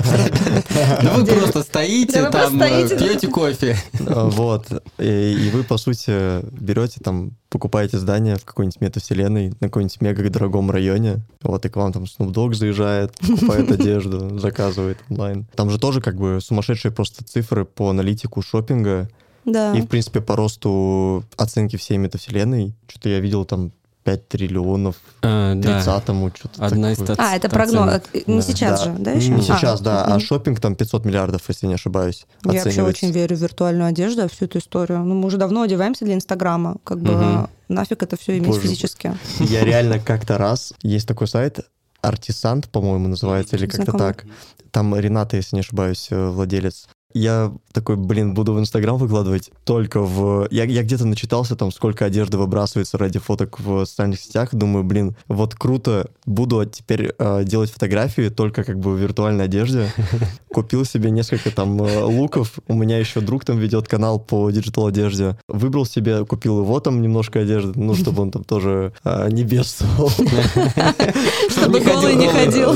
Да 1.03 1.13
вы 1.15 1.25
просто 1.25 1.63
стоите, 1.63 2.29
там, 2.29 2.57
пьете 2.59 3.27
кофе. 3.27 3.77
А, 4.07 4.29
Вот. 4.29 4.67
И, 4.97 5.47
и 5.47 5.49
вы, 5.51 5.63
по 5.63 5.77
сути, 5.77 6.41
берете 6.51 6.99
там, 7.03 7.31
покупаете 7.49 7.97
здание 7.97 8.35
в 8.35 8.45
какой-нибудь 8.45 8.81
метавселенной 8.81 9.49
на 9.59 9.67
каком-нибудь 9.67 10.01
мега 10.01 10.29
дорогом 10.29 10.71
районе. 10.71 11.21
Вот, 11.41 11.65
и 11.65 11.69
к 11.69 11.75
вам 11.75 11.93
там 11.93 12.03
Snoop 12.03 12.31
Dogg 12.33 12.53
заезжает, 12.53 13.13
покупает 13.17 13.71
одежду, 13.79 14.39
заказывает 14.39 14.97
онлайн. 15.09 15.45
Там 15.55 15.69
же 15.69 15.79
тоже 15.79 16.01
как 16.01 16.15
бы 16.15 16.39
сумасшедшие 16.41 16.91
просто 16.91 17.23
цифры 17.23 17.65
по 17.65 17.89
аналитику 17.89 18.41
шопинга 18.41 19.09
Да. 19.45 19.73
и, 19.75 19.81
в 19.81 19.88
принципе, 19.88 20.21
по 20.21 20.35
росту 20.35 21.23
оценки 21.38 21.75
всей 21.77 21.97
метавселенной. 21.97 22.73
Что-то 22.88 23.09
я 23.09 23.19
видел 23.19 23.45
там 23.45 23.71
5 24.06 24.28
триллионов 24.30 24.96
А, 25.24 25.56
да. 25.56 25.80
30-му, 25.82 26.32
что-то 26.34 26.63
Одна 26.63 26.91
из 26.94 26.98
такое. 27.00 27.15
А, 27.20 27.36
это 27.36 27.50
прогноз. 27.50 27.88
оценок. 27.96 28.28
Не 28.28 28.36
Да. 28.38 28.41
сейчас 28.44 28.80
Да. 28.80 28.86
же, 28.86 28.96
да, 29.00 29.12
еще? 29.12 29.30
Не 29.30 29.41
сейчас, 29.41 29.82
да. 29.82 30.06
А 30.06 30.20
шопинг 30.20 30.60
там 30.60 30.76
500 30.76 31.06
миллиардов, 31.06 31.41
если 31.48 31.65
не 31.65 31.74
ошибаюсь, 31.74 32.26
Я 32.46 32.63
вообще 32.63 32.84
очень 32.84 33.12
верю 33.12 33.36
в 33.36 33.39
виртуальную 33.41 33.88
одежду, 33.89 34.30
всю 34.30 34.45
эту 34.45 34.60
историю. 34.60 34.99
Ну, 34.99 35.16
мы 35.16 35.26
уже 35.26 35.38
давно 35.38 35.64
одеваемся 35.64 36.06
для 36.06 36.14
Инстаграма. 36.14 36.78
Как 36.84 36.99
бы 36.99 37.12
Мгм. 37.14 37.49
нафиг 37.68 38.03
это 38.03 38.16
все 38.16 38.38
иметь 38.38 38.47
Боже 38.47 38.62
физически. 38.62 39.18
Я 39.39 39.64
реально 39.66 39.99
как-то 39.99 40.38
раз... 40.38 40.72
Есть 40.84 41.08
такой 41.08 41.28
сайт 41.28 41.60
Артисант, 42.01 42.70
по-моему, 42.70 43.08
называется, 43.08 43.56
или 43.56 43.66
как-то 43.66 43.91
так. 43.93 44.26
Там 44.70 44.95
Рената, 44.95 45.38
если 45.38 45.56
не 45.56 45.62
ошибаюсь, 45.62 46.08
э, 46.12 46.28
владелец. 46.30 46.88
Я 47.16 47.53
такой, 47.72 47.95
блин, 47.95 48.34
буду 48.34 48.51
в 48.51 48.59
Инстаграм 48.59 48.97
выкладывать 48.97 49.49
только 49.63 50.01
в... 50.01 50.49
Я, 50.51 50.66
я 50.66 50.84
где-то 50.84 51.05
начитался, 51.05 51.55
там, 51.55 51.72
сколько 51.72 52.03
одежды 52.03 52.38
выбрасывается 52.38 52.97
ради 52.97 53.20
фоток 53.20 53.57
в 53.61 53.86
социальных 53.86 54.20
сетях. 54.20 54.53
Думаю, 54.53 54.84
блин, 54.84 55.16
вот 55.30 55.55
круто, 55.55 56.09
буду 56.26 56.66
теперь 56.66 57.13
э, 57.18 57.45
делать 57.45 57.72
фотографии 57.72 58.28
только 58.28 58.66
как 58.66 58.80
бы 58.80 58.91
в 58.91 58.97
виртуальной 58.97 59.45
одежде. 59.45 59.88
Купил 60.49 60.84
себе 60.84 61.09
несколько 61.09 61.51
там 61.51 61.82
э, 61.82 62.03
луков. 62.03 62.59
У 62.68 62.74
меня 62.74 62.99
еще 62.99 63.22
друг 63.22 63.45
там 63.45 63.59
ведет 63.59 63.88
канал 63.88 64.20
по 64.20 64.51
digital 64.51 64.88
одежде. 64.88 65.38
Выбрал 65.47 65.86
себе, 65.86 66.26
купил 66.26 66.59
его 66.59 66.82
там 66.82 67.01
немножко 67.01 67.39
одежды, 67.39 67.80
ну, 67.80 67.95
чтобы 67.95 68.24
он 68.24 68.32
там 68.32 68.43
тоже 68.45 68.91
э, 69.05 69.30
не 69.32 69.45
бедствовал. 69.45 70.09
Чтобы 71.49 71.80
голый 71.80 72.16
не 72.16 72.28
ходил. 72.28 72.76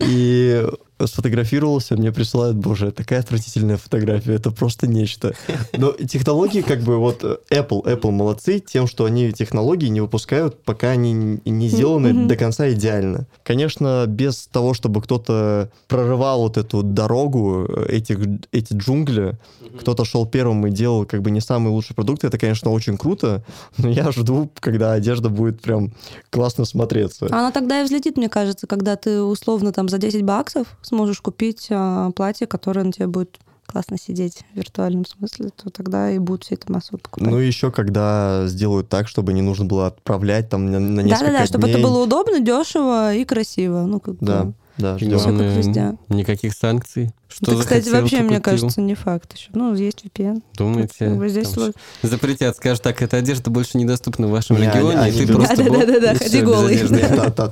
И 0.00 0.66
сфотографировался, 1.06 1.96
мне 1.96 2.12
присылают, 2.12 2.56
боже, 2.56 2.90
такая 2.92 3.20
отвратительная 3.20 3.76
фотография, 3.76 4.34
это 4.34 4.50
просто 4.50 4.86
нечто. 4.86 5.34
Но 5.76 5.92
технологии, 5.92 6.60
как 6.62 6.80
бы, 6.80 6.98
вот 6.98 7.22
Apple, 7.50 7.82
Apple 7.84 8.10
молодцы 8.10 8.58
тем, 8.60 8.86
что 8.86 9.04
они 9.04 9.32
технологии 9.32 9.88
не 9.88 10.00
выпускают, 10.00 10.62
пока 10.64 10.90
они 10.90 11.40
не 11.44 11.68
сделаны 11.68 12.12
Мгм. 12.12 12.28
до 12.28 12.36
конца 12.36 12.70
идеально. 12.72 13.26
Конечно, 13.42 14.04
без 14.06 14.46
того, 14.50 14.74
чтобы 14.74 15.02
кто-то 15.02 15.70
прорывал 15.88 16.40
вот 16.42 16.56
эту 16.56 16.82
дорогу, 16.82 17.66
этих, 17.88 18.18
эти 18.52 18.72
джунгли, 18.74 19.36
кто-то 19.80 20.04
шел 20.04 20.26
первым 20.26 20.66
и 20.66 20.70
делал 20.70 21.04
как 21.04 21.22
бы 21.22 21.30
не 21.30 21.40
самый 21.40 21.70
лучший 21.70 21.94
продукт, 21.94 22.24
это, 22.24 22.38
конечно, 22.38 22.70
очень 22.70 22.96
круто, 22.96 23.42
но 23.76 23.88
я 23.88 24.10
жду, 24.12 24.50
когда 24.60 24.92
одежда 24.92 25.28
будет 25.28 25.60
прям 25.60 25.92
классно 26.30 26.64
смотреться. 26.64 27.26
Она 27.26 27.50
тогда 27.50 27.80
и 27.80 27.84
взлетит, 27.84 28.16
мне 28.16 28.28
кажется, 28.28 28.66
когда 28.66 28.96
ты 28.96 29.20
условно 29.22 29.72
там 29.72 29.88
за 29.88 29.98
10 29.98 30.22
баксов 30.22 30.66
сможешь 30.82 30.93
купить 31.20 31.68
а, 31.70 32.10
платье, 32.12 32.46
которое 32.46 32.84
на 32.84 32.92
тебе 32.92 33.06
будет 33.06 33.38
классно 33.66 33.98
сидеть 33.98 34.44
в 34.52 34.56
виртуальном 34.56 35.06
смысле, 35.06 35.50
то 35.50 35.70
тогда 35.70 36.10
и 36.10 36.18
будут 36.18 36.44
все 36.44 36.54
это 36.54 36.70
массово 36.70 36.98
покупать. 36.98 37.30
Ну 37.30 37.40
и 37.40 37.46
еще 37.46 37.70
когда 37.70 38.46
сделают 38.46 38.88
так, 38.88 39.08
чтобы 39.08 39.32
не 39.32 39.42
нужно 39.42 39.64
было 39.64 39.86
отправлять 39.88 40.48
там 40.48 40.70
на, 40.70 40.78
на 40.78 41.00
несколько 41.00 41.26
Да-да-да, 41.26 41.46
чтобы 41.46 41.68
это 41.68 41.78
было 41.78 42.04
удобно, 42.04 42.40
дешево 42.40 43.14
и 43.14 43.24
красиво. 43.24 43.82
Ну, 43.82 44.00
как 44.00 44.16
бы. 44.16 44.54
Да, 44.78 44.98
ждем. 44.98 45.18
Всё 45.18 45.28
как 45.30 45.40
везде. 45.56 45.96
никаких 46.08 46.52
санкций. 46.54 47.12
Что 47.28 47.52
это, 47.52 47.62
кстати, 47.62 47.84
захотел, 47.84 48.00
вообще, 48.02 48.20
мне 48.22 48.40
кажется, 48.40 48.80
не 48.80 48.94
факт 48.94 49.32
еще. 49.36 49.48
Ну, 49.54 49.74
есть 49.74 50.04
VPN. 50.04 50.40
Думаете, 50.56 50.92
Как 50.98 51.16
бы 51.18 51.28
здесь 51.28 51.48
там 51.48 51.64
вот- 51.64 51.74
запретят, 52.02 52.56
скажут, 52.56 52.82
так, 52.82 53.02
эта 53.02 53.16
одежда 53.16 53.50
больше 53.50 53.76
недоступна 53.76 54.28
в 54.28 54.30
вашем 54.30 54.56
Не, 54.56 54.66
регионе, 54.66 54.98
они- 54.98 55.08
и 55.10 55.12
ты 55.12 55.18
они 55.18 55.26
берут- 55.26 55.46
просто... 55.46 55.64
Да-да-да-да, 55.70 56.12
и 56.12 56.16
ходи 56.16 56.42
голый. 56.42 56.78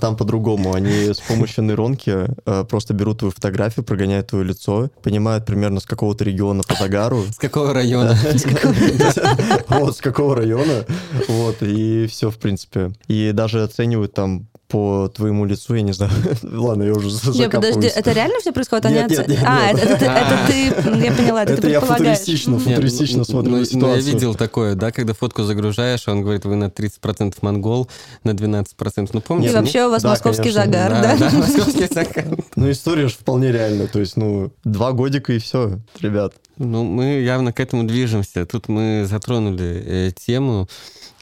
Там 0.00 0.16
по-другому. 0.16 0.74
Они 0.74 1.12
с 1.12 1.18
помощью 1.20 1.64
нейронки 1.64 2.28
э, 2.46 2.64
просто 2.68 2.94
берут 2.94 3.18
твою 3.18 3.32
фотографию, 3.32 3.84
прогоняют 3.84 4.28
твое 4.28 4.44
лицо, 4.44 4.88
понимают 5.02 5.46
примерно 5.46 5.80
с 5.80 5.84
какого-то 5.86 6.22
региона 6.24 6.62
по 6.62 6.74
загару. 6.76 7.24
С 7.32 7.36
какого 7.38 7.72
района? 7.74 8.16
Вот, 9.68 9.96
с 9.96 10.00
какого 10.00 10.36
района. 10.36 10.84
Вот, 11.28 11.56
и 11.60 12.06
все, 12.06 12.30
в 12.30 12.36
принципе. 12.36 12.92
И 13.08 13.32
даже 13.32 13.62
оценивают 13.62 14.14
там 14.14 14.46
по 14.72 15.12
твоему 15.14 15.44
лицу, 15.44 15.74
я 15.74 15.82
не 15.82 15.92
знаю. 15.92 16.12
Ладно, 16.42 16.84
я 16.84 16.92
уже 16.92 17.08
Не, 17.08 17.12
подожди, 17.12 17.42
закапываюсь. 17.42 17.92
это 17.92 18.12
реально 18.12 18.40
все 18.40 18.52
происходит? 18.52 18.86
Они 18.86 18.94
Нет, 18.94 19.10
нет, 19.10 19.28
нет, 19.28 19.38
а, 19.44 19.70
нет. 19.70 19.84
Это, 19.84 20.38
ты, 20.46 21.04
я 21.04 21.12
поняла, 21.12 21.42
это, 21.42 21.52
Это 21.52 21.62
ты 21.62 21.68
я 21.68 21.80
предполагаешь. 21.80 22.18
футуристично. 22.18 22.52
Нет, 22.52 22.62
футуристично 22.62 23.18
ну, 23.18 23.24
смотрю 23.24 23.50
ну, 23.50 23.56
на 23.56 23.58
ну, 23.58 23.64
ситуацию. 23.66 24.02
я 24.02 24.12
видел 24.12 24.34
такое, 24.34 24.74
да, 24.74 24.90
когда 24.90 25.12
фотку 25.12 25.42
загружаешь, 25.42 26.08
он 26.08 26.22
говорит, 26.22 26.46
вы 26.46 26.56
на 26.56 26.64
30% 26.64 27.34
монгол, 27.42 27.86
на 28.24 28.30
12%. 28.30 29.10
Ну, 29.12 29.20
И 29.20 29.22
помните? 29.22 29.48
Нет, 29.48 29.56
ну, 29.56 29.60
вообще 29.60 29.84
у 29.84 29.90
вас 29.90 30.04
московский 30.04 30.50
загар, 30.50 30.90
да, 30.90 31.30
московский 31.34 31.92
загар. 31.92 32.38
Ну, 32.56 32.70
история 32.70 33.08
же 33.08 33.14
вполне 33.14 33.52
реальна. 33.52 33.88
То 33.88 34.00
есть, 34.00 34.16
ну, 34.16 34.52
два 34.64 34.92
годика 34.92 35.34
и 35.34 35.38
все, 35.38 35.80
ребят. 36.00 36.32
Ну, 36.56 36.84
мы 36.84 37.20
явно 37.20 37.52
к 37.52 37.60
этому 37.60 37.84
движемся. 37.84 38.46
Тут 38.46 38.68
мы 38.68 39.04
затронули 39.06 39.84
э, 39.84 40.10
тему 40.12 40.66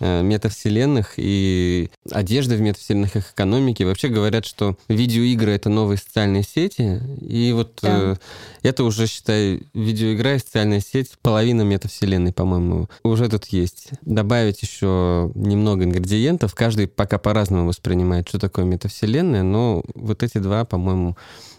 метавселенных 0.00 1.14
и 1.16 1.90
одежды 2.10 2.56
в 2.56 2.60
метавселенных, 2.60 3.16
их 3.16 3.32
экономики. 3.32 3.82
Вообще 3.82 4.08
говорят, 4.08 4.46
что 4.46 4.76
видеоигры— 4.88 5.52
это 5.52 5.68
новые 5.68 5.98
социальные 5.98 6.42
сети. 6.42 7.00
И 7.20 7.52
вот 7.52 7.80
э, 7.82 8.16
это 8.62 8.84
уже, 8.84 9.06
считай, 9.06 9.62
видеоигра 9.74 10.36
и 10.36 10.38
социальная 10.38 10.80
сеть, 10.80 11.12
половина 11.22 11.62
метавселенной, 11.62 12.32
по-моему, 12.32 12.88
уже 13.02 13.28
тут 13.28 13.46
есть. 13.46 13.90
Добавить 14.02 14.62
еще 14.62 15.30
немного 15.34 15.84
ингредиентов. 15.84 16.54
Каждый 16.54 16.86
пока 16.86 17.18
по-разному 17.18 17.66
воспринимает, 17.66 18.28
что 18.28 18.38
такое 18.38 18.64
метавселенная, 18.64 19.42
но 19.42 19.82
вот 19.94 20.22
эти 20.22 20.38
два, 20.38 20.64
по-моему, 20.64 21.16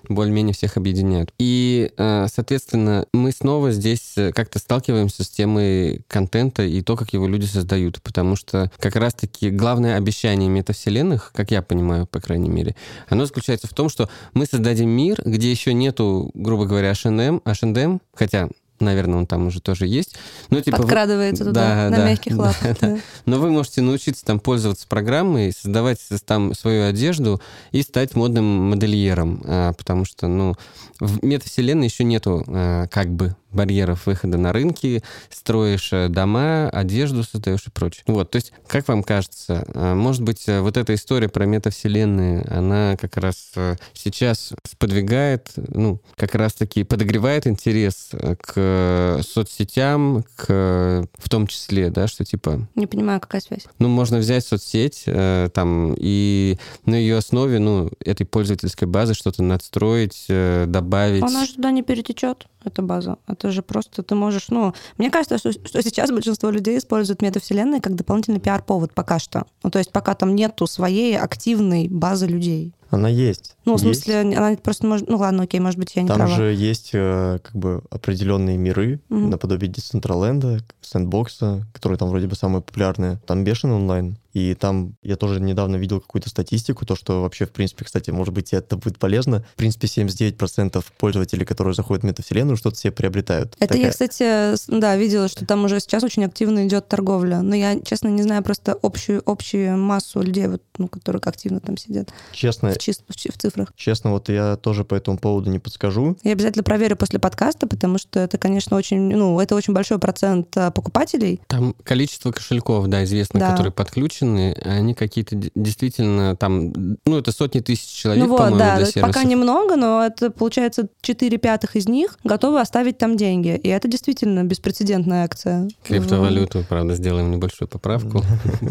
более-менее 0.09 0.53
всех 0.53 0.77
объединяют. 0.77 1.33
И, 1.39 1.91
э, 1.97 2.27
соответственно, 2.31 3.05
мы 3.13 3.31
снова 3.31 3.71
здесь 3.71 4.13
э, 4.17 4.31
как-то 4.31 4.59
сталкиваемся 4.59 5.23
с 5.23 5.29
темой 5.29 6.03
контента 6.07 6.63
и 6.63 6.81
то, 6.81 6.95
как 6.95 7.13
его 7.13 7.27
люди 7.27 7.45
создают, 7.45 8.01
потому 8.01 8.35
что 8.35 8.71
как 8.79 8.95
раз-таки 8.95 9.49
главное 9.49 9.97
обещание 9.97 10.49
метавселенных, 10.49 11.31
как 11.33 11.51
я 11.51 11.61
понимаю, 11.61 12.07
по 12.07 12.19
крайней 12.19 12.49
мере, 12.49 12.75
оно 13.09 13.25
заключается 13.25 13.67
в 13.67 13.73
том, 13.73 13.89
что 13.89 14.09
мы 14.33 14.45
создадим 14.45 14.89
мир, 14.89 15.21
где 15.25 15.51
еще 15.51 15.73
нету, 15.73 16.31
грубо 16.33 16.65
говоря, 16.65 16.91
H&M, 16.91 17.41
H&M, 17.45 18.01
хотя 18.13 18.49
наверное, 18.83 19.19
он 19.19 19.27
там 19.27 19.47
уже 19.47 19.61
тоже 19.61 19.87
есть. 19.87 20.15
Но, 20.49 20.61
типа, 20.61 20.77
вы- 20.77 20.83
Подкрадывается 20.83 21.45
туда, 21.45 21.61
Да, 21.61 21.89
на 21.89 21.97
да, 21.97 22.09
мягких 22.09 22.35
да, 22.37 22.41
лапах. 22.43 22.79
да. 22.81 22.87
да. 22.87 22.97
но 23.25 23.39
вы 23.39 23.49
можете 23.51 23.81
научиться 23.81 24.25
там 24.25 24.39
пользоваться 24.39 24.87
программой, 24.87 25.51
создавать 25.53 25.99
там 26.25 26.53
свою 26.53 26.85
одежду 26.87 27.41
и 27.71 27.81
стать 27.81 28.15
модным 28.15 28.45
модельером, 28.69 29.41
а, 29.45 29.73
потому 29.73 30.05
что, 30.05 30.27
ну, 30.27 30.55
в 30.99 31.23
метавселенной 31.25 31.87
еще 31.87 32.03
нету 32.03 32.43
а, 32.47 32.87
как 32.87 33.09
бы 33.09 33.35
барьеров 33.51 34.05
выхода 34.05 34.37
на 34.37 34.53
рынки, 34.53 35.03
строишь 35.29 35.89
э, 35.93 36.07
дома, 36.09 36.69
одежду 36.69 37.23
создаешь 37.23 37.67
и 37.67 37.69
прочее. 37.69 38.03
Вот, 38.07 38.31
то 38.31 38.37
есть, 38.37 38.53
как 38.67 38.87
вам 38.87 39.03
кажется, 39.03 39.65
а, 39.73 39.95
может 39.95 40.21
быть, 40.21 40.47
э, 40.47 40.61
вот 40.61 40.77
эта 40.77 40.93
история 40.93 41.29
про 41.29 41.45
метавселенные, 41.45 42.43
она 42.43 42.97
как 42.99 43.17
раз 43.17 43.51
э, 43.55 43.75
сейчас 43.93 44.53
сподвигает, 44.63 45.51
ну, 45.55 46.01
как 46.15 46.35
раз-таки 46.35 46.83
подогревает 46.83 47.47
интерес 47.47 48.09
э, 48.13 48.35
к 48.35 49.21
соцсетям, 49.23 50.23
к, 50.35 51.07
в 51.17 51.29
том 51.29 51.47
числе, 51.47 51.89
да, 51.89 52.07
что 52.07 52.25
типа 52.25 52.67
Не 52.75 52.87
понимаю, 52.87 53.19
какая 53.19 53.41
связь. 53.41 53.65
ну, 53.79 53.87
можно 53.87 54.17
взять 54.17 54.45
соцсеть 54.45 55.03
э, 55.05 55.49
там 55.53 55.93
и 55.97 56.57
на 56.85 56.95
ее 56.95 57.17
основе, 57.17 57.59
ну, 57.59 57.89
этой 57.99 58.25
пользовательской 58.25 58.87
базы 58.87 59.13
что-то 59.13 59.43
надстроить, 59.43 60.25
э, 60.29 60.65
добавить. 60.67 61.23
Она 61.23 61.45
же 61.45 61.55
туда 61.55 61.71
не 61.71 61.83
перетечет, 61.83 62.47
эта 62.63 62.81
база. 62.81 63.17
Это 63.41 63.49
же 63.49 63.63
просто 63.63 64.03
ты 64.03 64.13
можешь, 64.13 64.49
ну, 64.49 64.75
мне 64.99 65.09
кажется, 65.09 65.39
что, 65.39 65.51
что 65.51 65.81
сейчас 65.81 66.11
большинство 66.11 66.51
людей 66.51 66.77
используют 66.77 67.23
метавселенные 67.23 67.81
как 67.81 67.95
дополнительный 67.95 68.39
пиар-повод 68.39 68.93
пока 68.93 69.17
что. 69.17 69.47
Ну, 69.63 69.71
то 69.71 69.79
есть 69.79 69.91
пока 69.91 70.13
там 70.13 70.35
нету 70.35 70.67
своей 70.67 71.17
активной 71.17 71.87
базы 71.87 72.27
людей. 72.27 72.71
Она 72.91 73.09
есть. 73.09 73.55
Ну, 73.65 73.77
в 73.77 73.81
Есть. 73.83 74.03
смысле, 74.03 74.19
она 74.37 74.55
просто 74.57 74.85
может... 74.85 75.09
Ну, 75.09 75.17
ладно, 75.17 75.43
окей, 75.43 75.59
может 75.59 75.79
быть, 75.79 75.95
я 75.95 76.01
не 76.01 76.07
Там 76.07 76.17
права. 76.17 76.35
же 76.35 76.53
есть 76.53 76.89
э, 76.93 77.39
как 77.41 77.55
бы 77.55 77.81
определенные 77.89 78.57
миры, 78.57 78.99
Мгм. 79.09 79.29
наподобие 79.29 79.69
Децентраленда, 79.71 80.59
Сэндбокса, 80.81 81.65
которые 81.73 81.97
там 81.97 82.09
вроде 82.09 82.27
бы 82.27 82.35
самые 82.35 82.61
популярные. 82.61 83.19
Там 83.25 83.43
бешеный 83.43 83.75
онлайн. 83.75 84.17
И 84.33 84.55
там 84.55 84.95
я 85.03 85.17
тоже 85.17 85.41
недавно 85.41 85.75
видел 85.75 85.99
какую-то 85.99 86.29
статистику, 86.29 86.85
то, 86.85 86.95
что 86.95 87.21
вообще, 87.21 87.45
в 87.45 87.51
принципе, 87.51 87.83
кстати, 87.83 88.11
может 88.11 88.33
быть, 88.33 88.53
это 88.53 88.77
будет 88.77 88.97
полезно. 88.97 89.43
В 89.53 89.57
принципе, 89.57 89.87
79% 89.87 90.83
пользователей, 90.97 91.45
которые 91.45 91.73
заходят 91.73 92.03
в 92.03 92.07
метавселенную, 92.07 92.55
что-то 92.57 92.77
себе 92.77 92.91
приобретают. 92.91 93.55
Это 93.59 93.67
Такая- 93.73 93.83
я, 93.83 93.89
кстати, 93.91 94.55
да, 94.79 94.95
видела, 94.95 95.27
что 95.27 95.45
там 95.45 95.65
уже 95.65 95.79
сейчас 95.81 96.03
очень 96.03 96.23
активно 96.23 96.65
идет 96.65 96.87
торговля. 96.87 97.41
Но 97.41 97.55
я, 97.55 97.79
честно, 97.81 98.07
не 98.07 98.23
знаю 98.23 98.41
просто 98.43 98.77
общую, 98.81 99.21
общую 99.25 99.77
массу 99.77 100.21
людей, 100.21 100.47
вот, 100.47 100.61
ну, 100.77 100.87
которые 100.87 101.21
активно 101.25 101.59
там 101.59 101.75
сидят 101.77 102.09
Честно, 102.31 102.73
в, 102.81 103.15
чис- 103.15 103.31
в 103.33 103.37
цифрах. 103.37 103.73
честно, 103.75 104.11
вот 104.11 104.29
я 104.29 104.55
тоже 104.57 104.83
по 104.83 104.95
этому 104.95 105.17
поводу 105.17 105.49
не 105.49 105.59
подскажу. 105.59 106.17
Я 106.23 106.31
обязательно 106.33 106.63
проверю 106.63 106.95
после 106.95 107.19
подкаста, 107.19 107.67
потому 107.67 107.97
что 107.97 108.19
это, 108.19 108.37
конечно, 108.37 108.77
очень, 108.77 109.15
ну, 109.15 109.39
это 109.39 109.55
очень 109.55 109.73
большой 109.73 109.99
процент 109.99 110.55
а, 110.57 110.71
покупателей. 110.71 111.39
Там 111.47 111.75
количество 111.83 112.31
кошельков, 112.31 112.87
да, 112.87 113.03
известно, 113.03 113.39
Да. 113.39 113.51
которые 113.51 113.71
подключены, 113.71 114.53
они 114.63 114.93
какие-то 114.93 115.35
действительно 115.55 116.35
там, 116.35 116.73
ну, 117.05 117.17
это 117.17 117.31
сотни 117.31 117.59
тысяч 117.59 117.87
человек, 117.87 118.23
ну 118.23 118.29
вот, 118.29 118.37
по-моему, 118.37 118.57
да, 118.59 118.75
для 118.75 118.85
есть 118.85 118.93
пока 118.95 119.07
сервисов. 119.13 119.29
немного, 119.31 119.75
но 119.75 120.03
это 120.05 120.29
получается 120.31 120.87
4 121.01 121.37
пятых 121.37 121.75
из 121.75 121.87
них 121.87 122.17
готовы 122.23 122.59
оставить 122.61 122.97
там 122.97 123.17
деньги. 123.17 123.55
И 123.55 123.67
это 123.69 123.87
действительно 123.87 124.43
беспрецедентная 124.43 125.23
акция. 125.25 125.69
Криптовалюту, 125.83 126.65
правда, 126.67 126.95
сделаем 126.95 127.31
небольшую 127.31 127.67
поправку. 127.67 128.23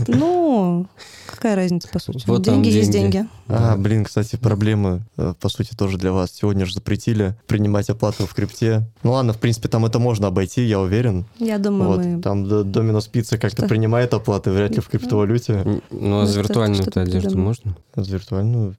Ну, 0.09 0.87
какая 1.27 1.57
разница, 1.57 1.89
по 1.89 1.99
сути. 1.99 2.25
Вот 2.27 2.43
деньги 2.43 2.69
есть 2.69 2.91
деньги. 2.91 3.13
деньги. 3.13 3.29
А, 3.49 3.77
блин, 3.77 4.00
кстати, 4.05 4.37
проблемы, 4.37 5.03
э, 5.17 5.35
по 5.41 5.49
сути, 5.49 5.75
тоже 5.77 5.99
для 5.99 6.13
вас. 6.13 6.31
Сегодня 6.33 6.67
же 6.67 6.75
запретили 6.75 7.35
принимать 7.47 7.91
оплату 7.91 8.27
в 8.27 8.35
крипте. 8.35 8.87
Ну 9.03 9.13
ладно, 9.13 9.33
в 9.33 9.39
принципе, 9.39 9.69
там 9.69 9.85
это 9.85 9.99
можно 9.99 10.27
обойти, 10.29 10.63
я 10.65 10.81
уверен. 10.81 11.25
Я 11.39 11.59
думаю, 11.59 11.89
Вот, 11.91 12.05
мы... 12.05 12.23
там 12.23 12.49
Д- 12.49 12.65
Доминос 12.65 13.07
Пицца 13.09 13.39
как-то 13.39 13.67
принимает 13.67 14.13
оплаты, 14.15 14.51
вряд 14.51 14.73
ли 14.75 14.81
в 14.81 14.89
криптовалюте. 14.89 15.63
Ну, 15.65 15.81
а 16.21 16.21
Ну, 16.21 16.27
за 16.27 16.33
что- 16.33 16.41
виртуальную 16.43 16.83
что-то 16.83 17.01
одежду 17.03 17.39
можно? 17.39 17.77
За 17.97 18.11
виртуальную 18.13 18.77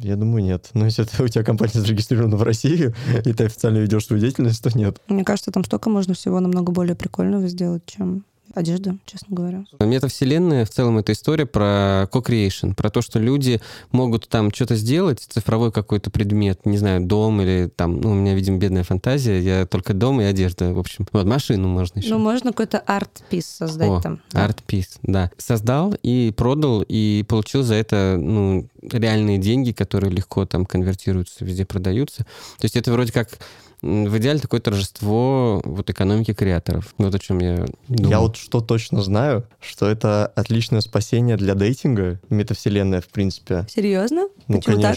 Я 0.00 0.16
думаю, 0.16 0.42
нет. 0.44 0.70
Но 0.74 0.86
если 0.86 1.02
у 1.22 1.28
тебя 1.28 1.44
компания 1.44 1.72
зарегистрирована 1.80 2.36
в 2.36 2.42
России, 2.42 2.92
и 3.24 3.32
ты 3.32 3.44
официально 3.44 3.78
ведешь 3.78 4.06
свою 4.06 4.20
деятельность, 4.20 4.60
то 4.62 4.76
нет. 4.76 4.96
Мне 5.08 5.22
кажется, 5.24 5.52
там 5.52 5.64
столько 5.64 5.88
можно 5.88 6.14
всего 6.14 6.40
намного 6.40 6.72
более 6.72 6.96
прикольного 6.96 7.46
сделать, 7.46 7.82
чем 7.86 8.24
одежда, 8.54 8.96
честно 9.06 9.36
говоря. 9.36 9.64
Метавселенная 9.80 10.64
в 10.64 10.70
целом 10.70 10.98
это 10.98 11.12
история 11.12 11.46
про 11.46 12.08
co-creation, 12.12 12.74
про 12.74 12.90
то, 12.90 13.02
что 13.02 13.18
люди 13.18 13.60
могут 13.90 14.28
там 14.28 14.52
что-то 14.52 14.76
сделать, 14.76 15.20
цифровой 15.20 15.72
какой-то 15.72 16.10
предмет, 16.10 16.64
не 16.66 16.78
знаю, 16.78 17.04
дом 17.04 17.40
или 17.40 17.70
там, 17.74 18.00
ну, 18.00 18.10
у 18.10 18.14
меня, 18.14 18.34
видимо, 18.34 18.58
бедная 18.58 18.84
фантазия, 18.84 19.40
я 19.40 19.66
только 19.66 19.94
дом 19.94 20.20
и 20.20 20.24
одежда, 20.24 20.72
в 20.72 20.78
общем. 20.78 21.06
Вот, 21.12 21.26
машину 21.26 21.68
можно 21.68 21.98
еще. 21.98 22.10
Ну, 22.10 22.18
можно 22.18 22.50
какой-то 22.50 22.78
арт-пис 22.78 23.46
создать 23.46 23.88
О, 23.88 24.00
там. 24.00 24.20
арт-пис, 24.32 24.98
да. 25.02 25.30
Создал 25.38 25.94
и 26.02 26.32
продал, 26.36 26.84
и 26.86 27.24
получил 27.28 27.62
за 27.62 27.74
это, 27.74 28.16
ну, 28.20 28.68
реальные 28.82 29.38
деньги, 29.38 29.72
которые 29.72 30.12
легко 30.12 30.46
там 30.46 30.66
конвертируются, 30.66 31.44
везде 31.44 31.64
продаются. 31.64 32.24
То 32.58 32.64
есть 32.64 32.76
это 32.76 32.92
вроде 32.92 33.12
как 33.12 33.38
в 33.82 34.18
идеале 34.18 34.38
такое 34.38 34.60
торжество 34.60 35.60
вот 35.64 35.90
экономики 35.90 36.32
креаторов. 36.32 36.94
Вот 36.98 37.14
о 37.14 37.18
чем 37.18 37.40
я 37.40 37.66
думаю. 37.88 38.10
Я 38.10 38.20
вот 38.20 38.36
что 38.36 38.60
точно 38.60 39.02
знаю, 39.02 39.44
что 39.60 39.88
это 39.88 40.26
отличное 40.26 40.80
спасение 40.80 41.36
для 41.36 41.54
дейтинга, 41.54 42.20
метавселенная, 42.30 43.00
в 43.00 43.08
принципе. 43.08 43.66
Серьезно? 43.68 44.28
Ну, 44.46 44.58
Почему 44.58 44.80
так? 44.80 44.96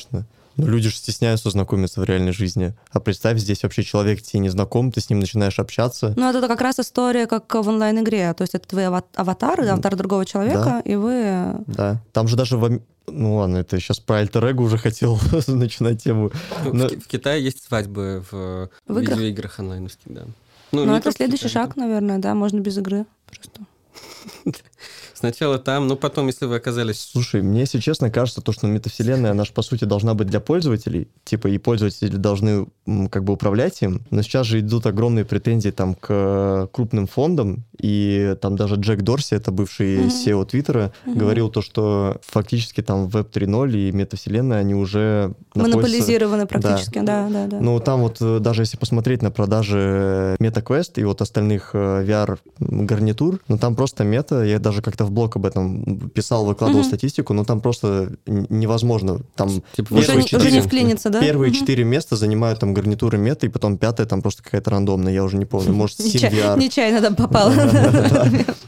Конечно. 0.56 0.72
Ну, 0.72 0.78
люди 0.78 0.90
же 0.90 0.96
стесняются 0.96 1.50
знакомиться 1.50 2.02
в 2.02 2.04
реальной 2.04 2.32
жизни. 2.34 2.74
А 2.92 3.00
представь, 3.00 3.40
здесь 3.40 3.64
вообще 3.64 3.84
человек 3.84 4.22
тебе 4.22 4.40
не 4.40 4.50
знаком, 4.50 4.92
ты 4.92 5.02
с 5.02 5.10
ним 5.10 5.20
начинаешь 5.20 5.60
общаться. 5.60 6.14
Ну, 6.16 6.30
это 6.30 6.48
как 6.48 6.62
раз 6.62 6.80
история, 6.80 7.28
как 7.28 7.54
в 7.54 7.68
онлайн-игре. 7.68 8.34
То 8.34 8.44
есть 8.44 8.56
это 8.56 8.68
твои 8.68 8.86
ава- 8.86 9.04
аватары, 9.16 9.68
аватар 9.68 9.96
другого 9.96 10.26
человека, 10.26 10.82
и 10.86 10.96
вы... 10.96 11.56
Да. 11.68 12.02
Там 12.14 12.28
же 12.28 12.36
даже 12.36 12.58
в... 12.58 12.82
Ну 13.08 13.36
ладно, 13.36 13.58
это 13.58 13.80
сейчас 13.80 14.00
про 14.00 14.16
альтер 14.18 14.44
уже 14.60 14.78
хотел 14.78 15.20
начинать 15.48 16.04
тему. 16.04 16.32
Ну, 16.64 16.74
Но- 16.74 16.88
В, 16.88 16.92
в 17.04 17.08
Китае 17.08 17.44
есть 17.44 17.64
свадьбы 17.64 18.24
в, 18.32 18.70
В 18.88 19.00
играх? 19.00 19.18
видеоиграх 19.18 19.60
онлайновских, 19.60 20.06
да. 20.12 20.24
Ну, 20.72 20.86
не 20.86 20.98
это 20.98 21.12
следующий 21.12 21.48
Китае, 21.48 21.66
шаг, 21.66 21.76
наверное, 21.76 22.18
да, 22.18 22.34
можно 22.34 22.60
без 22.60 22.78
игры. 22.78 23.06
Просто. 23.28 23.62
Сначала 25.16 25.58
там, 25.58 25.88
но 25.88 25.96
потом, 25.96 26.28
если 26.28 26.46
вы 26.46 26.56
оказались... 26.58 27.10
Слушай, 27.12 27.42
мне, 27.42 27.62
если 27.62 27.80
честно, 27.80 28.12
кажется, 28.12 28.42
то, 28.42 28.52
что 28.52 28.68
метавселенная, 28.68 29.32
она 29.32 29.46
же, 29.46 29.52
по 29.54 29.62
сути, 29.62 29.86
должна 29.86 30.14
быть 30.14 30.28
для 30.28 30.40
пользователей, 30.40 31.08
типа, 31.24 31.48
и 31.48 31.58
пользователи 31.58 32.16
должны 32.18 32.68
как 33.10 33.24
бы 33.24 33.34
управлять 33.34 33.82
им, 33.82 34.02
но 34.12 34.22
сейчас 34.22 34.46
же 34.46 34.60
идут 34.60 34.86
огромные 34.86 35.26
претензии 35.26 35.72
там 35.72 35.96
к 35.96 36.08
э, 36.10 36.68
крупным 36.72 37.08
фондам, 37.08 37.64
и 37.80 38.36
там 38.42 38.56
даже 38.56 38.76
Джек 38.76 39.02
Дорси, 39.02 39.34
это 39.36 39.52
бывший. 39.52 40.08
SEO 40.08 40.46
Твиттера, 40.46 40.92
Мгм. 41.06 41.18
говорил 41.18 41.50
то, 41.50 41.62
что 41.62 42.18
фактически 42.26 42.82
там 42.82 43.08
Web 43.08 43.32
3.0 43.32 43.72
и 43.76 43.92
метавселенная, 43.92 44.60
они 44.60 44.76
уже 44.76 45.34
находятся- 45.56 45.78
Монополизированы 45.78 46.46
практически, 46.46 47.00
да, 47.00 47.28
да, 47.30 47.48
да. 47.48 47.60
Ну, 47.60 47.80
там 47.80 48.02
вот 48.02 48.18
э, 48.22 48.40
даже 48.40 48.62
если 48.64 48.78
посмотреть 48.78 49.22
на 49.22 49.32
продажи 49.32 50.36
MetaQuest 50.40 50.94
и 50.98 51.04
вот 51.04 51.22
остальных 51.22 51.72
э, 51.74 52.04
VR-гарнитур, 52.60 53.40
ну, 53.48 53.58
там 53.58 53.76
просто 53.76 54.04
мета, 54.04 54.44
я 54.44 54.60
даже 54.60 54.82
как-то 54.82 55.05
в 55.06 55.12
блог 55.12 55.36
об 55.36 55.46
этом 55.46 56.10
писал, 56.10 56.46
выкладывал 56.46 56.82
Мгм. 56.82 56.88
статистику, 56.90 57.34
но 57.34 57.46
там 57.46 57.62
просто 57.62 58.12
невозможно. 58.26 59.22
Там 59.36 59.50
Типа, 59.76 59.94
уже, 59.94 60.06
первые 60.08 60.18
не, 60.18 60.22
уже 60.22 60.22
не 60.22 60.28
четыре- 60.28 60.62
вклинится, 60.62 61.10
да? 61.10 61.22
первые 61.22 61.52
Мгм. 61.52 61.60
четыре 61.60 61.84
места 61.84 62.16
занимают 62.16 62.60
там 62.60 62.74
гарнитуры 62.74 63.18
мета, 63.18 63.46
и 63.46 63.50
потом 63.50 63.78
пятая 63.78 64.06
там 64.08 64.22
просто 64.22 64.44
какая-то 64.44 64.72
рандомная, 64.72 65.14
я 65.14 65.24
уже 65.24 65.38
не 65.38 65.46
помню, 65.46 65.74
может, 65.74 66.00
SimVR. 66.00 66.58
Нечаянно 66.60 67.02
там 67.02 67.16
попало. 67.16 67.54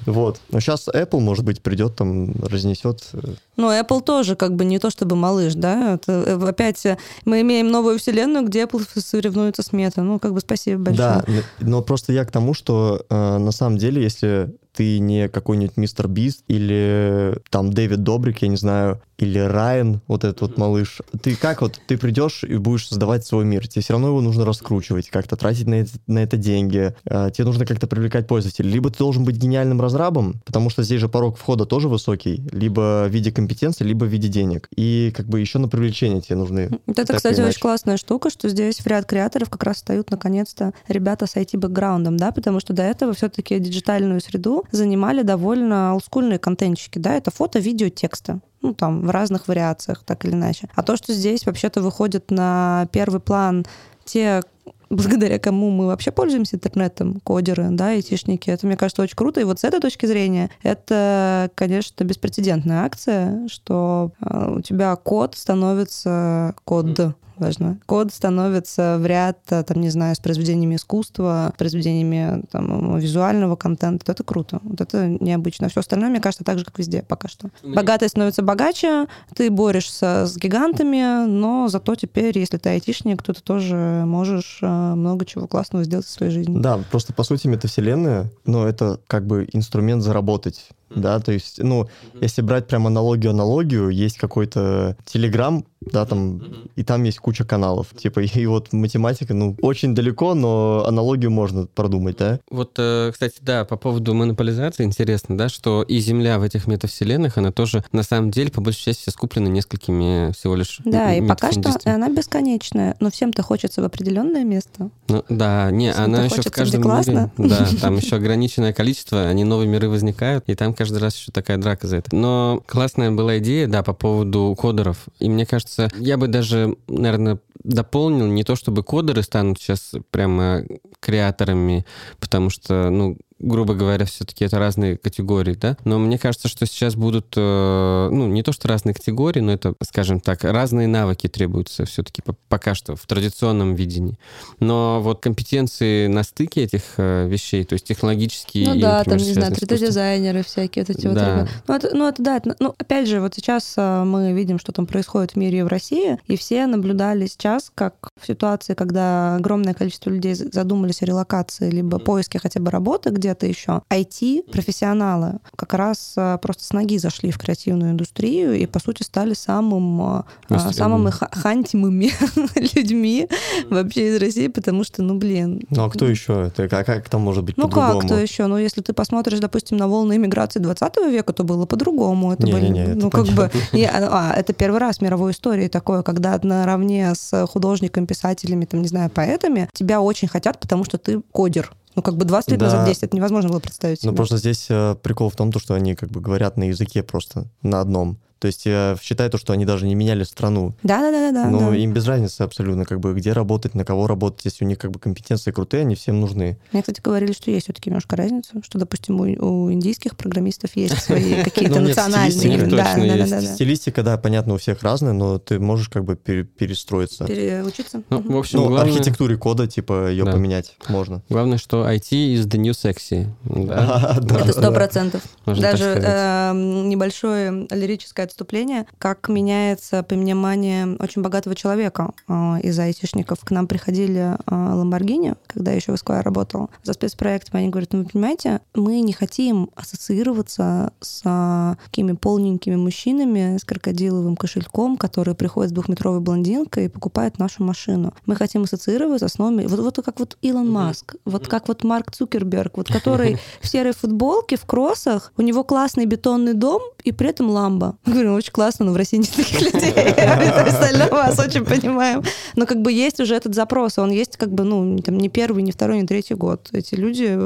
Вот. 0.06 0.40
Но 0.52 0.60
сейчас 0.62 0.88
Apple, 0.88 1.20
может 1.20 1.44
быть, 1.44 1.62
придет 1.62 1.96
там, 1.98 2.32
разнесет. 2.42 3.10
э, 3.12 3.20
Ну, 3.58 3.70
Apple 3.72 4.02
тоже 4.02 4.36
как 4.38 4.56
бы 4.56 4.64
не 4.64 4.80
то 4.80 4.90
чтобы 4.90 5.18
малыш, 5.18 5.54
да? 5.56 5.96
Это, 5.96 6.12
э, 6.26 6.48
опять 6.48 6.86
э, 6.86 6.98
мы 7.26 7.42
имеем 7.42 7.70
новую 7.72 8.00
вселенную, 8.00 8.46
где 8.46 8.64
Apple 8.64 8.86
соревнуется 9.02 9.64
с 9.64 9.74
Мета. 9.74 10.04
Ну, 10.04 10.18
как 10.20 10.34
бы 10.34 10.40
спасибо 10.40 10.82
большое. 10.82 11.08
Да, 11.10 11.26
но 11.60 11.82
просто 11.82 12.14
я 12.14 12.24
к 12.24 12.32
тому, 12.32 12.54
что 12.54 13.06
э, 13.10 13.38
на 13.38 13.52
самом 13.52 13.78
деле, 13.78 14.02
если 14.02 14.56
ты 14.78 15.00
не 15.00 15.28
какой-нибудь 15.28 15.76
мистер 15.76 16.08
Бист 16.08 16.44
или 16.48 17.40
там 17.50 17.74
Дэвид 17.74 18.04
Добрик, 18.04 18.44
я 18.44 18.48
не 18.48 18.58
знаю, 18.58 19.02
или 19.18 19.40
Райан, 19.40 20.02
вот 20.08 20.24
этот 20.24 20.42
вот 20.42 20.58
малыш, 20.58 21.02
ты 21.22 21.36
как 21.36 21.62
вот, 21.62 21.80
ты 21.88 21.98
придешь 21.98 22.44
и 22.44 22.58
будешь 22.58 22.88
создавать 22.88 23.26
свой 23.26 23.46
мир, 23.46 23.68
тебе 23.68 23.82
все 23.82 23.94
равно 23.94 24.10
его 24.10 24.22
нужно 24.22 24.46
раскручивать, 24.46 25.10
как-то 25.10 25.36
тратить 25.36 25.68
на 25.68 25.76
это, 25.76 25.92
на 26.08 26.20
это 26.20 26.38
деньги, 26.38 26.96
э, 27.06 27.32
тебе 27.34 27.46
нужно 27.46 27.66
как-то 27.66 27.88
привлекать 27.88 28.28
пользователей. 28.28 28.70
Либо 28.70 28.90
ты 28.90 29.00
должен 29.00 29.26
быть 29.26 29.38
гениальным 29.38 29.82
разрабом, 29.82 30.42
потому 30.46 30.70
что 30.70 30.84
здесь 30.84 31.02
же 31.02 31.10
порог 31.10 31.38
входа 31.38 31.66
тоже 31.66 31.90
высокий, 31.90 32.44
либо 32.52 33.06
в 33.08 33.10
виде 33.10 33.32
компетенции, 33.32 33.84
либо 33.84 34.06
в 34.06 34.10
виде 34.10 34.28
денег. 34.28 34.70
И 34.76 35.12
как 35.16 35.28
бы 35.28 35.40
еще 35.40 35.60
на 35.60 35.68
привлечение 35.68 36.22
тебе 36.22 36.36
нужны. 36.36 36.70
Вот 36.86 37.00
это, 37.00 37.16
кстати, 37.16 37.42
очень 37.42 37.60
классная 37.60 37.98
штука, 37.98 38.30
что 38.30 38.50
здесь 38.50 38.80
в 38.80 38.88
ряд 38.88 39.06
креаторов 39.06 39.50
как 39.50 39.64
раз 39.64 39.78
встают 39.78 40.12
наконец-то 40.12 40.74
ребята 40.88 41.26
с 41.26 41.36
IT-бэкграундом, 41.36 42.18
да, 42.18 42.32
потому 42.32 42.60
что 42.60 42.74
до 42.74 42.84
этого 42.84 43.14
все-таки 43.14 43.58
диджитальную 43.60 44.22
среду 44.22 44.64
занимали 44.72 45.24
довольно 45.24 45.94
олдскульные 45.94 46.40
контентчики, 46.40 47.00
да, 47.00 47.16
это 47.16 47.32
фото, 47.32 47.60
видео, 47.60 47.90
тексты. 47.90 48.42
Ну, 48.62 48.74
там, 48.74 49.02
в 49.06 49.10
разных 49.12 49.48
вариациях, 49.48 50.04
так 50.06 50.26
или 50.26 50.34
иначе. 50.34 50.68
А 50.74 50.82
то, 50.82 50.98
что 50.98 51.14
здесь 51.14 51.46
вообще-то 51.46 51.82
выходит 51.82 52.32
на 52.32 52.88
первый 52.92 53.20
план 53.20 53.66
те, 54.04 54.42
благодаря 54.90 55.38
кому 55.38 55.70
мы 55.70 55.88
вообще 55.88 56.12
пользуемся 56.12 56.56
интернетом, 56.56 57.20
кодеры, 57.24 57.68
да, 57.72 57.90
айтишники, 57.90 58.50
это, 58.50 58.66
мне 58.66 58.78
кажется, 58.78 59.02
очень 59.02 59.16
круто. 59.16 59.40
И 59.40 59.44
вот 59.44 59.60
с 59.60 59.64
этой 59.64 59.80
точки 59.80 60.06
зрения 60.06 60.50
это, 60.64 61.52
конечно, 61.56 62.04
беспрецедентная 62.04 62.84
акция, 62.84 63.48
что 63.48 64.12
э, 64.22 64.56
у 64.58 64.62
тебя 64.62 64.96
код 64.96 65.36
становится 65.36 66.56
код 66.64 67.16
важно. 67.40 67.78
Код 67.86 68.14
становится 68.14 68.98
в 69.00 69.06
ряд, 69.06 69.38
э, 69.50 69.64
там, 69.64 69.82
не 69.82 69.90
знаю, 69.90 70.16
с 70.16 70.20
произведениями 70.20 70.76
искусства, 70.76 71.54
произведениями 71.58 72.44
там, 72.52 72.98
визуального 73.00 73.56
контента. 73.56 74.06
Вот 74.08 74.14
это 74.14 74.24
круто. 74.24 74.60
Вот 74.64 74.82
это 74.82 75.08
необычно. 75.08 75.70
Все 75.70 75.80
остальное, 75.82 76.10
мне 76.10 76.20
кажется, 76.20 76.44
так 76.44 76.60
же, 76.60 76.66
как 76.66 76.78
везде 76.80 77.04
пока 77.04 77.28
что. 77.28 77.50
Мне- 77.64 77.76
Богатые 77.76 78.10
становятся 78.10 78.42
богаче, 78.42 79.08
ты 79.36 79.50
борешься 79.52 80.26
с 80.28 80.38
гигантами, 80.38 81.26
но 81.28 81.68
зато 81.70 81.96
теперь, 81.96 82.38
если 82.38 82.58
ты 82.58 82.70
айтишник, 82.70 83.22
то 83.24 83.34
ты 83.34 83.42
тоже 83.42 84.04
можешь 84.06 84.60
э, 84.62 84.68
много 84.96 85.26
чего 85.26 85.48
классного 85.48 85.84
сделать 85.86 86.06
в 86.06 86.10
своей 86.10 86.32
жизни. 86.32 86.60
Да, 86.60 86.80
просто 86.92 87.14
по 87.14 87.24
сути 87.24 87.48
метавселенная, 87.48 88.32
ну, 88.46 88.66
это 88.66 89.00
как 89.08 89.26
бы 89.26 89.48
инструмент 89.54 90.04
заработать. 90.04 90.70
Да, 90.90 91.20
то 91.20 91.34
есть, 91.34 91.62
ну, 91.62 91.90
если 92.22 92.42
брать 92.42 92.68
прям 92.68 92.88
аналогию-аналогию, 92.88 93.90
есть 93.90 94.18
какой-то 94.18 94.96
Телеграм, 95.06 95.66
да, 95.92 96.06
там, 96.06 96.42
и 96.76 96.84
там 96.84 97.04
есть 97.04 97.20
куча 97.20 97.44
каналов. 97.44 97.88
Типа, 97.96 98.20
и 98.20 98.46
вот 98.46 98.74
математика, 98.74 99.34
ну, 99.34 99.56
очень 99.62 99.96
далеко, 99.96 100.34
но 100.34 100.86
аналогию 100.88 101.32
можно 101.32 101.68
продумать, 101.68 102.18
да? 102.18 102.40
Вот, 102.50 102.74
э, 102.78 103.12
кстати, 103.12 103.36
да, 103.42 103.66
по 103.66 103.78
поводу 103.78 104.14
монополизации 104.14 104.84
интересно, 104.84 105.38
да, 105.38 105.50
что 105.50 105.84
и 105.84 106.00
Земля 106.00 106.40
в 106.40 106.44
этих 106.44 106.68
метавселенных, 106.68 107.38
она 107.38 107.52
тоже 107.52 107.84
на 107.92 108.04
самом 108.04 108.32
деле 108.32 108.52
по 108.52 108.62
большей 108.62 108.86
части 108.86 109.10
скуплена 109.10 109.50
несколькими 109.50 110.32
всего 110.34 110.56
лишь 110.56 110.80
Да, 110.86 111.14
и 111.14 111.26
пока 111.26 111.52
что 111.52 111.74
она 111.86 112.10
бесконечная, 112.10 112.96
но 113.00 113.12
всем-то 113.12 113.44
хочется 113.44 113.82
в 113.82 113.86
определенное 113.86 114.44
место. 114.44 114.90
Ну, 115.08 115.24
да, 115.30 115.72
не, 115.72 115.92
Всем-то 115.92 116.04
она 116.04 116.26
еще 116.26 116.42
в 116.42 116.52
каждом 116.52 116.82
мире... 116.82 117.32
Да, 117.38 117.68
там 117.82 117.98
еще 117.98 118.16
ограниченное 118.16 118.74
количество, 118.74 119.28
они 119.28 119.44
новые 119.44 119.68
миры 119.68 119.90
возникают, 119.90 120.46
и 120.48 120.56
там 120.56 120.74
каждый 120.74 121.00
раз 121.00 121.16
еще 121.16 121.32
такая 121.32 121.58
драка 121.58 121.88
за 121.88 121.98
это. 121.98 122.16
Но 122.16 122.62
классная 122.66 123.12
была 123.12 123.38
идея, 123.40 123.68
да, 123.68 123.84
по 123.84 123.94
поводу 123.94 124.56
кодеров. 124.58 125.06
И 125.20 125.30
мне 125.30 125.46
кажется, 125.46 125.77
я 125.94 126.18
бы 126.18 126.28
даже, 126.28 126.76
наверное, 126.88 127.40
дополнил 127.64 128.28
не 128.28 128.44
то, 128.44 128.56
чтобы 128.56 128.84
кодеры 128.84 129.24
станут 129.24 129.60
сейчас 129.60 129.94
прямо 130.12 130.64
креаторами, 131.00 131.86
потому 132.20 132.50
что, 132.50 132.90
ну, 132.90 133.18
грубо 133.40 133.74
говоря, 133.74 134.06
все-таки 134.06 134.46
это 134.46 134.58
разные 134.60 134.98
категории, 134.98 135.54
да. 135.54 135.78
Но 135.84 136.00
мне 136.00 136.18
кажется, 136.18 136.48
что 136.48 136.66
сейчас 136.66 136.96
будут, 136.96 137.34
э, 137.36 138.10
ну, 138.12 138.28
не 138.28 138.44
то 138.44 138.52
что 138.52 138.68
разные 138.68 138.94
категории, 138.94 139.40
но 139.42 139.52
это, 139.52 139.74
скажем 139.84 140.20
так, 140.20 140.44
разные 140.44 140.88
навыки 140.88 141.28
требуются 141.28 141.86
все-таки 141.86 142.24
пока 142.50 142.76
что 142.76 142.96
в 142.96 143.06
традиционном 143.06 143.76
видении. 143.76 144.18
Но 144.60 145.02
вот 145.02 145.22
компетенции 145.22 146.08
на 146.08 146.24
стыке 146.24 146.64
этих 146.64 146.82
э, 146.98 147.28
вещей, 147.28 147.64
то 147.64 147.74
есть 147.74 147.86
технологические 147.86 148.68
Ну 148.68 148.76
и, 148.76 148.82
да, 148.82 149.00
например, 149.00 149.20
там, 149.20 149.28
не 149.28 149.34
знаю, 149.34 149.56
связанные 149.56 149.56
с 149.56 149.64
искусством. 149.64 149.88
3D-дизайнеры 149.88 150.44
всякие, 150.44 150.86
вот 150.88 150.98
эти 150.98 151.08
вот 151.08 151.16
Да. 151.16 151.26
ребята. 151.36 151.52
Ну 151.68 151.76
это, 151.76 151.96
ну, 151.96 152.08
это 152.08 152.24
да, 152.24 152.38
это- 152.38 152.56
ну, 152.60 152.76
опять 152.78 153.08
же, 153.08 153.22
вот 153.22 153.36
сейчас 153.36 153.74
а, 153.78 154.04
мы 154.06 154.34
видим, 154.34 154.60
что 154.60 154.72
там 154.72 154.86
происходит 154.88 155.32
в 155.34 155.36
мире 155.36 155.60
и 155.60 155.62
в 155.64 155.68
России, 155.68 156.18
и 156.28 156.38
все 156.38 156.66
наблюдали 156.68 157.26
сейчас, 157.28 157.72
как 157.74 158.10
в 158.20 158.26
ситуации, 158.26 158.74
когда 158.74 159.36
огромное 159.36 159.74
количество 159.74 160.10
людей 160.10 160.34
задумались 160.34 161.02
о 161.02 161.06
релокации, 161.06 161.70
либо 161.70 162.00
поиске 162.00 162.40
хотя 162.40 162.60
бы 162.60 162.72
работы, 162.72 163.10
где 163.10 163.27
где-то 163.28 163.46
еще. 163.46 163.82
IT-профессионалы 163.90 165.40
как 165.56 165.74
раз 165.74 166.14
э, 166.16 166.38
просто 166.42 166.64
с 166.64 166.72
ноги 166.72 166.98
зашли 166.98 167.32
в 167.32 167.38
креативную 167.38 167.92
индустрию 167.92 168.56
и, 168.56 168.66
по 168.66 168.80
сути, 168.80 169.04
стали 169.04 169.34
самым, 169.34 170.24
э, 170.50 170.72
самыми 170.72 171.12
хантимыми 171.12 172.12
людьми 172.76 173.28
вообще 173.70 174.16
из 174.16 174.22
России, 174.22 174.48
потому 174.48 174.84
что, 174.84 175.04
ну, 175.04 175.16
блин. 175.16 175.62
Ну, 175.70 175.84
а 175.84 175.90
кто 175.90 176.08
еще? 176.08 176.48
Это, 176.48 176.70
как, 176.70 176.86
как 176.86 177.10
там 177.10 177.22
может 177.22 177.44
быть 177.44 177.58
Ну, 177.58 177.68
по-другому? 177.68 178.00
как 178.00 178.08
кто 178.08 178.18
еще? 178.18 178.48
Ну, 178.48 178.58
если 178.58 178.82
ты 178.82 178.94
посмотришь, 178.94 179.40
допустим, 179.40 179.78
на 179.78 179.88
волны 179.88 180.16
иммиграции 180.16 180.60
20 180.60 180.98
века, 181.10 181.34
то 181.34 181.44
было 181.44 181.66
по-другому. 181.66 182.32
Это 182.32 182.46
не, 182.46 182.54
были, 182.54 182.68
не, 182.68 182.80
не, 182.80 182.94
ну, 182.94 183.10
как 183.10 183.26
бы, 183.28 183.52
а, 183.74 184.34
это 184.36 184.54
первый 184.54 184.80
раз 184.80 184.98
в 184.98 185.02
мировой 185.02 185.32
истории 185.32 185.68
такое, 185.68 186.02
когда 186.02 186.40
наравне 186.42 187.14
с 187.14 187.46
художниками, 187.48 188.06
писателями, 188.06 188.66
там, 188.66 188.82
не 188.82 188.88
знаю, 188.88 189.10
поэтами, 189.10 189.70
тебя 189.74 190.02
очень 190.02 190.28
хотят, 190.28 190.60
потому 190.60 190.86
что 190.86 190.98
ты 190.98 191.22
кодер. 191.32 191.72
Ну, 191.98 192.04
как 192.04 192.16
бы 192.16 192.26
20 192.26 192.52
лет 192.52 192.60
да. 192.60 192.68
назад, 192.68 192.86
10, 192.86 193.04
это 193.04 193.16
невозможно 193.18 193.50
было 193.50 193.60
представить 193.60 194.04
Ну, 194.04 194.14
просто 194.14 194.38
здесь 194.38 194.68
э, 194.70 194.96
прикол 195.02 195.32
в 195.32 195.36
том, 195.36 195.52
что 195.52 195.74
они 195.74 195.96
как 195.96 196.10
бы 196.12 196.22
говорят 196.22 196.56
на 196.56 196.66
языке 196.66 197.02
просто 197.02 197.48
на 197.64 197.82
одном. 197.82 198.20
То 198.40 198.48
есть 198.48 198.66
я 198.66 198.98
считаю 199.02 199.30
то, 199.30 199.38
что 199.38 199.54
они 199.54 199.66
даже 199.66 199.86
не 199.86 199.96
меняли 199.96 200.24
страну. 200.24 200.74
Да, 200.84 201.00
да, 201.00 201.12
да, 201.12 201.32
да. 201.32 201.50
Но 201.50 201.72
да. 201.72 201.76
им 201.76 201.94
без 201.94 202.08
разницы 202.08 202.42
абсолютно, 202.42 202.86
как 202.86 203.00
бы 203.00 203.14
где 203.14 203.34
работать, 203.34 203.74
на 203.74 203.84
кого 203.84 204.08
работать, 204.08 204.46
если 204.46 204.66
у 204.66 204.68
них 204.68 204.78
как 204.78 204.92
бы 204.92 205.00
компетенции 205.00 205.52
крутые, 205.52 205.82
они 205.82 205.96
всем 205.96 206.20
нужны. 206.20 206.58
Мне, 206.72 206.82
кстати, 206.82 207.02
говорили, 207.02 207.32
что 207.32 207.50
есть 207.52 207.66
все-таки 207.66 207.90
немножко 207.90 208.16
разница, 208.16 208.62
что, 208.64 208.78
допустим, 208.78 209.20
у, 209.20 209.24
у 209.24 209.72
индийских 209.72 210.16
программистов 210.16 210.76
есть 210.76 210.98
свои 211.02 211.44
какие-то 211.44 211.80
ну, 211.80 211.88
национальные. 211.88 212.68
Да, 212.68 213.42
Стилистика, 213.42 214.04
да, 214.04 214.18
понятно, 214.18 214.54
у 214.54 214.58
всех 214.58 214.84
разная, 214.84 215.14
но 215.14 215.40
ты 215.40 215.60
можешь 215.60 215.90
как 215.90 216.04
бы 216.04 216.16
перестроиться. 216.16 217.26
Переучиться. 217.26 218.04
Ну, 218.10 218.22
в 218.22 218.38
общем, 218.38 218.60
ну, 218.60 218.76
архитектуре 218.78 219.38
кода, 219.38 219.68
типа, 219.68 220.10
ее 220.10 220.26
поменять 220.26 220.76
можно. 220.90 221.22
Главное, 221.30 221.58
что 221.58 221.90
IT 221.90 222.12
is 222.12 222.48
the 222.48 222.60
new 222.60 222.72
sexy. 222.72 223.28
Это 224.38 224.52
сто 224.52 224.72
процентов. 224.72 225.22
Даже 225.46 225.86
эм, 225.86 226.90
небольшое 226.90 227.68
лирическое 227.72 228.27
отступление, 228.28 228.86
как 228.98 229.30
меняется 229.30 230.04
понимание 230.04 230.96
очень 231.00 231.22
богатого 231.22 231.56
человека 231.56 232.12
э, 232.28 232.34
из 232.64 232.78
айтишников. 232.78 233.40
К 233.42 233.52
нам 233.52 233.68
приходили 233.68 234.38
Lamborghini, 234.46 235.38
когда 235.48 235.72
я 235.72 235.78
еще 235.78 235.92
в 235.92 235.96
Esquire 235.96 236.22
работала, 236.22 236.70
за 236.84 236.94
спецпроектом. 236.94 237.60
Они 237.60 237.70
говорят, 237.70 237.94
ну, 237.94 238.04
вы 238.04 238.06
понимаете, 238.06 238.62
мы 238.74 239.02
не 239.02 239.14
хотим 239.14 239.70
ассоциироваться 239.76 240.94
с 241.00 241.78
такими 241.86 242.14
полненькими 242.14 242.76
мужчинами 242.76 243.58
с 243.58 243.64
крокодиловым 243.64 244.36
кошельком, 244.36 244.98
которые 244.98 245.36
приходят 245.36 245.72
с 245.72 245.74
двухметровой 245.74 246.20
блондинкой 246.20 246.86
и 246.86 246.90
покупают 246.90 247.40
нашу 247.40 247.64
машину. 247.64 248.14
Мы 248.26 248.36
хотим 248.36 248.64
ассоциироваться 248.64 249.28
с 249.28 249.38
новыми... 249.38 249.66
Вот, 249.66 249.80
вот 249.80 250.06
как 250.06 250.20
вот 250.20 250.38
Илон 250.42 250.70
Маск, 250.70 251.16
вот 251.26 251.48
как 251.48 251.68
вот 251.68 251.84
Марк 251.84 252.12
Цукерберг, 252.12 252.78
вот 252.78 252.88
который 252.92 253.38
в 253.62 253.68
серой 253.68 253.94
футболке, 253.94 254.58
в 254.58 254.66
кроссах, 254.66 255.32
у 255.38 255.42
него 255.42 255.64
классный 255.64 256.06
бетонный 256.06 256.54
дом 256.54 256.82
и 257.04 257.12
при 257.12 257.30
этом 257.30 257.50
ламба. 257.50 257.98
Говорю, 258.18 258.34
очень 258.34 258.52
классно, 258.52 258.86
но 258.86 258.94
в 258.94 258.96
России 258.96 259.18
нет 259.18 259.30
таких 259.30 259.62
людей. 259.62 259.92
Остальное 259.92 261.12
вас 261.12 261.38
очень 261.38 261.64
понимаем. 261.64 262.24
Но 262.56 262.66
как 262.66 262.82
бы 262.82 262.92
есть 262.92 263.20
уже 263.20 263.36
этот 263.36 263.54
запрос, 263.54 264.00
он 264.00 264.10
есть 264.10 264.38
как 264.38 264.52
бы, 264.52 264.64
ну, 264.64 264.98
там, 265.00 265.20
не 265.20 265.30
первый, 265.30 265.62
не 265.62 265.72
второй, 265.72 266.02
не 266.02 266.08
третий 266.08 266.34
год. 266.34 266.70
Эти 266.72 266.96
люди 266.96 267.38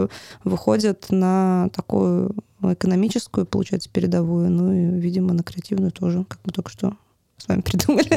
выходят 0.46 1.08
на 1.10 1.68
такую 1.76 2.34
экономическую, 2.64 3.46
получается, 3.46 3.90
передовую, 3.92 4.50
ну 4.50 4.72
и, 4.72 4.86
видимо, 4.98 5.34
на 5.34 5.44
креативную 5.44 5.92
тоже, 5.92 6.24
как 6.26 6.40
мы 6.46 6.54
только 6.54 6.72
что 6.72 6.94
с 7.38 7.50
вами 7.50 7.60
придумали. 7.60 8.08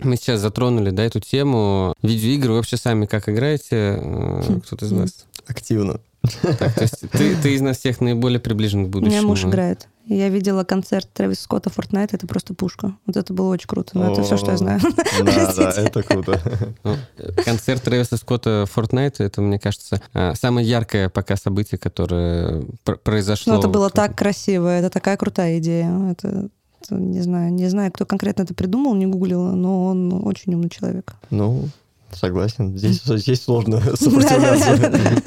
Мы 0.00 0.16
сейчас 0.16 0.40
затронули, 0.40 0.90
да, 0.90 1.04
эту 1.04 1.20
тему. 1.20 1.94
Видеоигры 2.02 2.52
вообще 2.52 2.76
сами 2.76 3.06
как 3.06 3.28
играете? 3.28 3.98
Э, 4.00 4.60
кто-то 4.64 4.84
из 4.84 4.92
вас? 4.92 5.26
Активно. 5.46 6.00
Так, 6.42 6.74
то 6.74 6.82
есть 6.82 7.00
ты, 7.12 7.36
ты 7.36 7.54
из 7.54 7.60
нас 7.60 7.78
всех 7.78 8.00
наиболее 8.00 8.40
приближен 8.40 8.86
к 8.86 8.88
будущему. 8.88 9.16
У 9.16 9.18
меня 9.18 9.26
муж 9.26 9.44
играет. 9.44 9.88
Я 10.06 10.30
видела 10.30 10.64
концерт 10.64 11.06
Трэвиса 11.12 11.42
Скотта 11.42 11.68
Fortnite, 11.68 12.10
это 12.12 12.26
просто 12.26 12.54
пушка. 12.54 12.94
Вот 13.04 13.16
это 13.18 13.34
было 13.34 13.48
очень 13.48 13.66
круто. 13.66 13.90
Но 13.92 14.12
это 14.12 14.22
все, 14.22 14.38
что 14.38 14.52
я 14.52 14.56
знаю. 14.56 14.80
Да, 15.22 15.52
да, 15.56 15.70
это 15.76 16.02
круто. 16.02 16.40
Ну, 16.82 16.96
концерт 17.44 17.82
Трэвиса 17.82 18.16
Скотта 18.16 18.64
Fortnite, 18.74 19.16
это, 19.18 19.42
мне 19.42 19.58
кажется, 19.58 20.00
а, 20.14 20.34
самое 20.34 20.66
яркое 20.66 21.10
пока 21.10 21.36
событие, 21.36 21.78
которое 21.78 22.64
произошло. 23.04 23.52
Ну, 23.52 23.58
это 23.58 23.68
было 23.68 23.90
так 23.90 24.16
красиво, 24.16 24.68
это 24.68 24.88
такая 24.88 25.18
крутая 25.18 25.58
идея. 25.58 25.92
Это 26.10 26.48
не 26.90 27.20
знаю, 27.22 27.52
не 27.52 27.68
знаю, 27.68 27.92
кто 27.92 28.06
конкретно 28.06 28.42
это 28.42 28.54
придумал, 28.54 28.94
не 28.94 29.06
гуглила, 29.06 29.52
но 29.52 29.86
он 29.86 30.26
очень 30.26 30.54
умный 30.54 30.70
человек. 30.70 31.14
Ну, 31.30 31.68
согласен. 32.12 32.76
Здесь, 32.76 33.02
здесь 33.04 33.42
сложно 33.42 33.80
сопротивляться. 33.96 35.22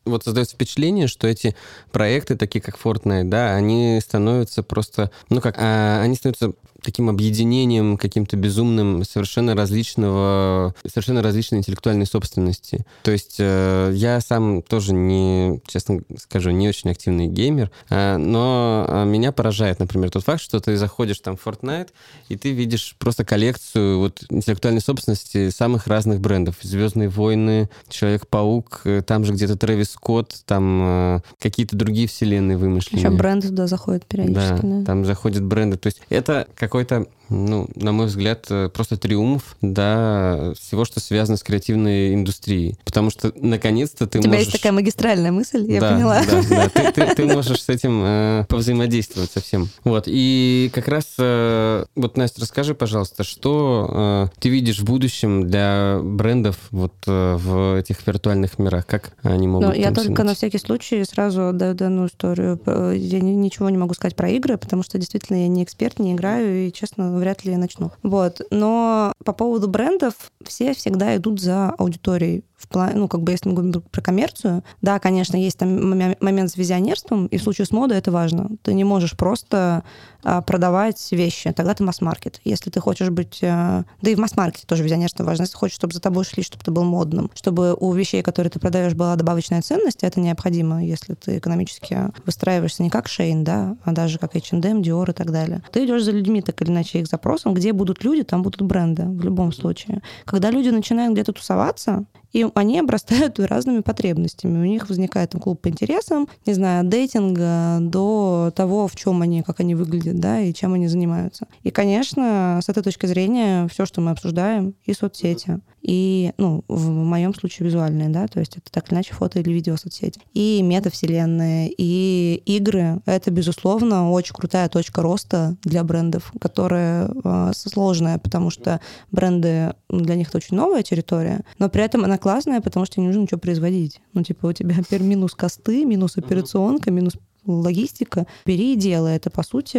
Вот 0.05 0.23
создается 0.23 0.55
впечатление, 0.55 1.07
что 1.07 1.27
эти 1.27 1.55
проекты, 1.91 2.35
такие 2.35 2.61
как 2.61 2.77
Fortnite, 2.77 3.25
да, 3.25 3.55
они 3.55 3.99
становятся 4.01 4.63
просто, 4.63 5.11
ну 5.29 5.41
как, 5.41 5.55
а, 5.57 6.01
они 6.01 6.15
становятся 6.15 6.53
таким 6.81 7.09
объединением 7.09 7.97
каким-то 7.97 8.37
безумным 8.37 9.03
совершенно 9.03 9.55
различного, 9.55 10.73
совершенно 10.87 11.21
различной 11.21 11.59
интеллектуальной 11.59 12.05
собственности. 12.05 12.85
То 13.03 13.11
есть 13.11 13.35
э, 13.39 13.91
я 13.93 14.19
сам 14.21 14.61
тоже 14.61 14.93
не, 14.93 15.61
честно 15.67 16.01
скажу, 16.17 16.51
не 16.51 16.67
очень 16.67 16.89
активный 16.89 17.27
геймер, 17.27 17.71
э, 17.89 18.17
но 18.17 18.85
э, 18.87 19.05
меня 19.05 19.31
поражает, 19.31 19.79
например, 19.79 20.09
тот 20.09 20.23
факт, 20.23 20.41
что 20.41 20.59
ты 20.59 20.75
заходишь 20.77 21.19
там 21.19 21.37
в 21.37 21.45
Fortnite, 21.45 21.89
и 22.29 22.35
ты 22.35 22.51
видишь 22.51 22.95
просто 22.97 23.25
коллекцию 23.25 23.99
вот 23.99 24.23
интеллектуальной 24.29 24.81
собственности 24.81 25.49
самых 25.49 25.87
разных 25.87 26.19
брендов. 26.19 26.55
Звездные 26.61 27.09
войны, 27.09 27.69
Человек-паук, 27.89 28.81
э, 28.85 29.01
там 29.05 29.23
же 29.25 29.33
где-то 29.33 29.55
Трэвис 29.55 29.90
Скотт, 29.91 30.41
там 30.45 30.81
э, 30.81 31.19
какие-то 31.39 31.75
другие 31.75 32.07
вселенные 32.07 32.57
вымышленные. 32.57 33.05
Еще 33.05 33.15
бренды 33.15 33.49
туда 33.49 33.67
заходят 33.67 34.05
периодически. 34.05 34.61
Да, 34.61 34.79
да, 34.79 34.85
там 34.85 35.05
заходят 35.05 35.43
бренды. 35.43 35.77
То 35.77 35.87
есть 35.87 36.01
это 36.09 36.47
как 36.55 36.71
какой-то 36.71 37.07
ну, 37.31 37.67
на 37.75 37.93
мой 37.93 38.07
взгляд, 38.07 38.45
э, 38.49 38.69
просто 38.69 38.97
триумф, 38.97 39.55
да, 39.61 40.53
всего, 40.59 40.83
что 40.83 40.99
связано 40.99 41.37
с 41.37 41.43
креативной 41.43 42.13
индустрией. 42.13 42.77
Потому 42.83 43.09
что, 43.09 43.31
наконец-то, 43.35 44.05
ты 44.05 44.19
У 44.19 44.21
тебя 44.21 44.33
можешь... 44.33 44.47
есть 44.47 44.57
такая 44.57 44.73
магистральная 44.73 45.31
мысль, 45.31 45.65
я 45.71 45.79
да, 45.79 45.93
поняла. 45.93 46.21
Да, 46.25 46.41
да, 46.49 46.69
ты, 46.69 46.91
ты, 46.91 47.15
ты 47.15 47.25
можешь 47.25 47.63
с 47.63 47.69
этим 47.69 48.01
э, 48.03 48.45
повзаимодействовать 48.49 49.31
совсем. 49.31 49.69
Вот, 49.85 50.03
и 50.07 50.69
как 50.73 50.89
раз, 50.89 51.05
э, 51.17 51.85
вот, 51.95 52.17
Настя, 52.17 52.41
расскажи, 52.41 52.75
пожалуйста, 52.75 53.23
что 53.23 54.29
э, 54.33 54.39
ты 54.39 54.49
видишь 54.49 54.79
в 54.79 54.83
будущем 54.83 55.47
для 55.47 55.99
брендов 56.03 56.57
вот 56.71 56.93
э, 57.07 57.35
в 57.37 57.79
этих 57.79 58.05
виртуальных 58.05 58.59
мирах? 58.59 58.85
Как 58.85 59.13
они 59.23 59.47
могут 59.47 59.69
Ну, 59.69 59.73
я 59.73 59.91
только 59.91 60.23
на 60.23 60.35
всякий 60.35 60.57
случай 60.57 61.03
сразу 61.05 61.47
отдаю 61.47 61.75
данную 61.75 62.09
историю. 62.09 62.59
Я 62.93 63.21
ничего 63.21 63.69
не 63.69 63.77
могу 63.77 63.93
сказать 63.93 64.17
про 64.17 64.29
игры, 64.29 64.57
потому 64.57 64.83
что 64.83 64.97
действительно 64.97 65.37
я 65.37 65.47
не 65.47 65.63
эксперт, 65.63 65.99
не 65.99 66.13
играю, 66.13 66.67
и, 66.67 66.73
честно, 66.73 67.20
вряд 67.21 67.45
ли 67.45 67.55
начну. 67.55 67.91
Вот. 68.03 68.41
Но 68.51 69.13
по 69.23 69.33
поводу 69.33 69.67
брендов 69.67 70.31
все 70.43 70.73
всегда 70.73 71.15
идут 71.15 71.39
за 71.39 71.69
аудиторией 71.69 72.43
в 72.61 72.67
плане, 72.67 72.95
ну, 72.95 73.07
как 73.07 73.21
бы, 73.21 73.31
если 73.31 73.49
мы 73.49 73.55
говорим 73.55 73.81
про 73.81 74.01
коммерцию, 74.01 74.63
да, 74.81 74.99
конечно, 74.99 75.35
есть 75.35 75.57
там 75.57 75.89
момент 76.19 76.51
с 76.51 76.57
визионерством, 76.57 77.27
и 77.27 77.37
в 77.37 77.43
случае 77.43 77.65
с 77.65 77.71
модой 77.71 77.97
это 77.97 78.11
важно. 78.11 78.49
Ты 78.61 78.73
не 78.73 78.83
можешь 78.83 79.17
просто 79.17 79.83
а, 80.23 80.41
продавать 80.41 81.11
вещи, 81.11 81.51
тогда 81.51 81.73
ты 81.73 81.83
масс-маркет. 81.83 82.39
Если 82.43 82.69
ты 82.69 82.79
хочешь 82.79 83.09
быть... 83.09 83.39
А, 83.43 83.83
да 84.01 84.11
и 84.11 84.15
в 84.15 84.19
масс-маркете 84.19 84.65
тоже 84.67 84.83
визионерство 84.83 85.23
важно. 85.23 85.43
Если 85.43 85.57
хочешь, 85.57 85.75
чтобы 85.75 85.93
за 85.93 86.01
тобой 86.01 86.23
шли, 86.23 86.43
чтобы 86.43 86.63
ты 86.63 86.71
был 86.71 86.83
модным, 86.83 87.31
чтобы 87.33 87.73
у 87.73 87.91
вещей, 87.93 88.21
которые 88.21 88.51
ты 88.51 88.59
продаешь, 88.59 88.93
была 88.93 89.15
добавочная 89.15 89.61
ценность, 89.61 90.03
это 90.03 90.19
необходимо, 90.19 90.83
если 90.85 91.15
ты 91.15 91.39
экономически 91.39 92.11
выстраиваешься 92.25 92.83
не 92.83 92.89
как 92.89 93.07
Шейн, 93.07 93.43
да, 93.43 93.75
а 93.83 93.91
даже 93.91 94.19
как 94.19 94.35
H&M, 94.35 94.81
Dior 94.81 95.09
и 95.09 95.13
так 95.13 95.31
далее. 95.31 95.63
Ты 95.71 95.85
идешь 95.85 96.03
за 96.03 96.11
людьми, 96.11 96.41
так 96.41 96.61
или 96.61 96.69
иначе, 96.69 96.99
их 96.99 97.07
запросом, 97.07 97.53
где 97.53 97.73
будут 97.73 98.03
люди, 98.03 98.23
там 98.23 98.43
будут 98.43 98.61
бренды 98.61 99.03
в 99.03 99.23
любом 99.23 99.51
случае. 99.51 100.01
Когда 100.25 100.51
люди 100.51 100.69
начинают 100.69 101.13
где-то 101.13 101.33
тусоваться, 101.33 102.05
и 102.33 102.47
они 102.55 102.79
обрастают 102.79 103.39
разными 103.39 103.81
потребностями. 103.81 104.59
У 104.59 104.65
них 104.65 104.89
возникает 104.89 105.33
клуб 105.33 105.61
по 105.61 105.69
интересам, 105.69 106.27
не 106.45 106.53
знаю, 106.53 106.81
от 106.81 106.89
дейтинга 106.89 107.77
до 107.81 108.51
того, 108.55 108.87
в 108.87 108.95
чем 108.95 109.21
они, 109.21 109.41
как 109.43 109.59
они 109.59 109.75
выглядят, 109.75 110.19
да, 110.19 110.39
и 110.41 110.53
чем 110.53 110.73
они 110.73 110.87
занимаются. 110.87 111.47
И, 111.63 111.71
конечно, 111.71 112.59
с 112.63 112.69
этой 112.69 112.83
точки 112.83 113.05
зрения 113.05 113.67
все, 113.67 113.85
что 113.85 114.01
мы 114.01 114.11
обсуждаем, 114.11 114.75
и 114.85 114.93
соцсети, 114.93 115.59
и, 115.81 116.33
ну, 116.37 116.63
в 116.67 116.89
моем 116.89 117.33
случае 117.33 117.67
визуальные, 117.67 118.09
да, 118.09 118.27
то 118.27 118.39
есть 118.39 118.57
это 118.57 118.71
так 118.71 118.87
или 118.87 118.95
иначе 118.95 119.13
фото 119.13 119.39
или 119.39 119.51
видео 119.51 119.77
соцсети, 119.77 120.21
и 120.33 120.61
метавселенные, 120.61 121.73
и 121.75 122.41
игры. 122.45 123.01
Это, 123.05 123.31
безусловно, 123.31 124.11
очень 124.11 124.35
крутая 124.35 124.69
точка 124.69 125.01
роста 125.01 125.55
для 125.63 125.83
брендов, 125.83 126.31
которая 126.39 127.09
э, 127.23 127.51
сложная, 127.55 128.19
потому 128.19 128.51
что 128.51 128.79
бренды, 129.11 129.73
для 129.89 130.15
них 130.15 130.29
это 130.29 130.37
очень 130.37 130.55
новая 130.55 130.83
территория, 130.83 131.41
но 131.57 131.69
при 131.69 131.83
этом 131.83 132.03
она 132.03 132.17
классная, 132.21 132.61
потому 132.61 132.85
что 132.85 133.01
не 133.01 133.07
нужно 133.07 133.21
ничего 133.21 133.39
производить. 133.39 133.99
Ну, 134.13 134.23
типа, 134.23 134.45
у 134.47 134.53
тебя 134.53 134.75
теперь 134.75 135.01
минус 135.01 135.33
косты, 135.35 135.83
минус 135.83 136.17
операционка, 136.17 136.91
минус 136.91 137.17
логистика. 137.45 138.27
Бери 138.45 138.73
и 138.73 138.75
делай. 138.77 139.15
Это, 139.15 139.29
по 139.29 139.43
сути, 139.43 139.77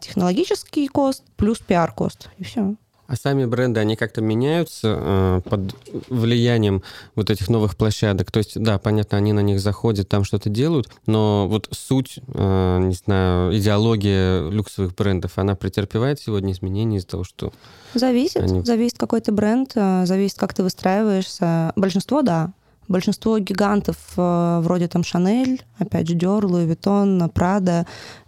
технологический 0.00 0.88
кост 0.88 1.24
плюс 1.36 1.58
пиар-кост. 1.58 2.30
И 2.38 2.44
все. 2.44 2.76
А 3.06 3.16
сами 3.16 3.44
бренды, 3.44 3.80
они 3.80 3.96
как-то 3.96 4.22
меняются 4.22 4.96
э, 4.98 5.40
под 5.44 5.74
влиянием 6.08 6.82
вот 7.14 7.30
этих 7.30 7.48
новых 7.48 7.76
площадок? 7.76 8.30
То 8.30 8.38
есть, 8.38 8.58
да, 8.58 8.78
понятно, 8.78 9.18
они 9.18 9.32
на 9.32 9.40
них 9.40 9.60
заходят, 9.60 10.08
там 10.08 10.24
что-то 10.24 10.48
делают, 10.48 10.88
но 11.06 11.46
вот 11.48 11.68
суть, 11.72 12.20
э, 12.26 12.78
не 12.80 12.94
знаю, 12.94 13.56
идеология 13.56 14.48
люксовых 14.48 14.94
брендов, 14.94 15.32
она 15.36 15.56
претерпевает 15.56 16.20
сегодня 16.20 16.52
изменения 16.52 16.98
из-за 16.98 17.08
того, 17.08 17.24
что... 17.24 17.52
Зависит. 17.94 18.40
Они... 18.40 18.62
Зависит, 18.62 18.98
какой 18.98 19.20
ты 19.20 19.32
бренд, 19.32 19.72
э, 19.74 20.06
зависит, 20.06 20.38
как 20.38 20.54
ты 20.54 20.62
выстраиваешься. 20.62 21.72
Большинство, 21.76 22.22
да. 22.22 22.52
Большинство 22.88 23.38
гигантов 23.38 23.96
э, 24.16 24.60
вроде 24.62 24.88
там 24.88 25.04
Шанель, 25.04 25.62
опять 25.78 26.08
же, 26.08 26.14
Dior, 26.14 26.42
Louis 26.42 26.66
Vuitton, 26.66 27.32
Prada, 27.32 27.86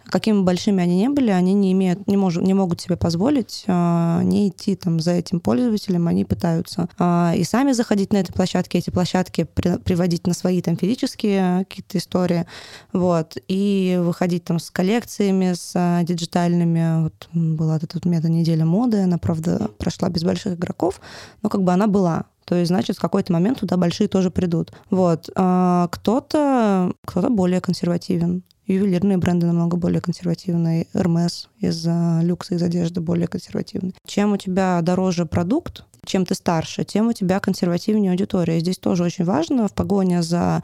какими 0.09 0.41
большими 0.41 0.83
они 0.83 0.97
не 0.97 1.09
были, 1.09 1.31
они 1.31 1.53
не 1.53 1.71
имеют, 1.71 2.07
не, 2.07 2.17
мож, 2.17 2.37
не 2.37 2.53
могут 2.53 2.81
себе 2.81 2.97
позволить 2.97 3.63
э, 3.67 4.21
не 4.23 4.49
идти 4.49 4.75
там 4.75 4.99
за 4.99 5.11
этим 5.11 5.39
пользователем, 5.39 6.07
они 6.07 6.25
пытаются 6.25 6.87
э, 6.99 7.33
и 7.37 7.43
сами 7.43 7.71
заходить 7.71 8.13
на 8.13 8.17
эти 8.17 8.31
площадки, 8.31 8.77
эти 8.77 8.89
площадки 8.89 9.43
при, 9.43 9.77
приводить 9.77 10.27
на 10.27 10.33
свои 10.33 10.61
там 10.61 10.77
физические 10.77 11.65
какие-то 11.65 11.97
истории, 11.97 12.45
вот, 12.93 13.37
и 13.47 13.99
выходить 14.01 14.45
там 14.45 14.59
с 14.59 14.69
коллекциями, 14.69 15.53
с 15.53 15.71
э, 15.75 16.03
диджитальными, 16.03 17.03
вот 17.03 17.27
была 17.33 17.77
эта 17.77 17.87
вот 17.93 18.05
мета-неделя 18.05 18.65
моды, 18.65 18.99
она, 18.99 19.17
правда, 19.17 19.69
прошла 19.77 20.09
без 20.09 20.23
больших 20.23 20.53
игроков, 20.53 21.01
но 21.41 21.49
как 21.49 21.63
бы 21.63 21.73
она 21.73 21.87
была, 21.87 22.25
то 22.45 22.53
есть, 22.55 22.69
значит, 22.69 22.97
в 22.97 23.01
какой-то 23.01 23.33
момент 23.33 23.59
туда 23.59 23.75
большие 23.75 24.07
тоже 24.07 24.29
придут. 24.29 24.71
Вот. 24.91 25.29
А 25.35 25.87
кто-то 25.91 26.93
кто 27.05 27.29
более 27.29 27.59
консервативен. 27.59 28.43
Ювелирные 28.67 29.17
бренды 29.17 29.45
намного 29.45 29.77
более 29.77 30.01
консервативные. 30.01 30.87
Hermes 30.93 31.47
из 31.59 31.85
люкса, 32.23 32.55
из 32.55 32.63
одежды 32.63 33.01
более 33.01 33.27
консервативный. 33.27 33.93
Чем 34.05 34.33
у 34.33 34.37
тебя 34.37 34.81
дороже 34.81 35.25
продукт, 35.25 35.85
чем 36.05 36.25
ты 36.25 36.35
старше, 36.35 36.83
тем 36.83 37.07
у 37.07 37.13
тебя 37.13 37.39
консервативнее 37.39 38.11
аудитория. 38.11 38.59
Здесь 38.59 38.77
тоже 38.77 39.03
очень 39.03 39.25
важно 39.25 39.67
в 39.67 39.73
погоне 39.73 40.21
за, 40.21 40.63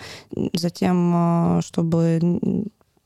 за 0.53 0.69
тем, 0.69 1.11
а, 1.13 1.59
чтобы 1.63 2.19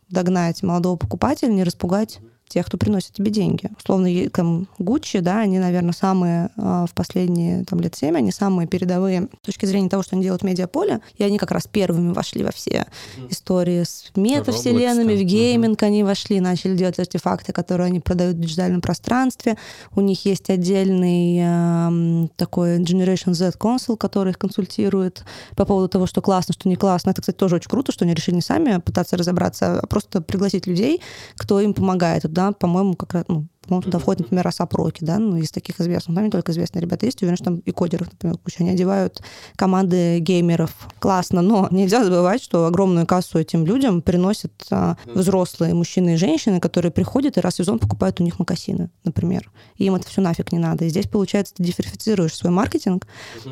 догнать 0.09 0.63
молодого 0.63 0.97
покупателя, 0.97 1.51
не 1.51 1.63
распугать 1.63 2.19
тех, 2.47 2.65
кто 2.65 2.77
приносит 2.77 3.13
тебе 3.13 3.31
деньги. 3.31 3.69
Условно, 3.77 4.09
там, 4.29 4.67
Гуччи, 4.77 5.19
да, 5.19 5.39
они, 5.39 5.59
наверное, 5.59 5.93
самые 5.93 6.49
а, 6.57 6.85
в 6.85 6.93
последние 6.93 7.63
там, 7.65 7.79
лет 7.79 7.95
семь, 7.95 8.15
они 8.15 8.31
самые 8.31 8.67
передовые 8.67 9.29
с 9.41 9.45
точки 9.45 9.65
зрения 9.65 9.89
того, 9.89 10.03
что 10.03 10.15
они 10.15 10.23
делают 10.23 10.43
в 10.43 10.45
медиаполе, 10.45 11.01
и 11.17 11.23
они 11.23 11.37
как 11.37 11.51
раз 11.51 11.67
первыми 11.67 12.13
вошли 12.13 12.43
во 12.43 12.51
все 12.51 12.85
истории 13.29 13.83
с 13.83 14.11
метавселенными, 14.15 15.15
в 15.15 15.23
гейминг 15.23 15.81
они 15.83 16.03
вошли, 16.03 16.39
начали 16.39 16.75
делать 16.75 16.99
артефакты, 16.99 17.51
которые 17.51 17.87
они 17.87 17.99
продают 17.99 18.37
в 18.37 18.39
диджитальном 18.39 18.81
пространстве. 18.81 19.57
У 19.95 20.01
них 20.01 20.25
есть 20.25 20.49
отдельный 20.49 21.39
э, 21.41 22.27
такой 22.35 22.79
Generation 22.79 23.33
Z 23.33 23.53
council, 23.57 23.97
который 23.97 24.31
их 24.31 24.37
консультирует 24.37 25.23
по 25.55 25.65
поводу 25.65 25.89
того, 25.89 26.05
что 26.05 26.21
классно, 26.21 26.53
что 26.53 26.69
не 26.69 26.75
классно. 26.75 27.09
Это, 27.09 27.21
кстати, 27.21 27.37
тоже 27.37 27.55
очень 27.55 27.69
круто, 27.69 27.91
что 27.91 28.05
они 28.05 28.13
решили 28.13 28.35
не 28.35 28.41
сами 28.41 28.79
пытаться 28.79 29.17
разобраться, 29.17 29.79
а 29.79 29.87
просто 29.87 30.21
пригласить 30.21 30.67
людей, 30.67 31.01
кто 31.35 31.59
им 31.59 31.73
помогает 31.73 32.25
да, 32.35 32.51
по-моему, 32.51 32.95
как 32.95 33.13
раз, 33.13 33.25
ну, 33.27 33.47
по-моему, 33.65 33.83
туда 33.83 33.99
входит, 33.99 34.21
например, 34.21 34.47
A$AP 34.47 34.70
Rocky, 34.70 35.03
да, 35.03 35.19
ну, 35.19 35.37
из 35.37 35.51
таких 35.51 35.79
известных. 35.79 36.15
Там 36.15 36.25
не 36.25 36.31
только 36.31 36.51
известные 36.51 36.81
ребята 36.81 37.05
есть, 37.05 37.21
уверен, 37.21 37.35
что 37.35 37.45
там 37.45 37.59
и 37.59 37.71
кодеров, 37.71 38.11
например, 38.11 38.37
куча. 38.37 38.57
Они 38.59 38.71
одевают 38.71 39.21
команды 39.55 40.19
геймеров. 40.19 40.71
Классно, 40.99 41.41
но 41.41 41.67
нельзя 41.71 42.03
забывать, 42.03 42.41
что 42.41 42.65
огромную 42.65 43.05
кассу 43.05 43.39
этим 43.39 43.65
людям 43.65 44.01
приносят 44.01 44.53
а, 44.71 44.97
взрослые 45.05 45.73
мужчины 45.73 46.13
и 46.13 46.17
женщины, 46.17 46.59
которые 46.59 46.91
приходят 46.91 47.37
и 47.37 47.41
раз 47.41 47.55
в 47.55 47.57
сезон 47.57 47.79
покупают 47.79 48.19
у 48.19 48.23
них 48.23 48.39
макасины, 48.39 48.89
например. 49.03 49.51
И 49.77 49.85
им 49.85 49.95
это 49.95 50.07
все 50.07 50.21
нафиг 50.21 50.51
не 50.51 50.59
надо. 50.59 50.85
И 50.85 50.89
здесь, 50.89 51.07
получается, 51.07 51.53
ты 51.55 51.63
диверсифицируешь 51.63 52.35
свой 52.35 52.51
маркетинг, 52.51 53.07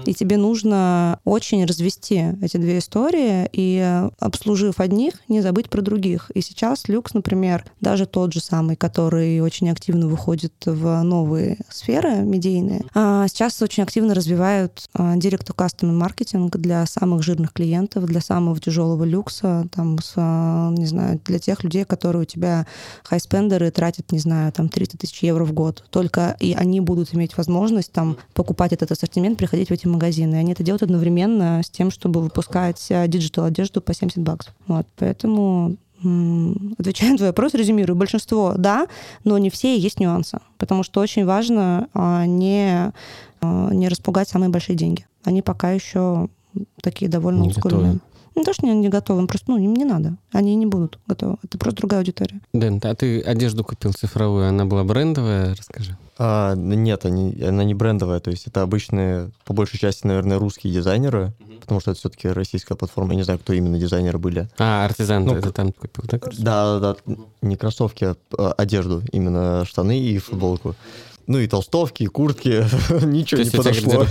и 0.06 0.14
тебе 0.14 0.38
нужно 0.38 1.20
очень 1.24 1.66
развести 1.66 2.26
эти 2.42 2.58
две 2.58 2.80
истории, 2.80 3.50
и 3.52 4.10
обслужив 4.20 4.80
одних, 4.80 5.16
не 5.28 5.42
забыть 5.42 5.70
про 5.70 5.82
других. 5.82 6.32
И 6.34 6.42
сейчас 6.42 6.88
люкс, 6.88 7.14
например, 7.14 7.66
даже 7.82 8.06
тот 8.06 8.34
же 8.34 8.40
самый, 8.40 8.76
который 8.76 9.40
очень 9.40 9.70
активно 9.70 10.03
активно 10.04 10.08
выходит 10.08 10.54
в 10.66 11.04
новые 11.04 11.58
сферы 11.70 12.24
медийные. 12.24 12.84
А 12.94 13.28
сейчас 13.28 13.62
очень 13.62 13.84
активно 13.84 14.14
развивают 14.14 14.90
direct 15.16 15.52
кастомный 15.54 15.96
маркетинг 15.96 16.58
для 16.58 16.86
самых 16.86 17.24
жирных 17.24 17.54
клиентов, 17.54 18.06
для 18.06 18.22
самого 18.22 18.60
тяжелого 18.60 19.04
люкса, 19.04 19.68
там, 19.72 20.00
с, 20.00 20.14
а, 20.16 20.72
не 20.72 20.86
знаю, 20.86 21.20
для 21.26 21.40
тех 21.40 21.64
людей, 21.64 21.86
которые 21.86 22.24
у 22.24 22.26
тебя 22.26 22.66
high 23.04 23.27
spender 23.27 23.66
ы 23.66 23.72
тратят, 23.72 24.12
не 24.12 24.20
знаю, 24.20 24.52
там 24.52 24.70
300 24.70 24.98
тысяч 24.98 25.24
евро 25.24 25.46
в 25.46 25.54
год. 25.54 25.84
Только 25.90 26.36
и 26.40 26.54
они 26.54 26.82
будут 26.82 27.14
иметь 27.14 27.38
возможность 27.38 27.92
там 27.92 28.18
покупать 28.34 28.74
этот 28.74 28.92
ассортимент, 28.92 29.38
приходить 29.38 29.70
в 29.70 29.74
эти 29.74 29.88
магазины. 29.88 30.36
И 30.36 30.40
они 30.40 30.52
это 30.54 30.64
делают 30.64 30.84
одновременно 30.84 31.62
с 31.64 31.70
тем, 31.70 31.92
чтобы 31.92 32.22
выпускать 32.22 32.88
а, 32.92 33.08
digital 33.08 33.46
одежду 33.46 33.82
по 33.82 33.94
70 33.94 34.20
баксов. 34.20 34.54
Вот, 34.68 34.88
поэтому 34.98 35.78
отвечая 36.78 37.12
на 37.12 37.18
твой 37.18 37.30
вопрос, 37.30 37.54
резюмирую, 37.54 37.96
большинство 37.96 38.54
да, 38.58 38.88
но 39.24 39.38
не 39.38 39.50
все, 39.50 39.78
есть 39.78 40.00
нюансы. 40.00 40.40
Потому 40.58 40.84
что 40.84 41.02
очень 41.02 41.26
важно 41.26 41.88
а, 41.94 42.26
не, 42.26 42.92
а, 43.42 43.70
не 43.72 43.88
распугать 43.90 44.30
самые 44.30 44.50
большие 44.50 44.76
деньги. 44.76 45.06
Они 45.24 45.42
пока 45.42 45.72
еще 45.72 46.30
такие 46.82 47.10
довольно 47.10 47.46
ускоренные. 47.46 48.00
Не 48.36 48.44
то, 48.44 48.54
что 48.54 48.66
они 48.66 48.76
не 48.80 48.90
готовы, 48.90 49.26
просто 49.28 49.52
ну, 49.52 49.58
им 49.58 49.74
не 49.74 49.86
надо. 49.86 50.18
Они 50.32 50.56
не 50.56 50.66
будут 50.66 51.00
готовы. 51.08 51.38
Это 51.44 51.58
просто 51.58 51.78
другая 51.78 52.00
аудитория. 52.00 52.42
Дэн, 52.54 52.82
а 52.84 52.96
ты 52.96 53.22
одежду 53.22 53.64
купил 53.64 53.94
цифровую, 53.94 54.48
она 54.48 54.66
была 54.66 54.84
брендовая? 54.84 55.56
Расскажи. 55.56 55.98
А, 56.18 56.54
нет, 56.56 57.06
они, 57.06 57.42
она 57.42 57.64
не 57.64 57.74
брендовая. 57.74 58.20
То 58.20 58.32
есть 58.32 58.48
это 58.48 58.62
обычные, 58.62 59.32
по 59.46 59.54
большей 59.54 59.80
части, 59.80 60.06
наверное, 60.06 60.40
русские 60.40 60.74
дизайнеры, 60.74 61.34
угу. 61.40 61.54
потому 61.62 61.80
что 61.80 61.92
это 61.92 62.00
все-таки 62.00 62.28
российская 62.28 62.76
платформа. 62.76 63.14
Я 63.14 63.18
не 63.18 63.24
знаю, 63.24 63.40
кто 63.40 63.54
именно 63.54 63.78
дизайнеры 63.78 64.18
были. 64.18 64.48
А, 64.58 64.86
артизан 64.86 65.26
ну, 65.26 65.36
это 65.36 65.52
там 65.52 65.72
купил, 65.72 66.04
да? 66.08 66.20
Да, 66.38 66.80
да, 66.80 66.96
да. 67.06 67.16
Не 67.42 67.56
кроссовки, 67.56 68.06
а, 68.06 68.16
а 68.38 68.52
одежду. 68.54 69.02
Именно 69.12 69.66
штаны 69.66 70.00
и 70.00 70.18
футболку. 70.18 70.76
Ну 71.28 71.40
и 71.40 71.48
толстовки, 71.48 72.04
и 72.04 72.08
куртки, 72.08 72.66
ничего 73.06 73.42
не 73.42 73.50
подошло. 73.50 74.06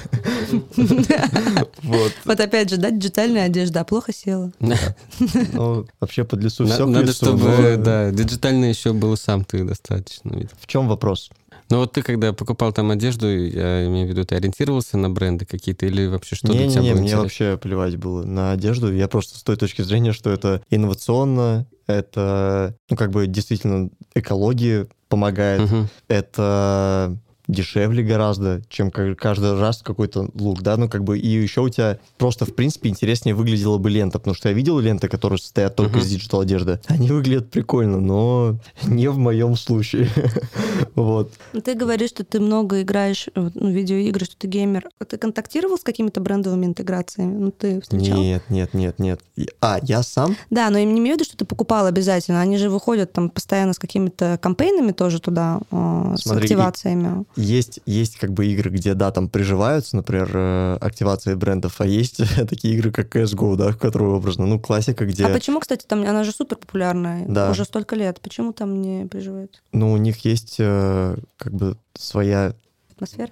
Вот 2.24 2.40
опять 2.40 2.70
же, 2.70 2.76
да, 2.76 2.90
диджитальная 2.90 3.46
одежда, 3.46 3.80
а 3.80 3.84
плохо 3.84 4.12
села. 4.12 4.52
Ну, 5.52 5.86
вообще 6.00 6.24
под 6.24 6.42
лесу 6.42 6.66
все 6.66 6.86
Надо, 6.86 7.12
чтобы, 7.12 7.76
да, 7.78 8.10
диджитально 8.10 8.66
еще 8.66 8.92
был 8.92 9.16
сам 9.16 9.44
ты 9.44 9.64
достаточно. 9.64 10.46
В 10.60 10.66
чем 10.66 10.88
вопрос? 10.88 11.30
Ну 11.72 11.78
вот 11.78 11.92
ты 11.92 12.02
когда 12.02 12.34
покупал 12.34 12.72
там 12.72 12.90
одежду, 12.90 13.26
я 13.26 13.86
имею 13.86 14.06
в 14.06 14.10
виду, 14.10 14.24
ты 14.24 14.34
ориентировался 14.34 14.98
на 14.98 15.08
бренды 15.08 15.46
какие-то 15.46 15.86
или 15.86 16.06
вообще 16.06 16.36
что 16.36 16.48
не, 16.48 16.58
для 16.58 16.68
тебя 16.68 16.82
не, 16.82 16.92
было 16.92 17.00
мне 17.00 17.16
вообще 17.16 17.56
плевать 17.56 17.96
было 17.96 18.24
на 18.24 18.52
одежду. 18.52 18.92
Я 18.92 19.08
просто 19.08 19.38
с 19.38 19.42
той 19.42 19.56
точки 19.56 19.80
зрения, 19.80 20.12
что 20.12 20.28
это 20.30 20.62
инновационно, 20.68 21.66
это, 21.86 22.76
ну, 22.90 22.96
как 22.96 23.10
бы 23.10 23.26
действительно 23.26 23.88
экологии 24.14 24.86
помогает, 25.12 25.60
угу. 25.60 25.86
это 26.08 27.14
дешевле 27.49 28.03
гораздо, 28.03 28.62
чем 28.68 28.90
каждый 28.90 29.59
раз 29.59 29.82
какой-то 29.82 30.28
лук, 30.34 30.62
да, 30.62 30.76
ну 30.76 30.88
как 30.88 31.05
бы 31.05 31.18
и 31.18 31.26
еще 31.26 31.62
у 31.62 31.68
тебя 31.68 31.99
просто 32.18 32.45
в 32.45 32.55
принципе 32.55 32.88
интереснее 32.88 33.34
выглядела 33.34 33.78
бы 33.78 33.90
лента, 33.90 34.18
потому 34.18 34.34
что 34.34 34.49
я 34.49 34.55
видел 34.55 34.78
ленты, 34.78 35.09
которые 35.09 35.38
состоят 35.38 35.74
только 35.74 35.99
uh-huh. 35.99 36.03
из 36.03 36.11
digital 36.10 36.40
одежды, 36.40 36.80
они 36.86 37.09
выглядят 37.09 37.51
прикольно, 37.51 38.01
но 38.01 38.59
не 38.84 39.09
в 39.09 39.18
моем 39.18 39.57
случае, 39.57 40.09
вот. 40.95 41.32
Ну, 41.53 41.61
ты 41.61 41.74
говоришь, 41.74 42.11
что 42.11 42.24
ты 42.24 42.38
много 42.40 42.82
играешь 42.82 43.28
ну, 43.34 43.70
видеоигры, 43.70 44.24
что 44.24 44.36
ты 44.36 44.47
геймер, 44.47 44.88
ты 45.09 45.18
контактировал 45.18 45.78
с 45.78 45.82
какими-то 45.82 46.20
брендовыми 46.20 46.66
интеграциями? 46.66 47.36
Ну 47.38 47.51
ты 47.51 47.80
встречал? 47.80 48.18
Нет, 48.18 48.43
нет, 48.51 48.74
нет, 48.74 48.99
нет. 48.99 49.20
А 49.61 49.78
я 49.82 50.03
сам? 50.03 50.36
Да, 50.51 50.70
но 50.70 50.78
я 50.78 50.84
не 50.84 51.01
имею 51.01 51.16
в 51.16 51.18
виду, 51.18 51.24
что 51.24 51.36
ты 51.36 51.45
покупал 51.45 51.86
обязательно, 51.86 52.40
они 52.40 52.57
же 52.57 52.70
выходят 52.70 53.12
там 53.12 53.30
постоянно 53.30 53.72
с 53.72 53.78
какими-то 53.78 54.38
кампейнами 54.40 54.93
тоже 54.93 55.20
туда, 55.20 55.61
э, 55.70 56.14
с 56.16 56.30
активациями 56.30 57.24
есть, 57.36 57.80
есть 57.86 58.18
как 58.18 58.32
бы 58.32 58.46
игры, 58.46 58.70
где, 58.70 58.94
да, 58.94 59.10
там 59.10 59.28
приживаются, 59.28 59.96
например, 59.96 60.30
э, 60.34 60.78
активации 60.80 61.34
брендов, 61.34 61.80
а 61.80 61.86
есть 61.86 62.20
такие 62.48 62.74
игры, 62.74 62.90
как 62.90 63.14
CSGO, 63.14 63.56
да, 63.56 63.72
которые 63.72 64.10
образно, 64.10 64.46
ну, 64.46 64.58
классика, 64.60 65.06
где... 65.06 65.26
А 65.26 65.28
почему, 65.30 65.60
кстати, 65.60 65.86
там, 65.86 66.02
она 66.02 66.24
же 66.24 66.32
супер 66.32 66.56
популярная, 66.56 67.24
да. 67.26 67.50
уже 67.50 67.64
столько 67.64 67.96
лет, 67.96 68.20
почему 68.20 68.52
там 68.52 68.80
не 68.80 69.06
приживается? 69.06 69.60
Ну, 69.72 69.92
у 69.92 69.96
них 69.96 70.24
есть 70.24 70.56
э, 70.58 71.16
как 71.36 71.54
бы 71.54 71.76
своя 71.94 72.54
атмосфера? 72.90 73.30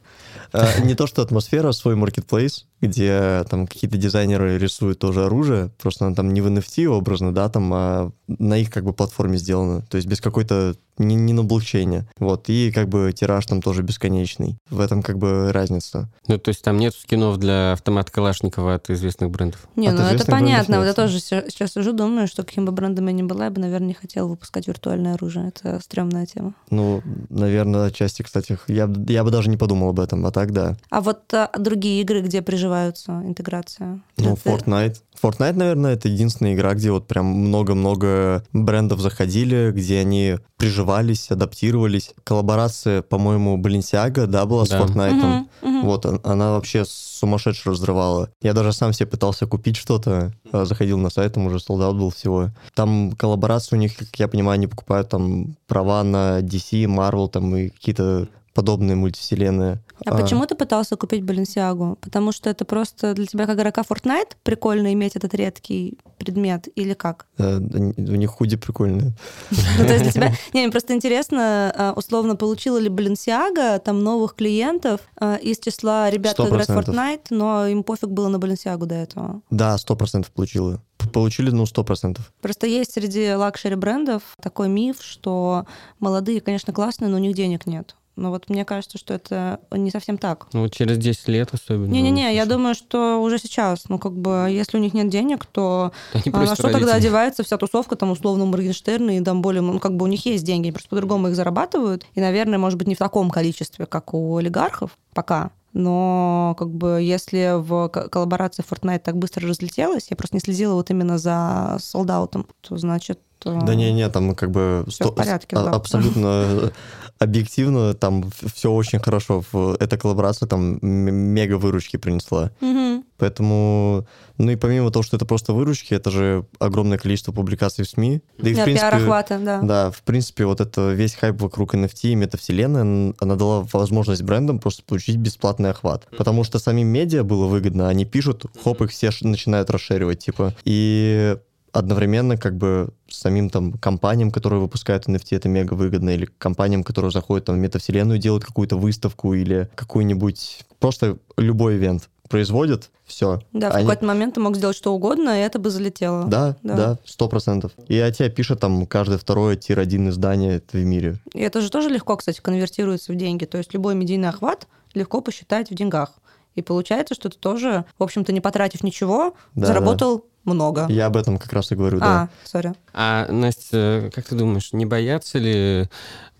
Э, 0.53 0.83
не 0.83 0.95
то, 0.95 1.07
что 1.07 1.23
атмосфера, 1.23 1.69
а 1.69 1.73
свой 1.73 1.97
маркетплейс, 1.97 2.67
где 2.81 3.45
там 3.49 3.67
какие-то 3.67 3.97
дизайнеры 3.97 4.59
рисуют 4.59 4.99
тоже 4.99 5.25
оружие, 5.25 5.71
просто 5.81 6.07
оно 6.07 6.15
там 6.15 6.33
не 6.33 6.41
в 6.41 6.47
NFT 6.47 6.87
образно, 6.87 7.35
да, 7.35 7.49
там, 7.49 7.71
а 7.73 8.13
на 8.27 8.57
их 8.57 8.71
как 8.71 8.85
бы 8.85 8.93
платформе 8.93 9.39
сделано, 9.39 9.83
то 9.83 9.97
есть 9.97 10.09
без 10.09 10.21
какой-то 10.21 10.75
не, 10.99 11.15
не 11.15 11.33
на 11.33 11.43
блокчейне. 11.43 12.07
Вот, 12.19 12.49
и 12.49 12.71
как 12.71 12.89
бы 12.89 13.11
тираж 13.13 13.47
там 13.47 13.63
тоже 13.63 13.83
бесконечный. 13.83 14.59
В 14.69 14.81
этом 14.81 15.03
как 15.03 15.17
бы 15.17 15.51
разница. 15.51 16.11
Ну, 16.27 16.37
то 16.37 16.51
есть 16.51 16.63
там 16.63 16.77
нет 16.77 16.95
скинов 16.95 17.39
для 17.39 17.73
автомата 17.73 18.13
Калашникова 18.13 18.75
от 18.75 18.91
известных 18.91 19.31
брендов? 19.31 19.67
Не, 19.77 19.89
От 19.89 19.95
ну 19.95 20.03
это 20.03 20.27
понятно. 20.27 20.79
Вот 20.79 20.85
я 20.85 20.93
тоже 20.93 21.19
се- 21.21 21.47
сейчас 21.49 21.77
уже 21.79 21.93
думаю, 21.93 22.29
что 22.29 22.43
каким 22.43 22.67
бы 22.67 22.73
брендом 22.73 23.07
я 23.07 23.13
ни 23.13 23.23
была, 23.23 23.47
я 23.47 23.51
бы, 23.51 23.61
наверное, 23.61 23.89
не 23.89 23.95
хотела 23.95 24.29
выпускать 24.29 24.69
виртуальное 24.69 25.15
оружие. 25.15 25.49
Это 25.49 25.81
стрёмная 25.83 26.27
тема. 26.27 26.55
Ну, 26.69 27.03
наверное, 27.31 27.87
отчасти, 27.87 28.23
кстати, 28.23 28.59
я, 28.69 28.91
я 29.09 29.25
бы 29.25 29.31
даже 29.31 29.49
не 29.49 29.57
подумал 29.57 29.91
об 29.91 30.01
этом, 30.01 30.27
а 30.27 30.31
так 30.31 30.53
да. 30.53 30.77
А 30.91 31.01
вот 31.01 31.33
а, 31.33 31.51
другие 31.59 32.03
игры, 32.03 32.21
где 32.21 32.43
приживаются 32.43 32.70
интеграция? 32.75 34.01
Ну, 34.17 34.33
Это- 34.35 34.49
Fortnite. 34.51 34.97
Fortnite, 35.23 35.53
наверное, 35.53 35.95
это 35.95 36.09
единственная 36.09 36.55
игра, 36.55 36.73
где 36.75 36.91
вот 36.91 37.07
прям 37.07 37.27
много-много 37.27 38.43
брендов 38.55 39.01
заходили, 39.01 39.71
где 39.71 39.99
они 39.99 40.37
приживались, 40.57 41.31
адаптировались. 41.31 42.15
Коллаборация, 42.25 43.03
по-моему, 43.03 43.59
Balenciaga, 43.59 44.27
да, 44.27 44.47
была 44.47 44.65
с 44.65 44.71
Да. 44.71 44.81
Fortnite. 44.81 45.13
Мгм, 45.13 45.49
мгм. 45.63 45.83
Вот, 45.85 46.07
он- 46.07 46.21
она 46.25 46.53
вообще 46.53 46.85
сумасшедше 46.87 47.71
разрывала. 47.71 48.31
Я 48.41 48.55
даже 48.55 48.73
сам 48.73 48.93
себе 48.95 49.07
пытался 49.09 49.47
купить 49.47 49.77
что-то, 49.77 50.33
а, 50.53 50.65
заходил 50.65 50.99
на 50.99 51.11
сайт, 51.11 51.35
там 51.35 51.47
уже 51.47 51.61
солдат 51.61 51.95
был 51.95 52.11
всего. 52.11 52.51
Там 52.75 53.13
коллаборации 53.13 53.77
у 53.77 53.79
них, 53.79 53.97
как 53.97 54.09
я 54.19 54.27
понимаю, 54.29 54.55
они 54.55 54.67
покупают 54.69 55.11
там 55.11 55.55
права 55.67 56.03
на 56.03 56.41
DC, 56.41 56.85
Marvel 56.85 57.29
там 57.29 57.55
и 57.57 57.69
какие-то 57.69 58.29
подобные 58.55 58.97
мультивселенные. 58.97 59.81
А 60.07 60.17
почему 60.17 60.47
ты 60.47 60.55
пытался 60.55 60.97
купить 60.97 61.23
Баленсиагу? 61.23 61.99
Потому 62.01 62.33
что 62.33 62.49
это 62.49 62.65
просто 62.65 63.13
для 63.15 63.27
тебя, 63.27 63.47
как 63.47 63.57
игрока 63.59 63.83
Fortnite, 63.83 64.33
прикольно 64.43 64.93
иметь 64.95 65.15
этот 65.15 65.35
редкий 65.35 65.99
предмет 66.19 66.69
или 66.75 66.95
как? 66.95 67.27
Э, 67.39 67.57
они- 67.57 67.95
У 67.97 68.15
них 68.17 68.31
худи 68.31 68.57
прикольные. 68.57 69.13
Ну, 69.51 69.87
то 69.87 69.93
есть 69.93 70.03
для 70.05 70.13
тебя... 70.13 70.29
Не, 70.55 70.63
мне 70.63 70.71
просто 70.71 70.95
интересно, 70.95 71.73
а, 71.77 71.93
условно, 71.95 72.35
получила 72.37 72.79
ли 72.79 72.89
Баленсиага 72.89 73.79
там 73.79 74.03
новых 74.03 74.35
клиентов 74.35 75.01
а, 75.17 75.37
из 75.37 75.59
числа 75.59 76.09
ребят, 76.11 76.33
кто 76.35 76.49
играет 76.49 76.69
в. 76.69 76.73
Fortnite, 76.73 77.27
но 77.31 77.67
им 77.67 77.83
пофиг 77.83 78.09
было 78.11 78.29
на 78.29 78.39
Баленсиагу 78.39 78.87
до 78.87 78.95
этого. 78.95 79.43
Да, 79.51 79.77
сто 79.79 79.97
процентов 79.97 80.33
получила. 80.33 80.83
Получили, 81.13 81.51
ну, 81.51 81.67
сто 81.67 81.83
процентов. 81.85 82.33
Просто 82.41 82.67
есть 82.67 82.93
среди 82.93 83.33
лакшери 83.35 83.75
брендов 83.75 84.23
такой 84.41 84.69
миф, 84.69 84.99
что 85.03 85.67
молодые, 85.99 86.41
конечно, 86.41 86.73
классные, 86.73 87.09
но 87.09 87.17
у 87.17 87.21
них 87.21 87.35
денег 87.35 87.67
нет. 87.67 87.97
Но 88.21 88.31
вот 88.31 88.51
мне 88.51 88.67
кажется, 88.67 88.99
что 88.99 89.15
это 89.15 89.61
не 89.71 89.91
совсем 89.91 90.19
так. 90.19 90.49
Ну, 90.53 90.61
вот 90.61 90.75
через 90.75 90.99
10 90.99 91.27
лет 91.29 91.49
особенно. 91.53 91.91
Не-не-не, 91.91 92.35
я 92.35 92.45
думаю, 92.45 92.75
что 92.75 93.21
уже 93.23 93.39
сейчас, 93.39 93.89
ну, 93.89 93.99
как 93.99 94.13
бы, 94.13 94.49
если 94.51 94.77
у 94.77 94.81
них 94.81 94.93
нет 94.93 95.09
денег, 95.09 95.47
то 95.47 95.93
Они 96.13 96.25
а 96.27 96.39
на 96.41 96.45
что 96.55 96.65
тогда 96.65 96.79
родителей. 96.79 96.97
одевается 96.99 97.43
вся 97.45 97.57
тусовка, 97.57 97.97
там, 97.97 98.11
условно, 98.11 98.45
Моргенштерна 98.45 99.17
и 99.17 99.21
там 99.23 99.41
более, 99.41 99.63
ну, 99.63 99.79
как 99.81 99.97
бы 99.97 100.05
у 100.05 100.07
них 100.07 100.27
есть 100.27 100.45
деньги, 100.45 100.65
они 100.67 100.73
просто 100.73 100.91
по-другому 100.91 101.29
их 101.29 101.35
зарабатывают, 101.35 102.05
и, 102.15 102.21
наверное, 102.21 102.59
может 102.59 102.79
быть, 102.79 102.89
не 102.89 102.95
в 102.95 102.99
таком 102.99 103.31
количестве, 103.31 103.87
как 103.87 104.13
у 104.13 104.37
олигархов 104.37 104.99
пока, 105.15 105.51
но 105.73 106.55
как 106.59 106.69
бы 106.69 107.01
если 107.01 107.55
в 107.59 107.89
ко- 107.89 108.09
коллаборации 108.11 108.63
Fortnite 108.69 108.99
так 108.99 109.17
быстро 109.17 109.49
разлетелась, 109.49 110.09
я 110.11 110.17
просто 110.17 110.37
не 110.37 110.41
следила 110.41 110.75
вот 110.75 110.91
именно 110.91 111.17
за 111.17 111.79
sold 111.81 112.05
out'ом, 112.05 112.47
то 112.61 112.77
значит... 112.77 113.19
э, 113.47 113.59
Да 113.63 113.75
не-не, 113.75 114.09
там 114.11 114.35
как 114.35 114.51
бы 114.51 114.85
Всё 114.89 115.09
в 115.11 115.15
порядке, 115.15 115.57
а- 115.57 115.65
да. 115.65 115.71
абсолютно 115.71 116.71
объективно, 117.21 117.93
там 117.95 118.25
все 118.55 118.73
очень 118.73 118.99
хорошо. 118.99 119.45
В- 119.53 119.77
Эта 119.79 119.97
коллаборация 119.99 120.49
там 120.49 120.79
мега 120.83 121.59
выручки 121.59 121.97
принесла. 121.99 122.51
мгм. 122.61 123.05
Поэтому, 123.19 124.07
ну 124.39 124.51
и 124.51 124.57
помимо 124.57 124.91
того, 124.91 125.03
что 125.03 125.17
это 125.19 125.27
просто 125.27 125.53
выручки, 125.53 125.93
это 125.93 126.11
же 126.11 126.47
огромное 126.59 126.97
количество 126.97 127.33
публикаций 127.33 127.85
в 127.85 127.89
СМИ. 127.89 128.23
Да 128.39 128.49
и 128.51 128.55
в 128.55 128.57
Да, 128.57 128.65
принципе, 128.65 128.89
пиар-охвата, 128.91 129.39
да. 129.39 129.61
да, 129.61 129.91
в 129.91 130.03
принципе, 130.03 130.47
вот 130.47 130.63
это 130.63 130.93
весь 130.93 131.15
хайп 131.15 131.41
вокруг 131.43 131.75
NFT 131.75 132.13
и 132.13 132.15
метавселенной, 132.15 133.15
она 133.21 133.37
дала 133.37 133.67
возможность 133.75 134.23
брендам 134.23 134.59
просто 134.59 134.83
получить 134.87 135.17
бесплатный 135.17 135.71
охват. 135.71 136.09
Потому 136.17 136.45
что 136.45 136.59
самим 136.59 136.89
медиа 136.89 137.23
было 137.23 137.47
выгодно, 137.47 137.91
они 137.91 138.07
пишут, 138.07 138.47
хоп, 138.65 138.81
их 138.81 138.91
все 138.91 139.11
начинают 139.21 139.69
расширивать, 139.69 140.21
типа. 140.21 140.55
И 140.65 141.37
одновременно 141.73 142.37
как 142.37 142.57
бы 142.57 142.91
самим 143.09 143.51
там 143.51 143.73
компаниям, 143.75 144.31
которые 144.31 144.61
выпускают 144.61 145.07
NFT, 145.09 145.37
это 145.37 145.49
мега 145.49 145.75
выгодно, 145.75 146.11
или 146.11 146.27
компаниям, 146.39 146.83
которые 146.85 147.11
заходят 147.11 147.47
там 147.47 147.57
в 147.57 147.59
метавселенную, 147.59 148.19
делают 148.19 148.45
какую-то 148.45 148.77
выставку 148.77 149.35
или 149.35 149.69
какую-нибудь, 149.75 150.65
просто 150.79 151.19
любой 151.37 151.77
ивент 151.77 152.09
производят, 152.29 152.91
все. 153.05 153.41
Да, 153.53 153.71
в 153.71 153.73
какой-то 153.73 154.05
момент 154.05 154.35
ты 154.35 154.41
мог 154.41 154.57
сделать 154.57 154.77
что 154.77 154.95
угодно, 154.95 155.31
и 155.41 155.43
это 155.43 155.59
бы 155.59 155.69
залетело. 155.69 156.25
Да, 156.27 156.57
Да. 156.63 156.77
да, 156.77 156.99
сто 157.05 157.29
процентов. 157.29 157.73
И 157.89 157.99
о 157.99 158.11
тебе 158.13 158.31
пишет 158.31 158.61
там 158.61 158.87
каждое 158.87 159.19
второе 159.19 159.57
тир-1 159.57 160.11
издание 160.11 160.63
в 160.73 160.77
мире. 160.77 161.17
И 161.35 161.41
это 161.41 161.61
же 161.61 161.71
тоже 161.71 161.89
легко, 161.89 162.17
кстати, 162.17 162.41
конвертируется 162.41 163.13
в 163.13 163.17
деньги. 163.17 163.47
То 163.47 163.59
есть 163.59 163.75
любой 163.75 163.97
медийный 163.97 164.29
охват 164.29 164.69
легко 164.95 165.21
посчитать 165.21 165.71
в 165.71 165.75
деньгах. 165.75 166.13
И 166.55 166.63
получается, 166.63 167.15
что 167.15 167.29
ты 167.29 167.39
тоже, 167.39 167.85
в 167.99 168.03
общем-то, 168.03 168.33
не 168.33 168.41
потратив 168.41 168.83
ничего, 168.85 169.35
Да, 169.55 169.67
заработал 169.67 170.25
много. 170.45 170.87
Я 170.89 171.07
об 171.07 171.17
этом 171.17 171.39
как 171.39 171.53
раз 171.53 171.71
и 171.73 171.75
говорю, 171.75 171.99
да. 171.99 172.23
А, 172.23 172.29
сори. 172.45 172.73
А, 172.93 173.31
Настя, 173.31 174.11
как 174.15 174.27
ты 174.27 174.35
думаешь, 174.35 174.73
не 174.73 174.87
боятся 174.87 175.39
ли, 175.39 175.89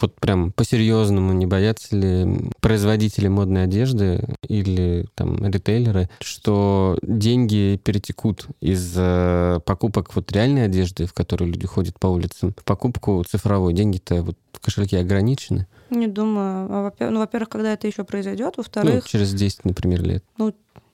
вот 0.01 0.15
прям 0.17 0.53
по-серьезному, 0.53 1.33
не 1.33 1.47
боятся 1.47 1.97
ли 1.97 2.51
производители 2.61 3.29
модной 3.29 3.65
одежды 3.65 4.27
или 4.49 5.07
там 5.15 5.47
ритейлеры, 5.47 6.09
что 6.21 6.99
деньги 7.03 7.81
перетекут 7.83 8.47
из 8.61 8.95
э, 8.97 9.61
покупок 9.65 10.15
вот 10.15 10.33
реальной 10.33 10.65
одежды, 10.65 11.07
в 11.07 11.13
которой 11.13 11.45
люди 11.51 11.67
ходят 11.67 11.99
по 11.99 12.07
улицам, 12.07 12.55
в 12.57 12.65
покупку 12.65 13.23
цифровой? 13.29 13.75
Деньги-то 13.75 14.23
вот 14.23 14.37
в 14.53 14.61
кошельке 14.61 14.99
ограничены. 14.99 15.67
Не 15.91 16.07
думаю. 16.07 16.67
А, 16.71 16.93
Ну, 17.11 17.19
во-первых, 17.19 17.49
когда 17.49 17.73
это 17.73 17.87
еще 17.87 18.05
произойдет, 18.05 18.55
Ну, 18.57 18.63
во-вторых, 18.63 19.09
через 19.09 19.33
10, 19.33 19.65
например, 19.65 20.03
лет. 20.03 20.25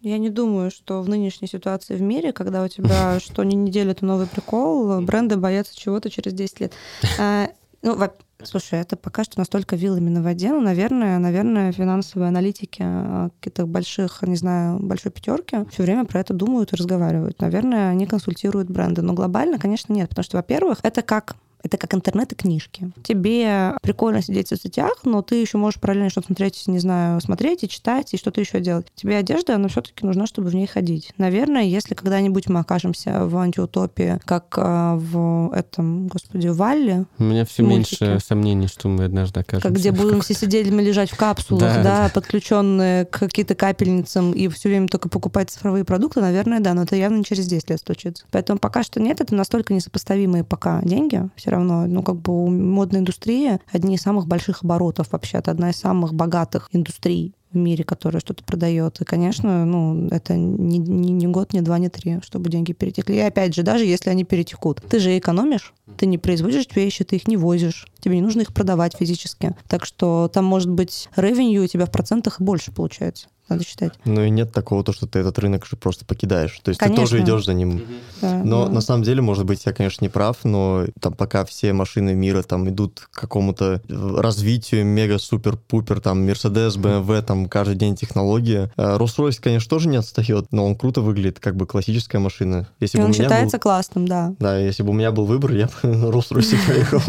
Я 0.00 0.18
не 0.18 0.30
думаю, 0.30 0.70
что 0.70 1.02
в 1.02 1.08
нынешней 1.08 1.48
ситуации 1.48 1.96
в 1.96 2.02
мире, 2.02 2.32
когда 2.32 2.62
у 2.62 2.68
тебя 2.68 3.18
что 3.20 3.42
ни 3.44 3.54
неделю 3.54 3.90
это 3.92 4.04
новый 4.04 4.26
прикол, 4.26 5.00
бренды 5.00 5.36
боятся 5.36 5.76
чего-то 5.76 6.10
через 6.10 6.32
10 6.32 6.60
лет. 6.60 6.72
А, 7.18 7.48
Ну, 7.82 7.94
во- 7.94 8.14
слушай, 8.42 8.80
это 8.80 8.96
пока 8.96 9.22
что 9.24 9.38
настолько 9.38 9.76
вилами 9.76 10.08
на 10.10 10.22
воде. 10.22 10.48
Ну, 10.50 10.60
наверное, 10.60 11.18
наверное, 11.18 11.72
финансовые 11.72 12.28
аналитики 12.28 12.82
а, 12.84 13.28
каких-то 13.40 13.66
больших, 13.66 14.22
не 14.22 14.36
знаю, 14.36 14.78
большой 14.80 15.12
пятерки 15.12 15.58
все 15.70 15.82
время 15.82 16.04
про 16.04 16.20
это 16.20 16.34
думают 16.34 16.72
и 16.72 16.76
разговаривают. 16.76 17.40
Наверное, 17.40 17.90
они 17.90 18.06
консультируют 18.06 18.68
бренды. 18.70 19.02
Но 19.02 19.12
глобально, 19.12 19.58
конечно, 19.58 19.92
нет. 19.92 20.08
Потому 20.08 20.24
что, 20.24 20.36
во-первых, 20.38 20.78
это 20.82 21.02
как 21.02 21.36
это 21.62 21.76
как 21.76 21.94
интернет 21.94 22.32
и 22.32 22.36
книжки. 22.36 22.90
Тебе 23.02 23.74
прикольно 23.82 24.22
сидеть 24.22 24.46
в 24.46 24.50
соцсетях, 24.50 24.98
но 25.04 25.22
ты 25.22 25.36
еще 25.36 25.58
можешь 25.58 25.80
параллельно 25.80 26.10
что-то 26.10 26.28
смотреть, 26.28 26.62
не 26.66 26.78
знаю, 26.78 27.20
смотреть 27.20 27.64
и 27.64 27.68
читать, 27.68 28.14
и 28.14 28.16
что-то 28.16 28.40
еще 28.40 28.60
делать. 28.60 28.86
Тебе 28.94 29.16
одежда, 29.16 29.56
она 29.56 29.68
все-таки 29.68 30.06
нужна, 30.06 30.26
чтобы 30.26 30.48
в 30.48 30.54
ней 30.54 30.66
ходить. 30.66 31.12
Наверное, 31.18 31.64
если 31.64 31.94
когда-нибудь 31.94 32.48
мы 32.48 32.60
окажемся 32.60 33.26
в 33.26 33.36
антиутопии, 33.36 34.20
как 34.24 34.54
а, 34.56 34.96
в 34.96 35.52
этом, 35.52 36.06
господи, 36.08 36.48
Валле, 36.48 37.06
У 37.18 37.24
меня 37.24 37.44
все 37.44 37.62
меньше 37.62 38.18
сомнений, 38.24 38.68
что 38.68 38.88
мы 38.88 39.04
однажды 39.04 39.40
окажемся. 39.40 39.68
как 39.68 39.76
где 39.76 39.92
будем 39.92 40.20
все 40.20 40.34
сидеть 40.34 40.70
мы 40.70 40.82
лежать 40.82 41.10
в 41.10 41.16
капсулах, 41.16 41.76
Да, 41.76 41.82
да, 41.82 42.10
подключенные 42.14 43.04
к 43.06 43.18
каким-то 43.18 43.54
капельницам 43.54 44.32
и 44.32 44.48
все 44.48 44.68
время 44.68 44.88
только 44.88 45.08
покупать 45.08 45.50
цифровые 45.50 45.84
продукты, 45.84 46.20
наверное, 46.20 46.60
да, 46.60 46.74
но 46.74 46.82
это 46.82 46.96
явно 46.96 47.18
не 47.18 47.24
через 47.24 47.46
10 47.46 47.70
лет 47.70 47.80
случится. 47.80 48.24
Поэтому 48.30 48.58
пока 48.58 48.82
что 48.82 49.00
нет, 49.00 49.20
это 49.20 49.34
настолько 49.34 49.74
несопоставимые 49.74 50.44
пока 50.44 50.80
деньги 50.82 51.28
все 51.46 51.52
равно. 51.52 51.86
Ну, 51.86 52.02
как 52.02 52.16
бы 52.16 52.44
у 52.44 52.48
модной 52.48 53.00
индустрии 53.00 53.60
одни 53.70 53.94
из 53.94 54.02
самых 54.02 54.26
больших 54.26 54.64
оборотов 54.64 55.12
вообще, 55.12 55.38
это 55.38 55.52
одна 55.52 55.70
из 55.70 55.76
самых 55.76 56.12
богатых 56.12 56.68
индустрий 56.72 57.34
в 57.52 57.56
мире, 57.56 57.84
которая 57.84 58.20
что-то 58.20 58.42
продает. 58.42 59.00
И, 59.00 59.04
конечно, 59.04 59.64
ну, 59.64 60.08
это 60.08 60.34
не, 60.34 60.78
не, 60.78 61.12
не 61.12 61.28
год, 61.28 61.52
не 61.52 61.60
два, 61.60 61.78
не 61.78 61.88
три, 61.88 62.18
чтобы 62.22 62.50
деньги 62.50 62.72
перетекли. 62.72 63.16
И 63.16 63.20
опять 63.20 63.54
же, 63.54 63.62
даже 63.62 63.84
если 63.84 64.10
они 64.10 64.24
перетекут, 64.24 64.82
ты 64.88 64.98
же 64.98 65.16
экономишь, 65.16 65.72
ты 65.96 66.06
не 66.06 66.18
производишь 66.18 66.66
вещи, 66.74 67.04
ты 67.04 67.14
их 67.14 67.28
не 67.28 67.36
возишь, 67.36 67.86
тебе 68.00 68.16
не 68.16 68.22
нужно 68.22 68.40
их 68.40 68.52
продавать 68.52 68.96
физически. 68.98 69.54
Так 69.68 69.86
что 69.86 70.28
там 70.32 70.44
может 70.44 70.70
быть 70.70 71.08
ревенью 71.14 71.62
у 71.62 71.68
тебя 71.68 71.86
в 71.86 71.92
процентах 71.92 72.40
больше 72.40 72.72
получается. 72.72 73.28
Надо 73.48 73.64
считать. 73.64 73.92
Ну 74.04 74.24
и 74.24 74.30
нет 74.30 74.52
такого, 74.52 74.82
то, 74.82 74.92
что 74.92 75.06
ты 75.06 75.20
этот 75.20 75.38
рынок 75.38 75.66
же 75.66 75.76
просто 75.76 76.04
покидаешь. 76.04 76.58
То 76.62 76.70
есть 76.70 76.80
Конечно. 76.80 77.04
ты 77.04 77.10
тоже 77.10 77.22
идешь 77.22 77.44
за 77.44 77.54
ним. 77.54 77.82
Да, 78.20 78.42
Но 78.42 78.66
да. 78.66 78.72
на 78.72 78.80
самом 78.80 79.04
деле, 79.04 79.22
может 79.22 79.44
быть, 79.44 79.64
я, 79.66 79.72
конечно, 79.72 80.04
не 80.04 80.08
прав, 80.08 80.38
но 80.44 80.86
там 81.00 81.12
пока 81.12 81.44
все 81.44 81.72
машины 81.72 82.14
мира 82.14 82.42
там 82.42 82.68
идут 82.68 83.06
к 83.12 83.20
какому-то 83.20 83.80
развитию 83.88 84.84
мега-супер-пупер, 84.84 86.00
там 86.00 86.26
Mercedes, 86.26 86.76
BMW, 86.76 87.22
там 87.22 87.48
каждый 87.48 87.76
день 87.76 87.94
технологии. 87.94 88.70
А 88.76 88.98
Rolls-Royce, 88.98 89.38
конечно, 89.40 89.70
тоже 89.70 89.88
не 89.88 89.96
отстает, 89.96 90.46
но 90.50 90.66
он 90.66 90.74
круто 90.74 91.00
выглядит, 91.00 91.38
как 91.38 91.54
бы 91.54 91.66
классическая 91.66 92.18
машина. 92.18 92.68
Если 92.80 92.98
И 92.98 93.00
бы 93.00 93.04
у 93.04 93.08
он 93.08 93.14
считается 93.14 93.58
был... 93.58 93.62
классным, 93.62 94.08
да. 94.08 94.34
Да, 94.40 94.58
если 94.58 94.82
бы 94.82 94.90
у 94.90 94.94
меня 94.94 95.12
был 95.12 95.24
выбор, 95.24 95.52
я 95.52 95.66
бы 95.66 95.88
на 95.88 96.06
Rolls-Royce 96.06 96.56
поехал. 96.66 97.00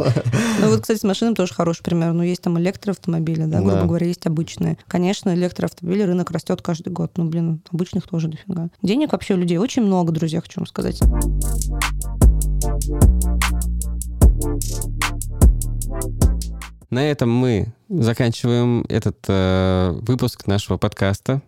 Ну 0.61 0.69
вот, 0.69 0.81
кстати, 0.81 0.99
с 0.99 1.03
машинами 1.03 1.33
тоже 1.33 1.53
хороший 1.53 1.83
пример. 1.83 2.13
Ну, 2.13 2.21
есть 2.23 2.41
там 2.41 2.59
электроавтомобили, 2.59 3.45
да, 3.45 3.59
грубо 3.61 3.85
говоря, 3.85 4.05
есть 4.07 4.25
обычные. 4.27 4.77
Конечно, 4.88 5.33
электроавтомобили 5.33 6.03
рынок 6.03 6.26
так 6.28 6.32
растет 6.32 6.61
каждый 6.61 6.89
год. 6.89 7.11
Ну, 7.17 7.25
блин, 7.25 7.61
обычных 7.71 8.07
тоже 8.07 8.28
дофига. 8.28 8.69
Денег 8.82 9.13
вообще 9.13 9.36
у 9.36 9.38
людей 9.38 9.57
очень 9.57 9.84
много, 9.84 10.11
друзья, 10.11 10.41
хочу 10.41 10.59
вам 10.59 10.67
сказать. 10.67 10.99
На 16.89 17.09
этом 17.09 17.32
мы 17.32 17.73
заканчиваем 17.89 18.86
этот 18.89 19.17
э, 19.28 19.91
выпуск 20.01 20.47
нашего 20.47 20.78
подкаста, 20.78 21.41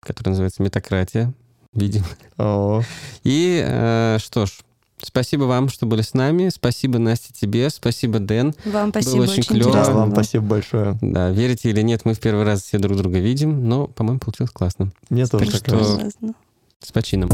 который 0.00 0.30
называется 0.30 0.62
«Метакратия», 0.62 1.32
видимо. 1.72 2.06
О, 2.38 2.82
И 3.24 3.62
э, 3.64 4.18
что 4.20 4.46
ж, 4.46 4.60
спасибо 5.02 5.44
вам, 5.44 5.68
что 5.68 5.86
были 5.86 6.02
с 6.02 6.14
нами. 6.14 6.48
Спасибо, 6.48 6.98
Настя, 6.98 7.32
тебе. 7.32 7.70
Спасибо, 7.70 8.18
Дэн. 8.18 8.54
Вам 8.64 8.90
спасибо, 8.90 9.22
очень 9.22 9.40
очень, 9.40 9.58
да, 9.58 9.68
интересно. 9.68 9.94
вам 9.94 10.08
было. 10.10 10.14
спасибо 10.14 10.44
большое. 10.44 10.98
Да, 11.00 11.30
верите 11.30 11.70
или 11.70 11.82
нет, 11.82 12.04
мы 12.04 12.14
в 12.14 12.20
первый 12.20 12.44
раз 12.44 12.62
все 12.62 12.78
друг 12.78 12.96
друга 12.96 13.18
видим, 13.18 13.68
но, 13.68 13.86
по-моему, 13.86 14.20
получилось 14.20 14.50
классно. 14.52 14.92
Мне 15.08 15.26
тоже 15.26 15.60
Так. 15.60 15.78
Классно. 15.78 16.34
С 16.82 16.92
почином. 16.92 17.28